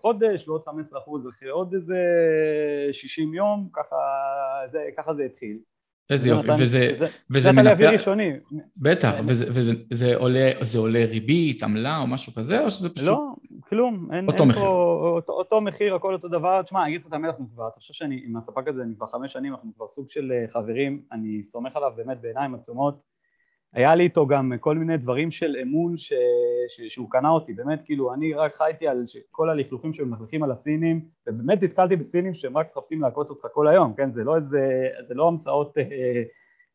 חודש 0.01 0.47
ועוד 0.47 0.61
15% 0.67 0.71
אחרי 1.29 1.49
עוד 1.49 1.73
איזה 1.73 1.99
60 2.91 3.33
יום, 3.33 3.69
ככה 3.73 3.95
זה, 4.71 4.89
ככה 4.97 5.13
זה 5.13 5.23
התחיל. 5.23 5.59
איזה 6.09 6.29
יופי, 6.29 6.51
וזה, 6.59 6.89
זה, 6.99 7.07
וזה 7.29 7.51
מנפח... 7.51 7.65
להביא 7.65 7.87
ראשוני. 7.87 8.31
בטח, 8.77 9.13
וזה, 9.27 9.45
וזה 9.49 9.73
זה 9.91 10.15
עולה, 10.15 10.51
זה 10.61 10.79
עולה 10.79 11.05
ריבית, 11.05 11.63
עמלה 11.63 11.97
או 11.97 12.07
משהו 12.07 12.33
כזה, 12.33 12.63
או 12.65 12.71
שזה 12.71 12.89
פשוט... 12.89 13.07
לא, 13.07 13.33
כלום, 13.69 14.09
אין, 14.13 14.27
אותו 14.27 14.43
אין 14.43 14.49
מחיר. 14.49 14.61
פה, 14.61 15.11
אותו, 15.15 15.33
אותו 15.33 15.61
מחיר, 15.61 15.95
הכל 15.95 16.13
אותו 16.13 16.27
דבר. 16.27 16.61
תשמע, 16.61 16.81
אני 16.81 16.89
אגיד 16.89 17.01
לך 17.01 17.07
את 17.07 17.13
האמת, 17.13 17.29
אנחנו 17.29 17.45
כבר, 17.53 17.67
אתה 17.67 17.79
חושב 17.79 17.93
שאני, 17.93 18.21
עם 18.25 18.37
הספק 18.37 18.67
הזה, 18.67 18.81
אני 18.81 18.95
כבר 18.95 19.07
חמש 19.07 19.33
שנים, 19.33 19.53
אנחנו 19.53 19.71
כבר 19.75 19.87
סוג 19.87 20.09
של 20.09 20.31
אה, 20.31 20.45
חברים, 20.49 21.01
אני 21.11 21.43
סומך 21.43 21.75
עליו 21.75 21.91
באמת 21.95 22.21
בעיניים 22.21 22.55
עצומות. 22.55 23.03
היה 23.73 23.95
לי 23.95 24.03
איתו 24.03 24.27
גם 24.27 24.53
כל 24.59 24.77
מיני 24.77 24.97
דברים 24.97 25.31
של 25.31 25.55
אמון 25.61 25.97
ש... 25.97 26.13
ש... 26.67 26.81
שהוא 26.81 27.11
קנה 27.11 27.29
אותי, 27.29 27.53
באמת 27.53 27.81
כאילו 27.85 28.13
אני 28.13 28.33
רק 28.33 28.55
חייתי 28.55 28.87
על 28.87 29.03
כל 29.31 29.49
הלכלוכים 29.49 29.93
שמלכלכים 29.93 30.43
על 30.43 30.51
הסינים 30.51 31.01
ובאמת 31.27 31.63
נתקלתי 31.63 31.95
בסינים 31.95 32.33
שהם 32.33 32.57
רק 32.57 32.67
מחפשים 32.71 33.01
לעקוץ 33.01 33.29
אותך 33.29 33.45
כל 33.53 33.67
היום, 33.67 33.93
כן, 33.93 34.11
זה 34.11 34.23
לא 34.23 34.35
איזה, 34.35 34.87
זה 35.07 35.13
לא 35.13 35.27
המצאות, 35.27 35.77
אה, 35.77 35.83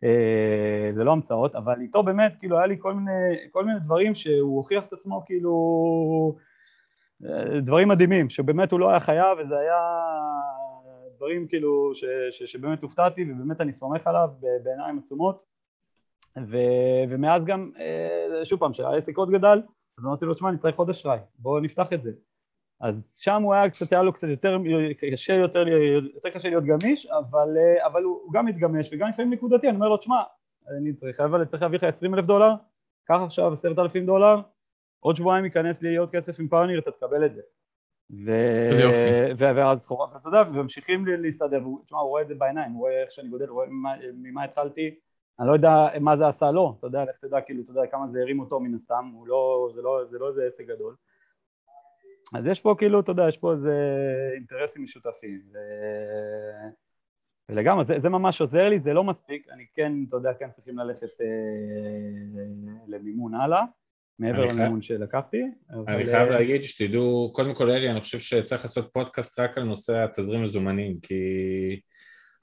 אה, 0.04 0.92
זה 0.94 1.04
לא 1.04 1.12
המצאות, 1.12 1.54
אבל 1.54 1.80
איתו 1.80 2.02
באמת 2.02 2.32
כאילו 2.38 2.58
היה 2.58 2.66
לי 2.66 2.76
כל 2.78 2.94
מיני, 2.94 3.50
כל 3.50 3.64
מיני 3.64 3.80
דברים 3.80 4.14
שהוא 4.14 4.56
הוכיח 4.56 4.84
את 4.84 4.92
עצמו 4.92 5.22
כאילו 5.26 6.36
אה, 7.24 7.60
דברים 7.60 7.88
מדהימים, 7.88 8.30
שבאמת 8.30 8.72
הוא 8.72 8.80
לא 8.80 8.90
היה 8.90 9.00
חייב 9.00 9.38
וזה 9.38 9.58
היה 9.58 9.78
דברים 11.16 11.46
כאילו 11.46 11.94
ש... 11.94 12.04
ש... 12.30 12.42
שבאמת 12.42 12.82
הופתעתי 12.82 13.22
ובאמת 13.22 13.60
אני 13.60 13.72
סומך 13.72 14.06
עליו 14.06 14.28
בעיניים 14.64 14.98
עצומות 14.98 15.52
ו, 16.38 16.56
ומאז 17.10 17.44
גם, 17.44 17.70
אה, 17.78 18.44
שוב 18.44 18.60
פעם, 18.60 18.72
כשהעסק 18.72 19.16
עוד 19.16 19.30
גדל, 19.30 19.62
אז 19.98 20.04
אמרתי 20.04 20.24
לו, 20.24 20.34
תשמע, 20.34 20.48
אני 20.48 20.58
צריך 20.58 20.76
עוד 20.76 20.90
אשראי, 20.90 21.18
בואו 21.38 21.60
נפתח 21.60 21.92
את 21.92 22.02
זה. 22.02 22.10
אז 22.80 23.18
שם 23.18 23.42
הוא 23.42 23.54
היה 23.54 23.70
קצת, 23.70 23.92
היה 23.92 24.02
לו 24.02 24.12
קצת 24.12 24.28
יותר 24.28 24.58
קשה, 25.12 25.34
יותר, 25.34 25.68
יותר 26.14 26.30
קשה 26.30 26.48
להיות 26.48 26.64
גמיש, 26.64 27.06
אבל, 27.06 27.48
אה, 27.56 27.86
אבל 27.86 28.02
הוא 28.02 28.32
גם 28.32 28.46
מתגמש, 28.46 28.92
וגם 28.92 29.08
לפעמים 29.08 29.32
נקודתי, 29.32 29.68
אני 29.68 29.76
אומר 29.76 29.88
לו, 29.88 29.96
תשמע, 29.96 30.22
אני 30.78 30.92
צריך, 30.94 31.20
אבל 31.20 31.44
צריך 31.44 31.62
להביא 31.62 31.78
לך 31.78 31.84
20 31.84 32.14
אלף 32.14 32.26
דולר, 32.26 32.50
קח 33.04 33.18
עכשיו 33.24 33.52
10,000 33.52 34.06
דולר, 34.06 34.40
עוד 35.00 35.16
שבועיים 35.16 35.44
ייכנס 35.44 35.82
לי 35.82 35.96
עוד 35.96 36.10
כסף 36.10 36.40
עם 36.40 36.48
פאוניר, 36.48 36.78
אתה 36.78 36.90
תקבל 36.90 37.26
את 37.26 37.34
זה. 37.34 37.40
ו... 38.26 38.30
ואז 39.38 39.82
סחורה, 39.82 40.06
ואתה 40.14 40.28
יודע, 40.28 40.42
וממשיכים 40.50 41.06
להסתדר, 41.06 41.60
תשמע, 41.84 41.98
הוא 41.98 42.08
רואה 42.08 42.22
את 42.22 42.28
זה 42.28 42.34
בעיניים, 42.34 42.72
הוא 42.72 42.80
רואה 42.80 43.02
איך 43.02 43.10
שאני 43.10 43.28
גודל, 43.28 43.48
הוא 43.48 43.54
רואה 43.54 43.66
ממה, 43.66 43.94
ממה 44.14 44.44
התחלתי, 44.44 44.98
אני 45.40 45.48
לא 45.48 45.52
יודע 45.52 45.86
מה 46.00 46.16
זה 46.16 46.28
עשה 46.28 46.50
לו, 46.50 46.76
אתה 46.78 46.86
יודע, 46.86 47.04
לך 47.04 47.16
תדע, 47.20 47.40
כאילו, 47.40 47.62
אתה 47.62 47.70
יודע 47.70 47.86
כמה 47.86 48.08
זה 48.08 48.20
הרים 48.20 48.40
אותו 48.40 48.60
מן 48.60 48.74
הסתם, 48.74 49.10
הוא 49.14 49.26
לא, 49.26 49.70
זה 49.74 49.82
לא, 49.82 50.04
זה 50.10 50.18
לא 50.18 50.28
איזה 50.28 50.46
עסק 50.46 50.66
גדול. 50.66 50.94
אז 52.34 52.46
יש 52.46 52.60
פה 52.60 52.74
כאילו, 52.78 53.00
אתה 53.00 53.12
יודע, 53.12 53.28
יש 53.28 53.38
פה 53.38 53.52
איזה 53.52 53.74
אינטרסים 54.34 54.82
משותפים. 54.82 55.40
ו... 55.52 55.58
ולגמרי, 57.48 57.84
זה, 57.84 57.98
זה 57.98 58.08
ממש 58.08 58.40
עוזר 58.40 58.68
לי, 58.68 58.80
זה 58.80 58.92
לא 58.92 59.04
מספיק, 59.04 59.46
אני 59.50 59.66
כן, 59.74 59.92
אתה 60.08 60.16
יודע, 60.16 60.34
כן 60.34 60.50
צריכים 60.50 60.78
ללכת 60.78 61.20
אה, 61.20 61.26
למימון 62.86 63.34
הלאה, 63.34 63.62
מעבר 64.18 64.44
למימון 64.44 64.80
חי... 64.80 64.86
שלקחתי. 64.86 65.42
אני 65.88 66.04
חייב 66.04 66.28
אה, 66.28 66.30
להגיד 66.30 66.64
שתדעו, 66.64 67.30
קודם 67.34 67.54
כל 67.54 67.70
אלי, 67.70 67.90
אני 67.90 68.00
חושב 68.00 68.18
שצריך 68.18 68.62
לעשות 68.62 68.92
פודקאסט 68.92 69.38
רק 69.38 69.58
על 69.58 69.64
נושא 69.64 70.04
התזרים 70.04 70.42
מזומנים, 70.42 71.00
כי 71.00 71.24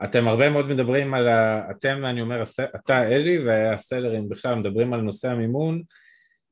אתם 0.04 0.28
הרבה 0.28 0.50
מאוד 0.50 0.68
מדברים 0.68 1.14
על 1.14 1.28
ה... 1.28 1.72
אתם, 1.72 2.06
אני 2.06 2.22
אומר, 2.22 2.44
אתה 2.76 3.08
אלי 3.08 3.46
והסלרים 3.46 4.30
בכלל 4.30 4.56
מדברים 4.56 4.94
על 4.94 5.02
נושא 5.02 5.30
המימון, 5.30 5.82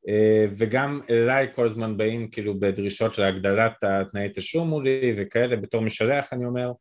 אה, 0.10 0.46
וגם 0.58 1.02
אליי 1.10 1.48
כל 1.56 1.66
הזמן 1.66 1.98
באים 1.98 2.30
כאילו 2.32 2.60
בדרישות 2.60 3.18
להגדלת 3.18 3.74
התנאי 3.84 4.30
תשלום 4.34 4.70
מולי 4.70 5.16
וכאלה, 5.18 5.56
בתור 5.56 5.82
משלח 5.82 6.34
אני 6.34 6.46
אומר. 6.46 6.72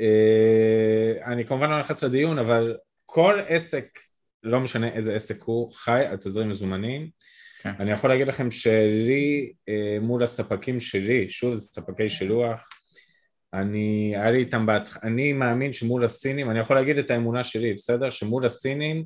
אה, 0.00 1.32
אני 1.32 1.44
כמובן 1.44 1.70
לא 1.70 1.80
נכנס 1.80 2.04
לדיון, 2.04 2.38
אבל 2.38 2.76
כל 3.06 3.40
עסק, 3.48 3.86
לא 4.42 4.60
משנה 4.60 4.88
איזה 4.88 5.14
עסק 5.14 5.42
הוא, 5.42 5.72
חי 5.72 6.02
על 6.06 6.16
תזרים 6.16 6.48
מזומנים. 6.48 7.08
כן. 7.62 7.72
אני 7.80 7.90
יכול 7.90 8.10
להגיד 8.10 8.28
לכם 8.28 8.50
שלי, 8.50 9.52
אה, 9.68 9.98
מול 10.00 10.22
הספקים 10.22 10.80
שלי, 10.80 11.30
שוב 11.30 11.54
זה 11.54 11.60
ספקי 11.60 12.08
שילוח, 12.08 12.68
אני, 13.54 14.12
היה 14.16 14.30
לי 14.30 14.38
איתם, 14.38 14.66
בת... 14.66 14.88
אני 15.02 15.32
מאמין 15.32 15.72
שמול 15.72 16.04
הסינים, 16.04 16.50
אני 16.50 16.58
יכול 16.58 16.76
להגיד 16.76 16.98
את 16.98 17.10
האמונה 17.10 17.44
שלי, 17.44 17.74
בסדר? 17.74 18.10
שמול 18.10 18.46
הסינים, 18.46 19.04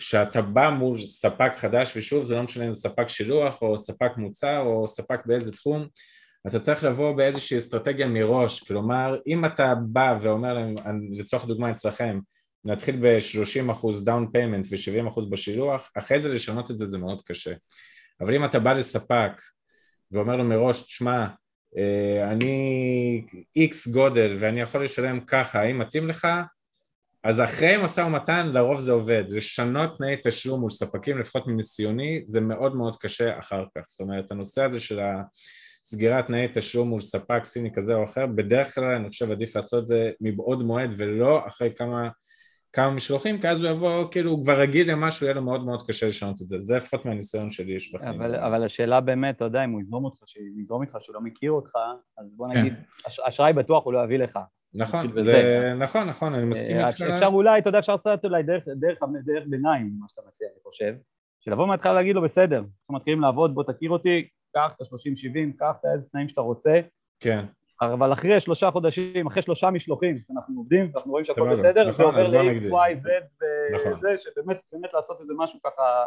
שאתה 0.00 0.42
בא 0.42 0.70
מול 0.70 1.00
ספק 1.00 1.52
חדש, 1.56 1.96
ושוב 1.96 2.24
זה 2.24 2.36
לא 2.36 2.42
משנה 2.42 2.68
אם 2.68 2.74
זה 2.74 2.80
ספק 2.80 3.08
שילוח 3.08 3.62
או 3.62 3.78
ספק 3.78 4.10
מוצר 4.16 4.60
או 4.60 4.88
ספק 4.88 5.26
באיזה 5.26 5.52
תחום, 5.52 5.86
אתה 6.46 6.60
צריך 6.60 6.84
לבוא 6.84 7.16
באיזושהי 7.16 7.58
אסטרטגיה 7.58 8.06
מראש, 8.06 8.68
כלומר 8.68 9.16
אם 9.26 9.44
אתה 9.44 9.74
בא 9.74 10.18
ואומר 10.22 10.54
להם, 10.54 10.74
לצורך 11.12 11.44
דוגמה 11.44 11.70
אצלכם, 11.70 12.20
נתחיל 12.64 12.96
ב-30% 12.96 13.86
down 14.04 14.30
payment 14.32 14.66
ו-70% 14.70 15.20
בשילוח, 15.30 15.90
אחרי 15.98 16.18
זה 16.18 16.34
לשנות 16.34 16.70
את 16.70 16.78
זה 16.78 16.86
זה 16.86 16.98
מאוד 16.98 17.22
קשה. 17.22 17.54
אבל 18.20 18.34
אם 18.34 18.44
אתה 18.44 18.58
בא 18.58 18.72
לספק 18.72 19.32
ואומר 20.10 20.36
לו 20.36 20.44
מראש, 20.44 20.82
תשמע, 20.82 21.26
אני 22.22 23.24
איקס 23.56 23.88
גודל 23.88 24.36
ואני 24.40 24.60
יכול 24.60 24.84
לשלם 24.84 25.20
ככה, 25.20 25.60
האם 25.60 25.78
מתאים 25.78 26.08
לך? 26.08 26.28
אז 27.24 27.40
אחרי 27.40 27.76
משא 27.84 28.00
ומתן 28.00 28.46
לרוב 28.46 28.80
זה 28.80 28.92
עובד, 28.92 29.24
לשנות 29.28 29.98
תנאי 29.98 30.16
תשלום 30.24 30.60
מול 30.60 30.70
ספקים 30.70 31.18
לפחות 31.18 31.46
מניסיוני 31.46 32.22
זה 32.26 32.40
מאוד 32.40 32.76
מאוד 32.76 32.96
קשה 32.96 33.38
אחר 33.38 33.64
כך, 33.74 33.82
זאת 33.86 34.00
אומרת 34.00 34.30
הנושא 34.30 34.62
הזה 34.62 34.80
של 34.80 35.00
הסגירת 35.84 36.26
תנאי 36.26 36.48
תשלום 36.54 36.88
מול 36.88 37.00
ספק 37.00 37.44
סיני 37.44 37.74
כזה 37.74 37.94
או 37.94 38.04
אחר, 38.04 38.26
בדרך 38.26 38.74
כלל 38.74 38.94
אני 38.94 39.08
חושב 39.08 39.30
עדיף 39.30 39.56
לעשות 39.56 39.82
את 39.82 39.86
זה 39.86 40.10
מבעוד 40.20 40.62
מועד 40.62 40.90
ולא 40.98 41.48
אחרי 41.48 41.70
כמה, 41.76 42.08
כמה 42.72 42.90
משלוחים, 42.90 43.40
כי 43.40 43.48
אז 43.48 43.62
הוא 43.62 43.70
יבוא, 43.70 44.10
כאילו 44.10 44.30
הוא 44.30 44.44
כבר 44.44 44.60
רגיל 44.60 44.92
למשהו, 44.92 45.26
יהיה 45.26 45.34
לו 45.34 45.42
מאוד 45.42 45.64
מאוד 45.64 45.86
קשה 45.88 46.08
לשנות 46.08 46.42
את 46.42 46.48
זה, 46.48 46.58
זה 46.58 46.76
לפחות 46.76 47.04
מהניסיון 47.04 47.50
שלי 47.50 47.72
יש 47.72 47.94
בחיים. 47.94 48.22
אבל, 48.22 48.36
אבל 48.36 48.64
השאלה 48.64 49.00
באמת, 49.00 49.36
אתה 49.36 49.44
יודע, 49.44 49.64
אם 49.64 49.70
הוא 49.70 49.80
יזרום 49.80 50.04
אותך, 50.04 50.18
שיזרום 50.26 50.82
איתך, 50.82 50.96
שהוא 51.00 51.14
לא 51.14 51.20
מכיר 51.20 51.52
אותך, 51.52 51.70
אז 52.18 52.36
בוא 52.36 52.48
נגיד, 52.48 52.74
כן. 52.74 53.10
אשראי 53.28 53.52
בטוח 53.52 53.84
הוא 53.84 53.92
לא 53.92 54.04
יביא 54.04 54.18
לך. 54.18 54.38
נכון, 54.74 55.20
זה 55.22 55.72
נכון, 55.78 56.08
נכון, 56.08 56.34
אני 56.34 56.44
מסכים 56.44 56.76
אה, 56.76 56.88
איתך. 56.88 57.00
אפשר 57.00 57.26
אולי, 57.26 57.58
אתה 57.58 57.68
יודע, 57.68 57.78
אפשר 57.78 57.92
לעשות 57.92 58.24
אולי 58.24 58.42
דרך, 58.42 58.64
דרך, 58.80 58.98
דרך 59.24 59.44
ביניים, 59.46 59.92
מה 60.00 60.06
שאתה 60.08 60.22
מציע, 60.28 60.48
אני 60.48 60.62
חושב, 60.62 60.94
שלבוא 61.40 61.66
מההתחלה 61.66 61.92
להגיד 61.92 62.14
לו, 62.14 62.22
בסדר, 62.22 62.58
אנחנו 62.58 62.94
מתחילים 62.94 63.20
לעבוד, 63.20 63.54
בוא 63.54 63.62
תכיר 63.62 63.90
אותי, 63.90 64.28
קח 64.54 64.72
את 64.76 64.80
ה-30-70, 64.80 65.58
קח 65.58 65.76
את 65.80 65.84
איזה 65.94 66.08
תנאים 66.08 66.28
שאתה 66.28 66.40
רוצה. 66.40 66.80
כן. 67.20 67.44
אבל 67.82 68.12
אחרי 68.12 68.40
שלושה 68.40 68.70
חודשים, 68.70 69.26
אחרי 69.26 69.42
שלושה 69.42 69.70
משלוחים, 69.70 70.18
שאנחנו 70.26 70.56
עובדים, 70.56 70.90
ואנחנו 70.94 71.10
רואים 71.10 71.24
שהכל 71.24 71.50
בסדר, 71.50 71.88
נכון, 71.88 72.14
זה 72.14 72.20
עובר 72.22 72.42
ל-X, 72.42 72.62
Y, 72.62 72.96
Z, 72.96 73.08
וזה, 73.36 73.90
נכון. 73.90 74.00
שבאמת, 74.16 74.60
באמת 74.72 74.94
לעשות 74.94 75.20
איזה 75.20 75.32
משהו 75.38 75.58
ככה 75.64 76.04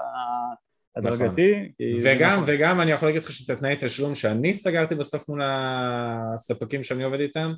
הדרגתי. 0.96 1.56
נכון. 1.56 2.02
וגם, 2.04 2.40
נכון. 2.42 2.44
וגם 2.48 2.82
אני 2.82 2.92
יכול 2.92 3.08
להגיד 3.08 3.24
לך 3.24 3.32
שאת 3.32 3.50
התנאי 3.50 3.76
תשלום 3.80 4.16
שאני 4.16 4.54
סגרתי 4.54 4.96
בסוף 4.96 5.30
מול 5.30 5.42
הספקים 5.44 6.84
שאני 6.84 7.04
עובד 7.04 7.20
איתם, 7.20 7.54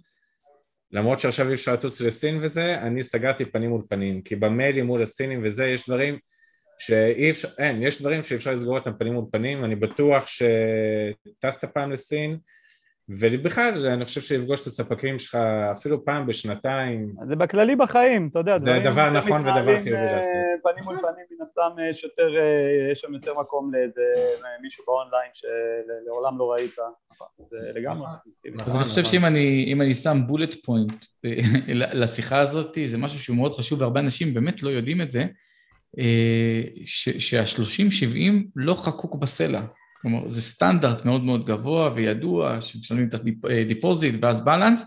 למרות 0.91 1.19
שעכשיו 1.19 1.49
אי 1.49 1.53
אפשר 1.53 1.73
לטוס 1.73 2.01
לסין 2.01 2.39
וזה, 2.43 2.77
אני 2.81 3.03
סגרתי 3.03 3.45
פנים 3.45 3.69
מול 3.69 3.81
פנים, 3.89 4.21
כי 4.21 4.35
במיילים 4.35 4.85
מול 4.85 5.01
הסינים 5.01 5.41
וזה 5.43 5.67
יש 5.67 5.89
דברים 5.89 6.19
שאי 6.79 7.31
אפשר, 7.31 7.47
אין, 7.57 7.83
יש 7.83 8.01
דברים 8.01 8.23
שאי 8.23 8.37
אפשר 8.37 8.51
לסגור 8.53 8.77
אותם 8.77 8.93
פנים 8.93 9.13
מול 9.13 9.25
פנים, 9.31 9.65
אני 9.65 9.75
בטוח 9.75 10.25
שטסת 10.27 11.73
פעם 11.73 11.91
לסין, 11.91 12.37
ובכלל, 13.09 13.87
אני 13.87 14.05
חושב 14.05 14.21
שיפגוש 14.21 14.61
את 14.61 14.67
הספקים 14.67 15.19
שלך 15.19 15.35
אפילו 15.71 16.05
פעם 16.05 16.27
בשנתיים. 16.27 17.13
זה 17.29 17.35
בכללי 17.35 17.75
בחיים, 17.75 18.27
אתה 18.31 18.39
יודע. 18.39 18.57
זה 18.57 18.79
דבר 18.85 19.09
נכון 19.09 19.41
ודבר 19.41 19.83
חיובי 19.83 19.95
אה, 19.95 20.15
לעשות. 20.15 20.31
פנים 20.63 20.83
מול 20.83 20.97
פנים, 20.97 21.25
מן 21.31 21.41
הסתם 21.41 21.69
יש 21.89 22.03
יותר, 22.03 22.37
אה, 22.37 22.91
יש 22.91 22.99
שם 22.99 23.13
יותר 23.13 23.39
מקום 23.39 23.71
לאיזה 23.73 24.01
מישהו 24.61 24.83
באונליין 24.87 25.31
שלעולם 25.33 26.37
לא 26.37 26.51
ראית. 26.51 26.75
זה 27.49 27.79
לגמרי. 27.79 28.07
אז 28.65 28.75
אני 28.75 28.83
חושב 28.83 29.03
שאם 29.03 29.81
אני 29.81 29.95
שם 29.95 30.17
bullet 30.27 30.53
point 30.53 31.05
אה, 31.25 31.31
לשיחה 32.01 32.39
הזאת, 32.39 32.77
זה 32.85 32.97
משהו 32.97 33.19
שהוא 33.19 33.37
מאוד 33.37 33.53
חשוב, 33.53 33.81
והרבה 33.81 33.99
אנשים 33.99 34.33
באמת 34.33 34.63
לא 34.63 34.69
יודעים 34.69 35.01
את 35.01 35.11
זה, 35.11 35.25
שה-30-70 37.19 38.17
לא 38.55 38.73
חקוק 38.73 39.15
בסלע. 39.15 39.61
כלומר, 40.05 40.27
זה 40.27 40.41
סטנדרט 40.41 41.05
מאוד 41.05 41.23
מאוד 41.23 41.45
גבוה 41.45 41.91
וידוע, 41.95 42.61
שמשלמים 42.61 43.07
את 43.07 43.13
ה 43.43 43.52
deposit 43.52 44.15
ואז 44.21 44.45
balance, 44.45 44.83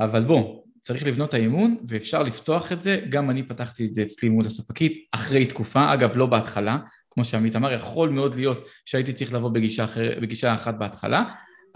אבל 0.00 0.24
בוא, 0.24 0.62
צריך 0.80 1.06
לבנות 1.06 1.28
את 1.28 1.34
האמון 1.34 1.76
ואפשר 1.88 2.22
לפתוח 2.22 2.72
את 2.72 2.82
זה, 2.82 3.00
גם 3.08 3.30
אני 3.30 3.42
פתחתי 3.42 3.86
את 3.86 3.94
זה 3.94 4.02
אצלי 4.02 4.28
מול 4.28 4.46
הספקית 4.46 5.08
אחרי 5.12 5.46
תקופה, 5.46 5.92
אגב 5.92 6.16
לא 6.16 6.26
בהתחלה, 6.26 6.78
כמו 7.10 7.24
שעמית 7.24 7.56
אמר, 7.56 7.72
יכול 7.72 8.08
מאוד 8.08 8.34
להיות 8.34 8.68
שהייתי 8.86 9.12
צריך 9.12 9.32
לבוא 9.32 9.48
בגישה, 9.48 9.84
אחר, 9.84 10.18
בגישה 10.22 10.54
אחת 10.54 10.74
בהתחלה, 10.74 11.24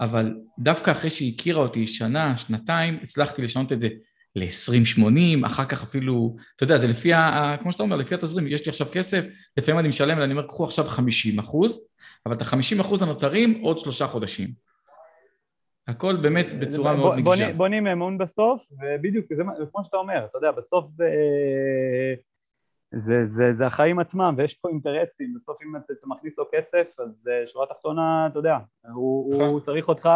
אבל 0.01 0.33
דווקא 0.59 0.91
אחרי 0.91 1.09
שהיא 1.09 1.33
הכירה 1.35 1.61
אותי 1.61 1.87
שנה, 1.87 2.37
שנתיים, 2.37 2.99
הצלחתי 3.03 3.41
לשנות 3.41 3.71
את 3.71 3.81
זה 3.81 3.89
ל-20-80, 4.35 5.45
אחר 5.45 5.65
כך 5.65 5.83
אפילו, 5.83 6.35
אתה 6.55 6.63
יודע, 6.63 6.77
זה 6.77 6.87
לפי, 6.87 7.13
ה, 7.13 7.55
כמו 7.61 7.71
שאתה 7.71 7.83
אומר, 7.83 7.95
לפי 7.95 8.15
התזרים, 8.15 8.47
יש 8.47 8.65
לי 8.65 8.69
עכשיו 8.69 8.87
כסף, 8.91 9.25
לפעמים 9.57 9.79
אני 9.79 9.87
משלם 9.87 10.17
ואני 10.19 10.33
אומר, 10.33 10.47
קחו 10.47 10.63
עכשיו 10.63 10.85
50 10.85 11.39
אחוז, 11.39 11.89
אבל 12.25 12.35
את 12.35 12.41
ה-50 12.41 12.81
אחוז 12.81 13.01
הנותרים 13.01 13.61
עוד 13.61 13.79
שלושה 13.79 14.07
חודשים. 14.07 14.47
הכל 15.87 16.15
באמת 16.15 16.53
בצורה 16.59 16.95
מאוד 16.95 17.13
נגישה. 17.17 17.53
בונים 17.53 17.87
אמון 17.87 18.17
בסוף, 18.17 18.65
ובדיוק, 18.71 19.25
זה 19.33 19.43
כמו 19.71 19.83
שאתה 19.83 19.97
אומר, 19.97 20.25
אתה 20.25 20.37
יודע, 20.37 20.51
בסוף 20.51 20.87
זה... 20.89 21.09
זה, 22.91 23.25
זה, 23.25 23.53
זה 23.53 23.65
החיים 23.65 23.99
עצמם, 23.99 24.35
ויש 24.37 24.53
פה 24.53 24.69
אינטרסים, 24.69 25.33
בסוף 25.35 25.61
אם 25.61 25.75
אתה, 25.75 25.93
אתה 25.93 26.07
מכניס 26.07 26.37
לו 26.37 26.45
כסף, 26.51 26.99
אז 26.99 27.27
אה, 27.31 27.47
שורה 27.47 27.65
תחתונה, 27.65 28.27
אתה 28.31 28.39
יודע, 28.39 28.57
הוא, 28.93 29.35
הוא 29.35 29.43
נכון. 29.43 29.61
צריך 29.61 29.87
אותך 29.87 30.09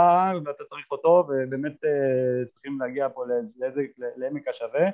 ואתה 0.46 0.64
צריך 0.70 0.92
אותו, 0.92 1.28
ובאמת 1.30 1.86
אה, 1.86 2.46
צריכים 2.50 2.80
להגיע 2.82 3.10
פה 3.10 3.24
לאיזה, 3.60 3.82
לעמק 3.98 4.48
השווה, 4.48 4.90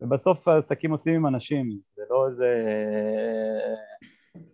ובסוף 0.00 0.48
העסקים 0.48 0.90
עושים 0.90 1.14
עם 1.14 1.26
אנשים, 1.26 1.78
זה 1.96 2.02
לא 2.10 2.26
איזה... 2.26 2.64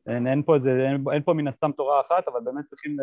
אין, 0.06 0.26
אין 0.26 0.42
פה 0.42 0.54
איזה, 0.54 0.70
אין, 0.70 1.04
אין 1.12 1.22
פה 1.22 1.32
מן 1.32 1.48
הסתם 1.48 1.70
תורה 1.76 2.00
אחת, 2.00 2.28
אבל 2.28 2.40
באמת 2.44 2.64
צריכים 2.64 2.96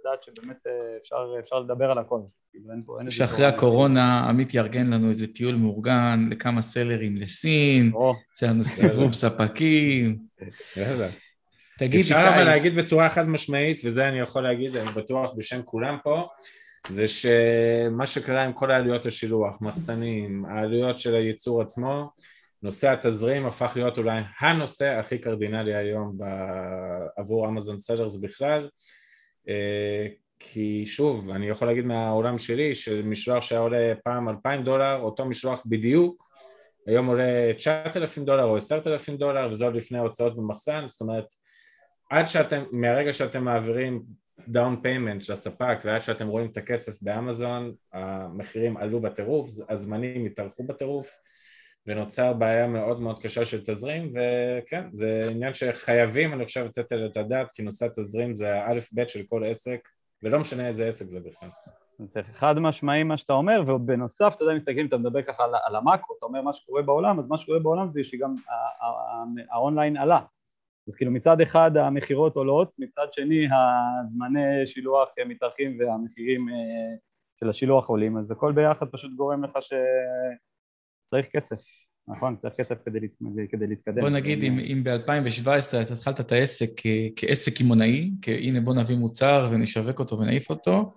לדעת 0.00 0.22
שבאמת 0.22 0.66
אה, 0.66 0.96
אפשר, 1.00 1.34
אפשר 1.38 1.58
לדבר 1.58 1.90
על 1.90 1.98
הכל. 1.98 2.20
כאילו, 2.50 3.10
שאחרי 3.10 3.44
הקורונה 3.44 4.28
עמית 4.28 4.54
יארגן 4.54 4.86
לנו 4.86 5.08
איזה 5.08 5.26
טיול 5.26 5.54
מאורגן 5.54 6.28
לכמה 6.30 6.62
סלרים 6.62 7.16
לסין, 7.16 7.92
יצא 8.32 8.46
לנו 8.46 8.64
סיבוב 8.64 9.12
ספקים. 9.12 10.18
תגיד, 11.78 12.00
אפשר 12.00 12.30
אבל 12.34 12.44
להגיד 12.44 12.74
בצורה 12.74 13.08
חד 13.08 13.28
משמעית, 13.28 13.80
וזה 13.84 14.08
אני 14.08 14.20
יכול 14.20 14.42
להגיד, 14.42 14.76
אני 14.76 14.90
בטוח 14.90 15.32
בשם 15.36 15.62
כולם 15.62 15.96
פה, 16.02 16.28
זה 16.88 17.08
שמה 17.08 18.06
שקרה 18.06 18.44
עם 18.44 18.52
כל 18.52 18.70
העלויות 18.70 19.06
השילוח, 19.06 19.62
מחסנים, 19.62 20.44
העלויות 20.44 20.98
של 20.98 21.14
הייצור 21.14 21.62
עצמו, 21.62 22.10
נושא 22.62 22.90
התזרים 22.90 23.46
הפך 23.46 23.72
להיות 23.76 23.98
אולי 23.98 24.20
הנושא 24.40 24.98
הכי 24.98 25.18
קרדינלי 25.18 25.74
היום 25.74 26.18
עבור 27.16 27.48
אמזון 27.48 27.78
סלרס 27.78 28.20
בכלל. 28.20 28.68
אה, 29.48 30.06
כי 30.38 30.86
שוב, 30.86 31.30
אני 31.30 31.48
יכול 31.48 31.68
להגיד 31.68 31.84
מהעולם 31.84 32.38
שלי 32.38 32.74
שמשלוח 32.74 33.42
שהיה 33.42 33.60
עולה 33.60 33.92
פעם 34.04 34.28
2,000 34.28 34.64
דולר, 34.64 35.00
אותו 35.00 35.24
משלוח 35.24 35.62
בדיוק 35.66 36.32
היום 36.86 37.06
עולה 37.06 37.54
9,000 37.56 38.24
דולר 38.24 38.44
או 38.44 38.56
10,000 38.56 39.16
דולר 39.16 39.48
וזה 39.50 39.64
עוד 39.64 39.76
לפני 39.76 39.98
הוצאות 39.98 40.36
במחסן, 40.36 40.86
זאת 40.86 41.00
אומרת 41.00 41.26
עד 42.10 42.28
שאתם, 42.28 42.62
מהרגע 42.72 43.12
שאתם 43.12 43.44
מעבירים 43.44 44.02
down 44.48 44.80
payment 44.82 45.28
לספק 45.28 45.78
ועד 45.84 46.00
שאתם 46.00 46.28
רואים 46.28 46.50
את 46.50 46.56
הכסף 46.56 47.02
באמזון 47.02 47.74
המחירים 47.92 48.76
עלו 48.76 49.00
בטירוף, 49.00 49.50
הזמנים 49.68 50.26
התארכו 50.26 50.64
בטירוף 50.66 51.16
ונוצר 51.86 52.32
בעיה 52.32 52.66
מאוד 52.66 53.00
מאוד 53.00 53.18
קשה 53.18 53.44
של 53.44 53.60
תזרים, 53.60 54.12
וכן, 54.14 54.88
זה 54.92 55.28
עניין 55.30 55.52
שחייבים, 55.52 56.32
אני 56.32 56.44
חושב, 56.44 56.64
לתת 56.64 56.92
את 56.92 57.16
הדעת, 57.16 57.52
כי 57.52 57.62
נושא 57.62 57.86
התזרים 57.86 58.36
זה 58.36 58.62
האלף 58.62 58.92
בית 58.92 59.08
של 59.08 59.20
כל 59.28 59.44
עסק, 59.44 59.88
ולא 60.22 60.40
משנה 60.40 60.66
איזה 60.66 60.88
עסק 60.88 61.04
זה 61.04 61.20
בכלל. 61.20 61.48
זה 61.98 62.20
חד 62.32 62.58
משמעי 62.58 63.02
מה 63.02 63.16
שאתה 63.16 63.32
אומר, 63.32 63.62
ובנוסף, 63.66 64.32
אתה 64.36 64.44
יודע, 64.44 64.54
מסתכלים, 64.54 64.86
אתה 64.86 64.96
מדבר 64.96 65.22
ככה 65.22 65.44
על, 65.44 65.50
על 65.64 65.76
המאקרו, 65.76 66.16
אתה 66.18 66.26
אומר 66.26 66.42
מה 66.42 66.52
שקורה 66.52 66.82
בעולם, 66.82 67.18
אז 67.18 67.28
מה 67.28 67.38
שקורה 67.38 67.58
בעולם 67.58 67.88
זה 67.90 68.02
שגם 68.02 68.34
האונליין 69.50 69.96
עלה. 69.96 70.20
אז 70.88 70.94
כאילו 70.94 71.10
מצד 71.10 71.40
אחד 71.40 71.76
המכירות 71.76 72.36
עולות, 72.36 72.72
מצד 72.78 73.12
שני 73.12 73.46
הזמני 74.02 74.66
שילוח 74.66 75.08
מתארחים 75.26 75.76
והמחירים 75.78 76.48
אה, 76.48 76.54
של 77.40 77.48
השילוח 77.48 77.88
עולים, 77.88 78.18
אז 78.18 78.30
הכל 78.30 78.52
ביחד 78.52 78.86
פשוט 78.88 79.12
גורם 79.16 79.44
לך 79.44 79.58
שצריך 81.12 81.26
כסף, 81.36 81.56
נכון? 82.08 82.36
צריך 82.42 82.54
כסף 82.54 82.74
כדי, 82.86 82.98
כדי 83.50 83.66
להתקדם. 83.66 84.00
בוא 84.00 84.10
נגיד, 84.10 84.42
אם, 84.42 84.58
אם 84.58 84.84
ב-2017 84.84 85.82
אתה 85.82 85.94
התחלת 85.94 86.20
את 86.20 86.32
העסק 86.32 86.70
כעסק 87.16 87.56
קמעונאי, 87.56 88.10
הנה 88.26 88.60
בוא 88.60 88.74
נביא 88.74 88.96
מוצר 88.96 89.48
ונשווק 89.50 89.98
אותו 89.98 90.18
ונעיף 90.18 90.50
אותו, 90.50 90.92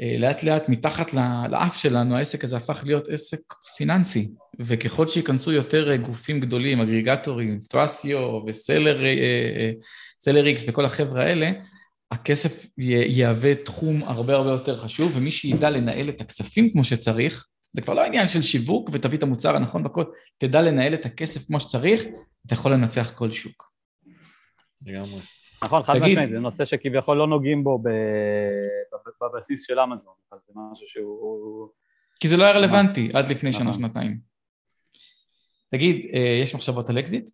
אה, 0.00 0.16
לאט 0.18 0.42
לאט 0.42 0.68
מתחת 0.68 1.12
לאף 1.50 1.76
שלנו 1.76 2.16
העסק 2.16 2.44
הזה 2.44 2.56
הפך 2.56 2.80
להיות 2.84 3.08
עסק 3.08 3.40
פיננסי, 3.76 4.28
וככל 4.60 5.08
שייכנסו 5.08 5.52
יותר 5.52 5.90
אה, 5.90 5.96
גופים 5.96 6.40
גדולים, 6.40 6.80
אגריגטורים, 6.80 7.58
טרסיו 7.68 8.40
וסלר 8.46 10.46
איקס 10.46 10.64
וכל 10.68 10.84
החבר'ה 10.84 11.22
האלה, 11.22 11.50
הכסף 12.10 12.66
יהווה 13.08 13.54
תחום 13.54 14.02
הרבה 14.02 14.34
הרבה 14.34 14.50
יותר 14.50 14.76
חשוב, 14.76 15.12
ומי 15.14 15.30
שידע 15.30 15.70
לנהל 15.70 16.08
את 16.08 16.20
הכספים 16.20 16.72
כמו 16.72 16.84
שצריך, 16.84 17.46
זה 17.72 17.82
כבר 17.82 17.94
לא 17.94 18.04
עניין 18.04 18.28
של 18.28 18.42
שיווק 18.42 18.90
ותביא 18.92 19.18
את 19.18 19.22
המוצר 19.22 19.56
הנכון 19.56 19.84
בכל, 19.84 20.04
תדע 20.38 20.62
לנהל 20.62 20.94
את 20.94 21.06
הכסף 21.06 21.46
כמו 21.46 21.60
שצריך, 21.60 22.02
אתה 22.46 22.54
יכול 22.54 22.72
לנצח 22.72 23.12
כל 23.14 23.30
שוק. 23.30 23.72
לגמרי. 24.86 25.20
נכון, 25.64 25.82
חד 25.82 25.98
משמעית, 25.98 26.30
זה 26.30 26.38
נושא 26.38 26.64
שכביכול 26.64 27.16
לא 27.16 27.26
נוגעים 27.26 27.64
בו 27.64 27.82
בבסיס 29.20 29.66
של 29.66 29.80
אמזון, 29.80 30.14
אבל 30.32 30.38
זה 30.46 30.52
משהו 30.72 30.86
שהוא... 30.86 31.68
כי 32.20 32.28
זה 32.28 32.36
לא 32.36 32.44
היה 32.44 32.52
רלוונטי 32.52 33.10
עד 33.14 33.28
לפני 33.28 33.50
נכון. 33.50 33.64
שנה-שנתיים. 33.64 34.18
תגיד, 35.70 36.10
אה, 36.14 36.38
יש 36.42 36.54
מחשבות 36.54 36.90
על 36.90 36.98
אקזיט? 36.98 37.30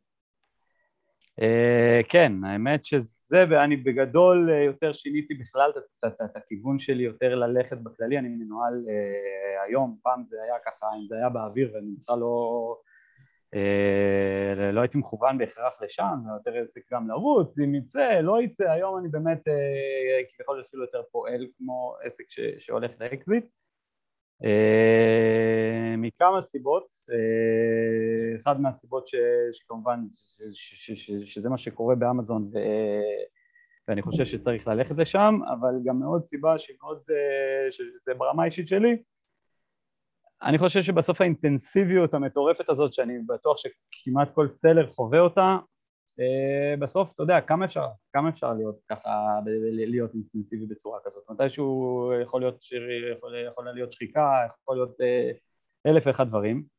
אה, 1.43 2.01
כן, 2.09 2.33
האמת 2.45 2.85
שזה, 2.85 3.14
ואני 3.31 3.77
בגדול 3.77 4.51
אה, 4.51 4.63
יותר 4.63 4.93
שיניתי 4.93 5.35
בכלל 5.35 5.71
את 6.07 6.37
הכיוון 6.37 6.79
שלי 6.79 7.03
יותר 7.03 7.35
ללכת 7.35 7.79
בכללי, 7.79 8.19
אני 8.19 8.29
מנוהל 8.29 8.85
היום, 9.67 9.97
פעם 10.03 10.25
זה 10.29 10.37
היה 10.43 10.55
ככה, 10.67 10.87
אם 10.87 11.07
זה 11.09 11.17
היה 11.17 11.29
באוויר 11.29 11.71
ואני 11.75 11.91
בכלל 12.01 12.19
לא... 12.19 12.77
אה, 13.55 14.73
לא 14.73 14.81
הייתי 14.81 14.99
מכוון 14.99 15.39
בהכרח 15.39 15.83
לשם, 15.83 16.15
יותר 16.35 16.59
עסק 16.63 16.93
גם 16.93 17.09
לרוץ, 17.09 17.59
אם 17.59 17.75
יצא, 17.75 18.21
לא 18.21 18.43
יצא, 18.43 18.71
היום 18.71 18.99
אני 18.99 19.09
באמת 19.09 19.49
אה, 19.49 20.21
כביכול 20.35 20.61
אפילו 20.61 20.83
יותר 20.83 21.03
פועל 21.13 21.47
כמו 21.57 21.95
עסק 22.03 22.25
ש, 22.29 22.41
שהולך 22.59 22.91
לאקזיט. 23.01 23.45
אה, 24.45 25.95
מכמה 25.99 26.41
סיבות, 26.41 26.87
אחד 28.41 28.61
מהסיבות 28.61 29.07
ש, 29.07 29.15
שכמובן 29.53 30.01
שזה 31.25 31.49
מה 31.49 31.59
שקורה 31.59 31.95
באמזון 31.95 32.51
ו, 32.53 32.59
ואני 33.89 34.03
חושב 34.03 34.25
שצריך 34.25 34.69
ללכת 34.69 34.99
לשם, 34.99 35.35
אבל 35.59 35.75
גם 35.85 36.01
מאוד 36.01 36.25
סיבה 36.25 36.59
שהיא 36.59 36.77
מאוד, 36.83 37.03
שזה 37.71 38.15
ברמה 38.19 38.43
האישית 38.43 38.69
שלי, 38.69 38.97
אני 40.43 40.59
חושב 40.59 40.83
שבסוף 40.83 41.21
האינטנסיביות 41.21 42.15
המטורפת 42.15 42.69
הזאת, 42.69 42.93
שאני 42.93 43.19
בטוח 43.27 43.57
שכמעט 43.59 44.35
כל 44.35 44.49
סלר 44.49 44.91
חווה 44.91 45.21
אותה, 45.21 45.57
אה, 46.21 46.77
בסוף, 46.79 47.13
אתה 47.13 47.23
יודע, 47.23 47.41
כמה 47.41 47.65
אפשר, 47.65 47.87
כמה 48.13 48.29
אפשר 48.29 48.53
להיות 48.53 48.77
ככה, 48.91 49.11
להיות 49.71 50.15
אינטנסיבי 50.15 50.67
בצורה 50.67 50.99
כזאת? 51.05 51.25
מתישהו 51.31 52.11
יכול 52.23 52.41
להיות 52.41 52.63
שיר, 52.63 52.83
יכול, 53.17 53.35
יכול 53.49 53.65
להיות 53.75 53.93
שחיקה, 53.93 54.31
יכול 54.63 54.77
להיות 54.77 55.01
אה, 55.01 55.31
אלף 55.87 56.03
ואחד 56.07 56.29
דברים. 56.29 56.74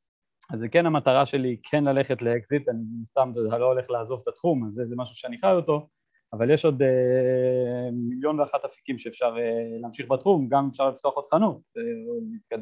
אז 0.54 0.60
זה 0.60 0.70
כן 0.70 0.86
המטרה 0.86 1.26
שלי, 1.26 1.58
כן 1.64 1.84
ללכת 1.84 2.22
לאקזיט, 2.22 2.70
אני 2.70 3.06
סתם, 3.06 3.30
אתה 3.32 3.40
יודע, 3.40 3.58
לא 3.58 3.66
הולך 3.66 3.90
לעזוב 3.90 4.20
את 4.24 4.28
התחום, 4.28 4.68
אז 4.68 4.74
זה, 4.74 4.86
זה 4.86 4.96
משהו 4.98 5.16
שאני 5.16 5.38
חי 5.38 5.52
אותו, 5.52 5.88
אבל 6.34 6.52
יש 6.52 6.66
עוד 6.66 6.82
אה, 6.82 7.90
מיליון 7.92 8.40
ואחת 8.40 8.66
אפיקים 8.66 8.98
שאפשר 8.98 9.36
אה, 9.38 9.80
להמשיך 9.82 10.12
בתחום, 10.12 10.48
גם 10.50 10.68
אפשר 10.72 10.90
לפתוח 10.90 11.14
עוד 11.16 11.26
חנות, 11.32 11.62
אה, 11.78 12.58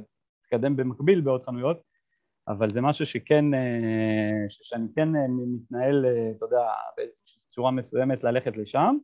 להתקדם 0.54 0.76
במקביל 0.76 1.22
בעוד 1.22 1.44
חנויות, 1.44 1.78
אבל 2.48 2.70
זה 2.74 2.82
משהו 2.82 3.06
שכן, 3.06 3.54
אה, 3.54 4.46
שאני 4.50 4.88
כן 4.96 5.16
אה, 5.16 5.22
מתנהל, 5.28 6.06
אה, 6.06 6.32
אתה 6.38 6.46
יודע, 6.46 6.68
באיזושהי 6.98 7.42
צורה 7.50 7.72
מסוימת 7.72 8.24
ללכת 8.24 8.58
לשם, 8.58 8.96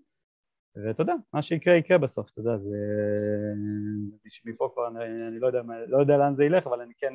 ואתה 0.76 1.02
יודע, 1.02 1.14
מה 1.34 1.42
שיקרה 1.42 1.74
יקרה 1.74 1.98
בסוף, 1.98 2.30
אתה 2.32 2.40
יודע, 2.40 2.58
זה... 2.58 2.78
מפה 4.46 4.70
כבר 4.74 4.88
אני, 4.88 5.28
אני 5.28 5.40
לא, 5.40 5.48
יודע, 5.48 5.62
לא 5.88 5.98
יודע 5.98 6.18
לאן 6.18 6.36
זה 6.36 6.44
ילך, 6.44 6.68
אבל 6.68 6.82
אני 6.82 6.94
כן, 6.98 7.14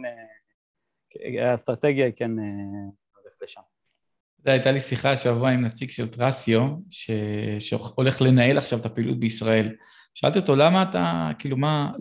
האסטרטגיה 1.40 2.04
היא 2.04 2.12
כן 2.16 2.30
הולכת 2.30 3.42
לשם. 3.42 3.60
אתה 3.60 4.50
יודע, 4.50 4.52
הייתה 4.52 4.72
לי 4.72 4.80
שיחה 4.80 5.12
השבוע 5.12 5.50
עם 5.50 5.64
נציג 5.64 5.90
של 5.90 6.08
טרסיו, 6.08 6.68
ש... 6.90 7.10
שהולך 7.60 8.22
לנהל 8.22 8.58
עכשיו 8.58 8.78
את 8.78 8.86
הפעילות 8.86 9.20
בישראל. 9.20 9.74
שאלתי 10.14 10.38
אותו, 10.38 10.56
למה 10.56 10.82
אתה, 10.82 11.30
כאילו, 11.38 11.56
מה, 11.56 11.92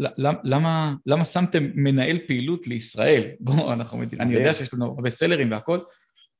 למה, 0.44 0.94
למה 1.06 1.26
שמתם 1.26 1.70
מנהל 1.76 2.18
פעילות 2.28 2.68
לישראל? 2.68 3.24
בואו, 3.40 3.74
אנחנו, 3.74 4.04
אני 4.20 4.34
יודע 4.34 4.54
שיש 4.54 4.74
לנו 4.74 4.86
הרבה 4.86 5.10
סלרים 5.10 5.52
והכל. 5.52 5.80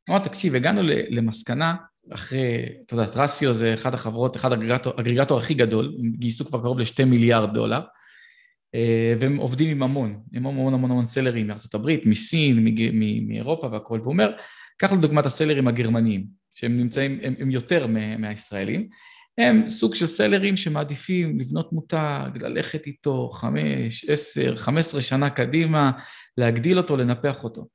הוא 0.08 0.16
אמר, 0.16 0.24
תקשיב, 0.24 0.56
הגענו 0.56 0.82
למסקנה, 1.10 1.76
אחרי, 2.12 2.66
אתה 2.86 2.94
יודע, 2.94 3.06
טרסיו 3.06 3.54
זה 3.54 3.74
אחת 3.74 3.94
החברות, 3.94 4.36
אחד 4.36 4.52
האגריגטור 4.52 5.38
הכי 5.38 5.54
גדול, 5.54 5.96
הם 6.00 6.12
גייסו 6.12 6.46
כבר 6.46 6.62
קרוב 6.62 6.80
לשתי 6.80 7.04
מיליארד 7.04 7.54
דולר, 7.54 7.78
אה, 7.78 7.84
והם 9.20 9.38
עובדים 9.38 9.70
עם 9.70 9.84
המון, 9.84 10.20
עם 10.34 10.48
המון 10.48 10.74
המון 10.74 10.92
המון 10.92 11.06
סלרים 11.06 11.48
מארצות 11.48 11.74
הברית, 11.74 12.06
מסין, 12.06 12.68
מאירופה 13.28 13.68
והכל, 13.72 14.00
והוא 14.02 14.12
אומר, 14.14 14.32
קח 14.78 14.92
לדוגמת 14.94 15.26
הסלרים 15.26 15.68
הגרמניים, 15.68 16.26
שהם 16.54 16.78
נמצאים, 16.78 17.20
הם, 17.24 17.34
הם 17.40 17.52
יותר 17.52 17.88
מהישראלים, 18.18 18.88
הם 19.38 19.70
סוג 19.70 19.96
של 19.96 20.08
sellers 20.08 20.58
שמעדיפים 20.58 21.40
לבנות 21.40 21.74
מותג, 21.74 22.30
ללכת 22.42 22.88
איתו 22.88 23.30
חמש, 23.30 24.06
עשר, 24.10 24.56
חמש 24.56 24.86
עשרה 24.86 25.02
שנה 25.02 25.30
קדימה, 25.30 25.92
להגדיל 26.38 26.78
אותו, 26.78 26.98
לנפח 26.98 27.44
אותו. 27.44 27.68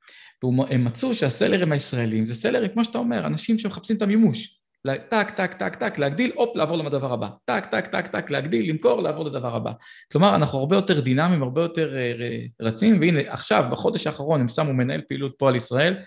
והם 0.43 0.85
מצאו 0.85 1.15
שה 1.15 1.32
sellers 1.32 1.71
הישראלים 1.71 2.25
זה 2.25 2.35
sellers, 2.35 2.69
כמו 2.73 2.83
שאתה 2.83 2.97
אומר, 2.97 3.25
אנשים 3.25 3.59
שמחפשים 3.59 3.97
את 3.97 4.01
המימוש. 4.01 4.58
טק, 4.87 5.29
טק, 5.29 5.53
טק, 5.53 5.75
טק, 5.75 5.99
להגדיל, 5.99 6.31
הופ, 6.35 6.55
לעבור 6.55 6.77
לדבר 6.77 7.13
הבא. 7.13 7.29
טק, 7.45 7.65
טק, 7.65 7.87
טק, 7.87 8.07
טק, 8.07 8.31
להגדיל, 8.31 8.69
למכור, 8.69 9.01
לעבור 9.01 9.25
לדבר 9.25 9.55
הבא. 9.55 9.71
כלומר, 10.11 10.35
אנחנו 10.35 10.59
הרבה 10.59 10.75
יותר 10.75 11.01
דינמיים, 11.01 11.43
הרבה 11.43 11.61
יותר 11.61 11.97
אה, 11.97 12.45
רצים, 12.61 12.99
והנה, 12.99 13.19
עכשיו, 13.27 13.65
בחודש 13.71 14.07
האחרון, 14.07 14.41
הם 14.41 14.47
שמו 14.47 14.73
מנהל 14.73 15.01
פעילות 15.07 15.35
פה 15.37 15.49
על 15.49 15.55
ישראל, 15.55 15.97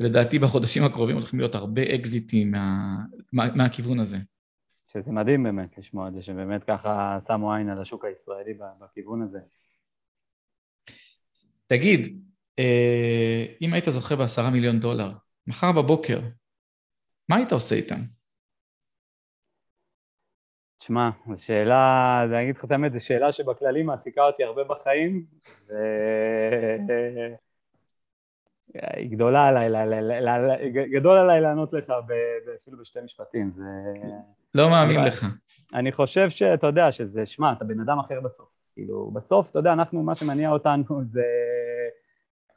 ולדעתי 0.00 0.38
בחודשים 0.38 0.84
הקרובים 0.84 1.16
הולכים 1.16 1.40
להיות 1.40 1.54
הרבה 1.54 1.82
אקזיטים 1.94 2.50
מה, 2.50 2.96
מה, 3.32 3.54
מהכיוון 3.54 4.00
הזה. 4.00 4.18
שזה 4.92 5.12
מדהים 5.12 5.42
באמת 5.42 5.78
לשמוע 5.78 6.08
את 6.08 6.14
זה, 6.14 6.22
שבאמת 6.22 6.64
ככה 6.64 7.18
שמו 7.26 7.54
עין 7.54 7.68
על 7.68 7.80
השוק 7.80 8.04
הישראלי 8.04 8.54
בכיוון 8.80 9.22
הזה. 9.22 9.38
תגיד, 11.66 12.22
אה, 12.58 13.46
אם 13.62 13.72
היית 13.72 13.84
זוכה 13.88 14.16
בעשרה 14.16 14.50
מיליון 14.50 14.80
דולר, 14.80 15.12
מחר 15.46 15.72
בבוקר, 15.72 16.20
מה 17.28 17.36
היית 17.36 17.52
עושה 17.52 17.74
איתם? 17.74 18.00
תשמע, 20.78 21.10
זו 21.32 21.44
שאלה, 21.44 22.22
אני 22.24 22.42
אגיד 22.42 22.56
לך 22.56 22.64
את 22.64 22.70
האמת, 22.70 22.92
זו 22.92 23.04
שאלה 23.04 23.32
שבכללי 23.32 23.82
מעסיקה 23.82 24.22
אותי 24.22 24.44
הרבה 24.44 24.64
בחיים, 24.64 25.24
ו... 25.68 25.72
היא 28.74 29.10
גדולה 29.10 29.48
עליי, 29.48 29.70
גדול 30.92 31.18
עליי 31.18 31.40
לענות 31.40 31.72
לך 31.72 31.92
אפילו 32.62 32.78
בשתי 32.78 33.00
משפטים, 33.04 33.50
זה... 33.56 33.64
לא 34.54 34.70
מאמין 34.70 35.04
לך. 35.04 35.26
אני 35.74 35.92
חושב 35.92 36.30
שאתה 36.30 36.66
יודע 36.66 36.92
שזה, 36.92 37.26
שמע, 37.26 37.52
אתה 37.52 37.64
בן 37.64 37.80
אדם 37.80 37.98
אחר 37.98 38.20
בסוף. 38.20 38.58
כאילו, 38.72 39.10
בסוף, 39.10 39.50
אתה 39.50 39.58
יודע, 39.58 39.72
אנחנו, 39.72 40.02
מה 40.02 40.14
שמניע 40.14 40.50
אותנו 40.50 40.84
זה, 41.04 41.22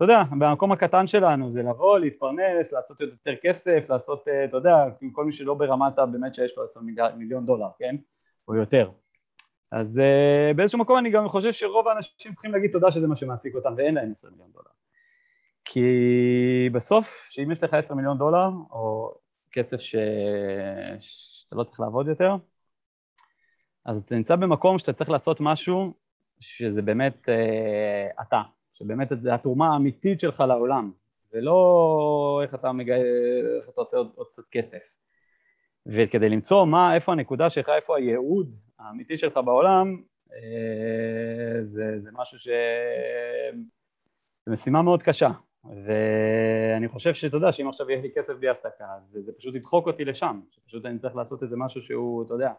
אתה 0.02 0.12
יודע, 0.12 0.24
במקום 0.32 0.72
הקטן 0.72 1.08
שלנו 1.08 1.50
זה 1.50 1.64
לבוא, 1.64 2.00
להתפרנס, 2.00 2.72
לעשות 2.72 3.02
יותר 3.02 3.36
כסף, 3.42 3.86
לעשות, 3.90 4.28
אה, 4.28 4.46
אתה 4.46 4.58
יודע, 4.58 4.86
כל 5.12 5.26
מי 5.26 5.32
שלא 5.32 5.54
ברמת 5.54 5.96
באמת 6.12 6.36
שיש 6.36 6.58
לו 6.58 6.64
עשר 6.64 6.80
מיליון 7.18 7.46
דולר, 7.46 7.68
כן? 7.80 7.96
או 8.48 8.56
יותר. 8.56 8.92
אז 9.72 9.98
uh, 9.98 10.54
באיזשהו 10.56 10.80
מקום 10.80 10.98
אני 10.98 11.10
גם 11.10 11.30
חושב 11.30 11.52
שרוב 11.52 11.88
האנשים 11.88 12.34
צריכים 12.34 12.52
להגיד 12.52 12.72
תודה 12.72 12.92
שזה 12.92 13.08
מה 13.08 13.16
שמעסיק 13.16 13.56
אותם 13.56 13.74
ואין 13.78 13.96
להם 13.96 14.12
עשר 14.12 14.30
מיליון 14.30 14.52
דולר. 14.54 14.72
כי 15.66 16.70
בסוף, 16.72 17.08
שאם 17.30 17.52
יש 17.52 17.64
לך 17.64 17.74
עשר 17.74 17.94
מיליון 17.94 18.18
דולר, 18.18 18.50
או 18.72 19.14
כסף 19.52 19.80
ש... 19.80 19.96
שאתה 21.00 21.56
לא 21.56 21.64
צריך 21.64 21.80
לעבוד 21.80 22.08
יותר, 22.08 22.36
אז 23.86 23.98
אתה 23.98 24.16
נמצא 24.16 24.36
במקום 24.36 24.78
שאתה 24.78 24.94
צריך 24.94 25.10
לעשות 25.10 25.38
משהו 25.42 25.94
שזה 26.40 26.82
באמת 26.82 27.30
אה, 27.30 28.08
אתה, 28.22 28.42
שבאמת 28.74 29.08
זה 29.22 29.34
התרומה 29.34 29.74
האמיתית 29.74 30.20
שלך 30.20 30.44
לעולם. 30.48 30.92
ולא 31.34 32.40
איך 32.44 32.56
אתה, 32.56 32.72
מגע... 32.72 32.96
איך 33.58 33.70
אתה 33.70 33.82
עושה 33.82 33.98
עוד, 33.98 34.12
עוד 34.16 34.28
קצת 34.28 34.44
כסף. 34.52 34.96
וכדי 35.86 36.30
למצוא 36.30 36.66
מה, 36.66 36.96
איפה 36.96 37.12
הנקודה 37.12 37.50
שלך, 37.50 37.70
איפה 37.70 37.98
הייעוד 37.98 38.56
האמיתי 38.80 39.18
שלך 39.18 39.40
בעולם, 39.46 40.02
אה, 40.34 41.64
זה, 41.64 42.00
זה 42.00 42.10
משהו 42.14 42.40
ש... 42.40 42.48
זו 44.46 44.52
משימה 44.52 44.82
מאוד 44.82 45.04
קשה, 45.04 45.30
ואני 45.64 46.88
חושב 46.88 47.14
שאתה 47.14 47.38
יודע 47.38 47.52
שאם 47.52 47.68
עכשיו 47.68 47.90
יהיה 47.90 48.02
לי 48.02 48.12
כסף 48.16 48.34
בלי 48.34 48.50
הפסקה, 48.50 48.86
אז 48.96 49.18
זה 49.26 49.32
פשוט 49.38 49.56
ידחוק 49.56 49.88
אותי 49.88 50.06
לשם, 50.06 50.42
שפשוט 50.50 50.86
אני 50.86 51.00
צריך 51.00 51.16
לעשות 51.16 51.44
איזה 51.44 51.58
משהו 51.58 51.82
שהוא, 51.82 52.24
אתה 52.26 52.34
יודע, 52.34 52.52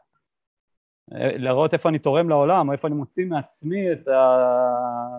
לראות 1.10 1.72
איפה 1.72 1.88
אני 1.88 1.98
תורם 1.98 2.28
לעולם, 2.28 2.68
או 2.68 2.72
איפה 2.72 2.88
אני 2.88 2.96
מוציא 2.96 3.26
מעצמי 3.26 3.92
את 3.92 4.08
ה... 4.08 4.38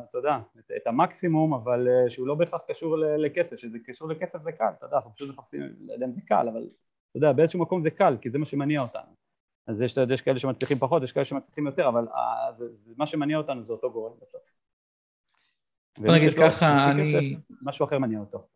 אתה 0.09 0.17
יודע, 0.17 0.37
את, 0.59 0.71
את 0.75 0.87
המקסימום, 0.87 1.53
אבל 1.53 1.87
אה, 1.87 2.09
שהוא 2.09 2.27
לא 2.27 2.35
בהכרח 2.35 2.61
קשור 2.67 2.97
לכסף, 2.97 3.55
שזה 3.55 3.77
קשור 3.85 4.09
לכסף 4.09 4.41
זה 4.41 4.51
קל, 4.51 4.69
אתה 4.77 4.85
יודע, 4.85 4.95
אנחנו 4.95 5.15
פשוט 5.15 5.29
מחפשים, 5.29 5.61
לא 5.87 5.93
יודע 5.93 6.05
אם 6.05 6.11
זה 6.11 6.21
קל, 6.21 6.49
אבל 6.49 6.67
אתה 7.09 7.17
יודע, 7.17 7.31
באיזשהו 7.31 7.59
מקום 7.59 7.81
זה 7.81 7.89
קל, 7.89 8.17
כי 8.21 8.29
זה 8.29 8.37
מה 8.37 8.45
שמניע 8.45 8.81
אותנו. 8.81 9.13
אז 9.67 9.81
יש, 9.81 9.97
יש 10.09 10.21
כאלה 10.21 10.39
שמצליחים 10.39 10.79
פחות, 10.79 11.03
יש 11.03 11.11
כאלה 11.11 11.25
שמצליחים 11.25 11.65
יותר, 11.65 11.87
אבל 11.87 12.07
אה, 12.15 12.53
זה, 12.57 12.69
זה, 12.69 12.93
מה 12.97 13.05
שמניע 13.05 13.37
אותנו 13.37 13.63
זה 13.63 13.73
אותו 13.73 13.91
גורם 13.91 14.13
בסוף. 14.21 14.41
בוא 15.97 16.15
נגיד 16.15 16.33
ככה, 16.33 16.91
אני... 16.91 17.13
כסף, 17.13 17.55
משהו 17.61 17.85
אחר 17.85 17.99
מניע 17.99 18.19
אותו. 18.19 18.47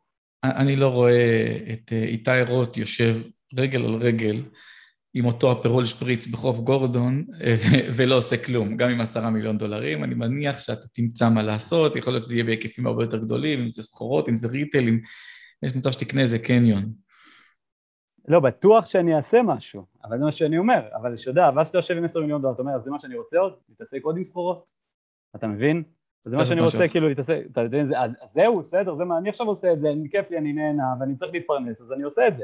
אני 0.43 0.75
לא 0.75 0.87
רואה 0.87 1.57
את 1.73 1.93
אה, 1.93 2.03
איתי 2.03 2.41
רוט 2.47 2.77
יושב 2.77 3.15
רגל 3.57 3.85
על 3.85 3.95
רגל 3.95 4.43
עם 5.17 5.25
אותו 5.25 5.51
אפרול 5.51 5.85
שפריץ 5.85 6.27
בחוף 6.27 6.57
גורדון 6.59 7.25
ולא 7.95 8.17
עושה 8.17 8.37
כלום, 8.37 8.77
גם 8.77 8.89
עם 8.89 9.01
עשרה 9.01 9.29
מיליון 9.29 9.57
דולרים, 9.57 10.03
אני 10.03 10.15
מניח 10.15 10.61
שאתה 10.61 10.87
תמצא 10.87 11.29
מה 11.29 11.43
לעשות, 11.43 11.95
יכול 11.95 12.13
להיות 12.13 12.23
שזה 12.23 12.33
יהיה 12.33 12.43
בהיקפים 12.43 12.87
הרבה 12.87 13.03
יותר 13.03 13.17
גדולים, 13.17 13.59
אם 13.59 13.69
זה 13.69 13.83
סחורות, 13.83 14.29
אם 14.29 14.35
זה 14.35 14.47
ריטל, 14.47 14.87
אם 14.87 14.99
יש 15.63 15.75
מצב 15.75 15.91
שתקנה 15.91 16.21
איזה 16.21 16.39
קניון. 16.39 16.83
לא, 18.27 18.39
בטוח 18.39 18.85
שאני 18.85 19.15
אעשה 19.15 19.41
משהו, 19.43 19.85
אבל 20.03 20.17
זה 20.17 20.23
מה 20.25 20.31
שאני 20.31 20.57
אומר, 20.57 20.81
אבל 21.01 21.17
שאתה 21.17 21.49
ואז 21.55 21.67
שאתה 21.67 21.77
יושב 21.77 21.97
עם 21.97 22.03
עשר 22.03 22.19
מיליון 22.19 22.41
דולר, 22.41 22.53
אתה 22.53 22.61
אומר, 22.61 22.79
זה 22.83 22.91
מה 22.91 22.99
שאני 22.99 23.15
רוצה 23.15 23.37
עוד? 23.37 23.53
להתעסק 23.69 23.99
עוד 24.03 24.17
עם 24.17 24.23
סחורות? 24.23 24.71
אתה 25.35 25.47
מבין? 25.47 25.83
זה 26.25 26.37
מה 26.37 26.45
שאני 26.45 26.61
רוצה 26.61 26.87
כאילו 26.87 27.09
להתעסק, 27.09 27.43
אתה 27.51 27.61
יודע, 27.61 27.81
אז 27.81 28.11
זהו, 28.31 28.59
בסדר, 28.59 28.95
זה 28.95 29.05
מה, 29.05 29.17
אני 29.17 29.29
עכשיו 29.29 29.47
עושה 29.47 29.73
את 29.73 29.79
זה, 29.79 29.91
אני 29.91 30.09
כיף 30.09 30.31
לי, 30.31 30.37
אני 30.37 30.53
נהנה, 30.53 30.83
ואני 30.99 31.15
צריך 31.15 31.33
להתפרנס, 31.33 31.81
אז 31.81 31.91
אני 31.91 32.03
עושה 32.03 32.27
את 32.27 32.37
זה. 32.37 32.43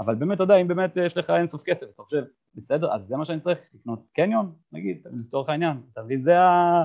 אבל 0.00 0.14
באמת, 0.14 0.36
אתה 0.36 0.42
יודע, 0.42 0.56
אם 0.56 0.68
באמת 0.68 0.96
יש 0.96 1.16
לך 1.16 1.30
אינסוף 1.30 1.62
כסף, 1.62 1.86
אתה 1.94 2.02
חושב, 2.02 2.22
בסדר, 2.54 2.94
אז 2.94 3.02
זה 3.08 3.16
מה 3.16 3.24
שאני 3.24 3.40
צריך, 3.40 3.58
לקנות 3.74 4.06
קניון, 4.14 4.52
נגיד, 4.72 5.06
לצורך 5.18 5.48
העניין, 5.48 5.76
אתה 5.92 6.02
מבין, 6.02 6.22
זה 6.22 6.40
ה... 6.40 6.84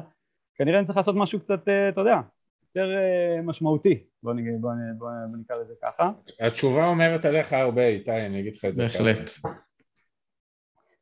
כנראה 0.55 0.79
אני 0.79 0.85
צריך 0.85 0.97
לעשות 0.97 1.15
משהו 1.15 1.39
קצת, 1.39 1.67
אה, 1.67 1.89
אתה 1.89 2.01
יודע, 2.01 2.19
יותר 2.61 2.95
אה, 2.95 3.41
משמעותי, 3.41 4.03
בוא, 4.23 4.33
נגיד, 4.33 4.61
בוא, 4.61 4.71
בוא, 4.97 5.09
בוא 5.29 5.37
נקרא 5.37 5.55
לזה 5.55 5.73
ככה. 5.83 6.11
התשובה 6.39 6.87
אומרת 6.87 7.25
עליך 7.25 7.53
הרבה, 7.53 7.87
איתי, 7.87 8.11
אני 8.11 8.39
אגיד 8.39 8.55
לך 8.55 8.65
את 8.65 8.75
זה 8.75 8.83
בהחלט. 8.83 9.31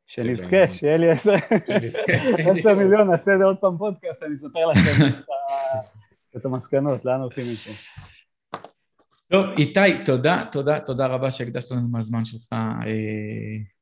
שנזכה, 0.06 0.72
שיהיה 0.72 0.96
לי 0.96 1.10
עשר 2.60 2.74
מיליון, 2.76 3.10
נעשה 3.10 3.34
את 3.34 3.38
זה 3.38 3.44
עוד 3.44 3.56
פעם 3.58 3.78
פודקאסט, 3.78 4.22
אני 4.22 4.34
אספר 4.34 4.66
לכם 4.66 5.20
את 6.36 6.44
המסקנות, 6.44 7.04
לאן 7.04 7.20
הולכים 7.20 7.44
מפה. 7.52 7.70
טוב, 9.34 9.46
איתי, 9.58 10.04
תודה, 10.04 10.44
תודה, 10.52 10.80
תודה 10.80 11.06
רבה 11.06 11.30
שהקדשת 11.30 11.72
לנו 11.72 11.88
מהזמן 11.88 12.24
שלך. 12.24 12.52
אה, 12.52 12.86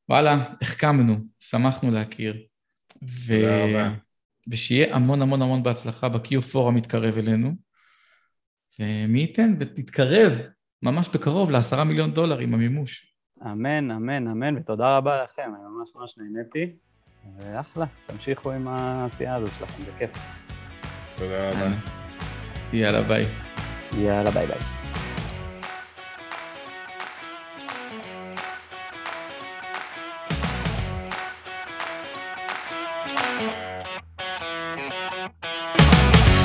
וואלה, 0.09 0.45
החכמנו, 0.63 1.15
שמחנו 1.41 1.91
להכיר. 1.91 2.37
ו... 3.03 3.39
תודה 3.41 3.57
רבה. 3.57 3.95
ושיהיה 4.51 4.97
המון 4.97 5.23
המון 5.23 5.43
המון 5.43 5.63
בהצלחה 5.63 6.09
ב-Q4 6.09 6.59
המתקרב 6.69 7.19
אלינו. 7.19 7.53
ומי 8.81 9.21
ייתן 9.21 9.55
ותתקרב 9.61 10.33
ממש 10.83 11.09
בקרוב 11.09 11.51
לעשרה 11.51 11.85
מיליון 11.85 12.15
דולר 12.15 12.39
עם 12.39 12.55
המימוש. 12.55 13.17
אמן, 13.43 13.91
אמן, 13.91 14.29
אמן, 14.29 14.57
ותודה 14.57 14.97
רבה 14.97 15.23
לכם, 15.23 15.43
אני 15.43 15.63
ממש 15.79 15.91
ממש 15.95 16.15
נהניתי. 16.19 16.77
ואחלה, 17.39 17.87
תמשיכו 18.07 18.53
עם 18.53 18.69
העשייה 18.69 19.35
הזאת 19.35 19.51
שלכם, 19.59 19.83
זה 19.83 19.91
כיף. 19.99 20.11
תודה 21.17 21.49
רבה. 21.49 21.69
יאללה 22.73 23.03
ביי. 23.03 23.25
יאללה 23.99 24.31
ביי 24.31 24.47
ביי. 24.47 24.82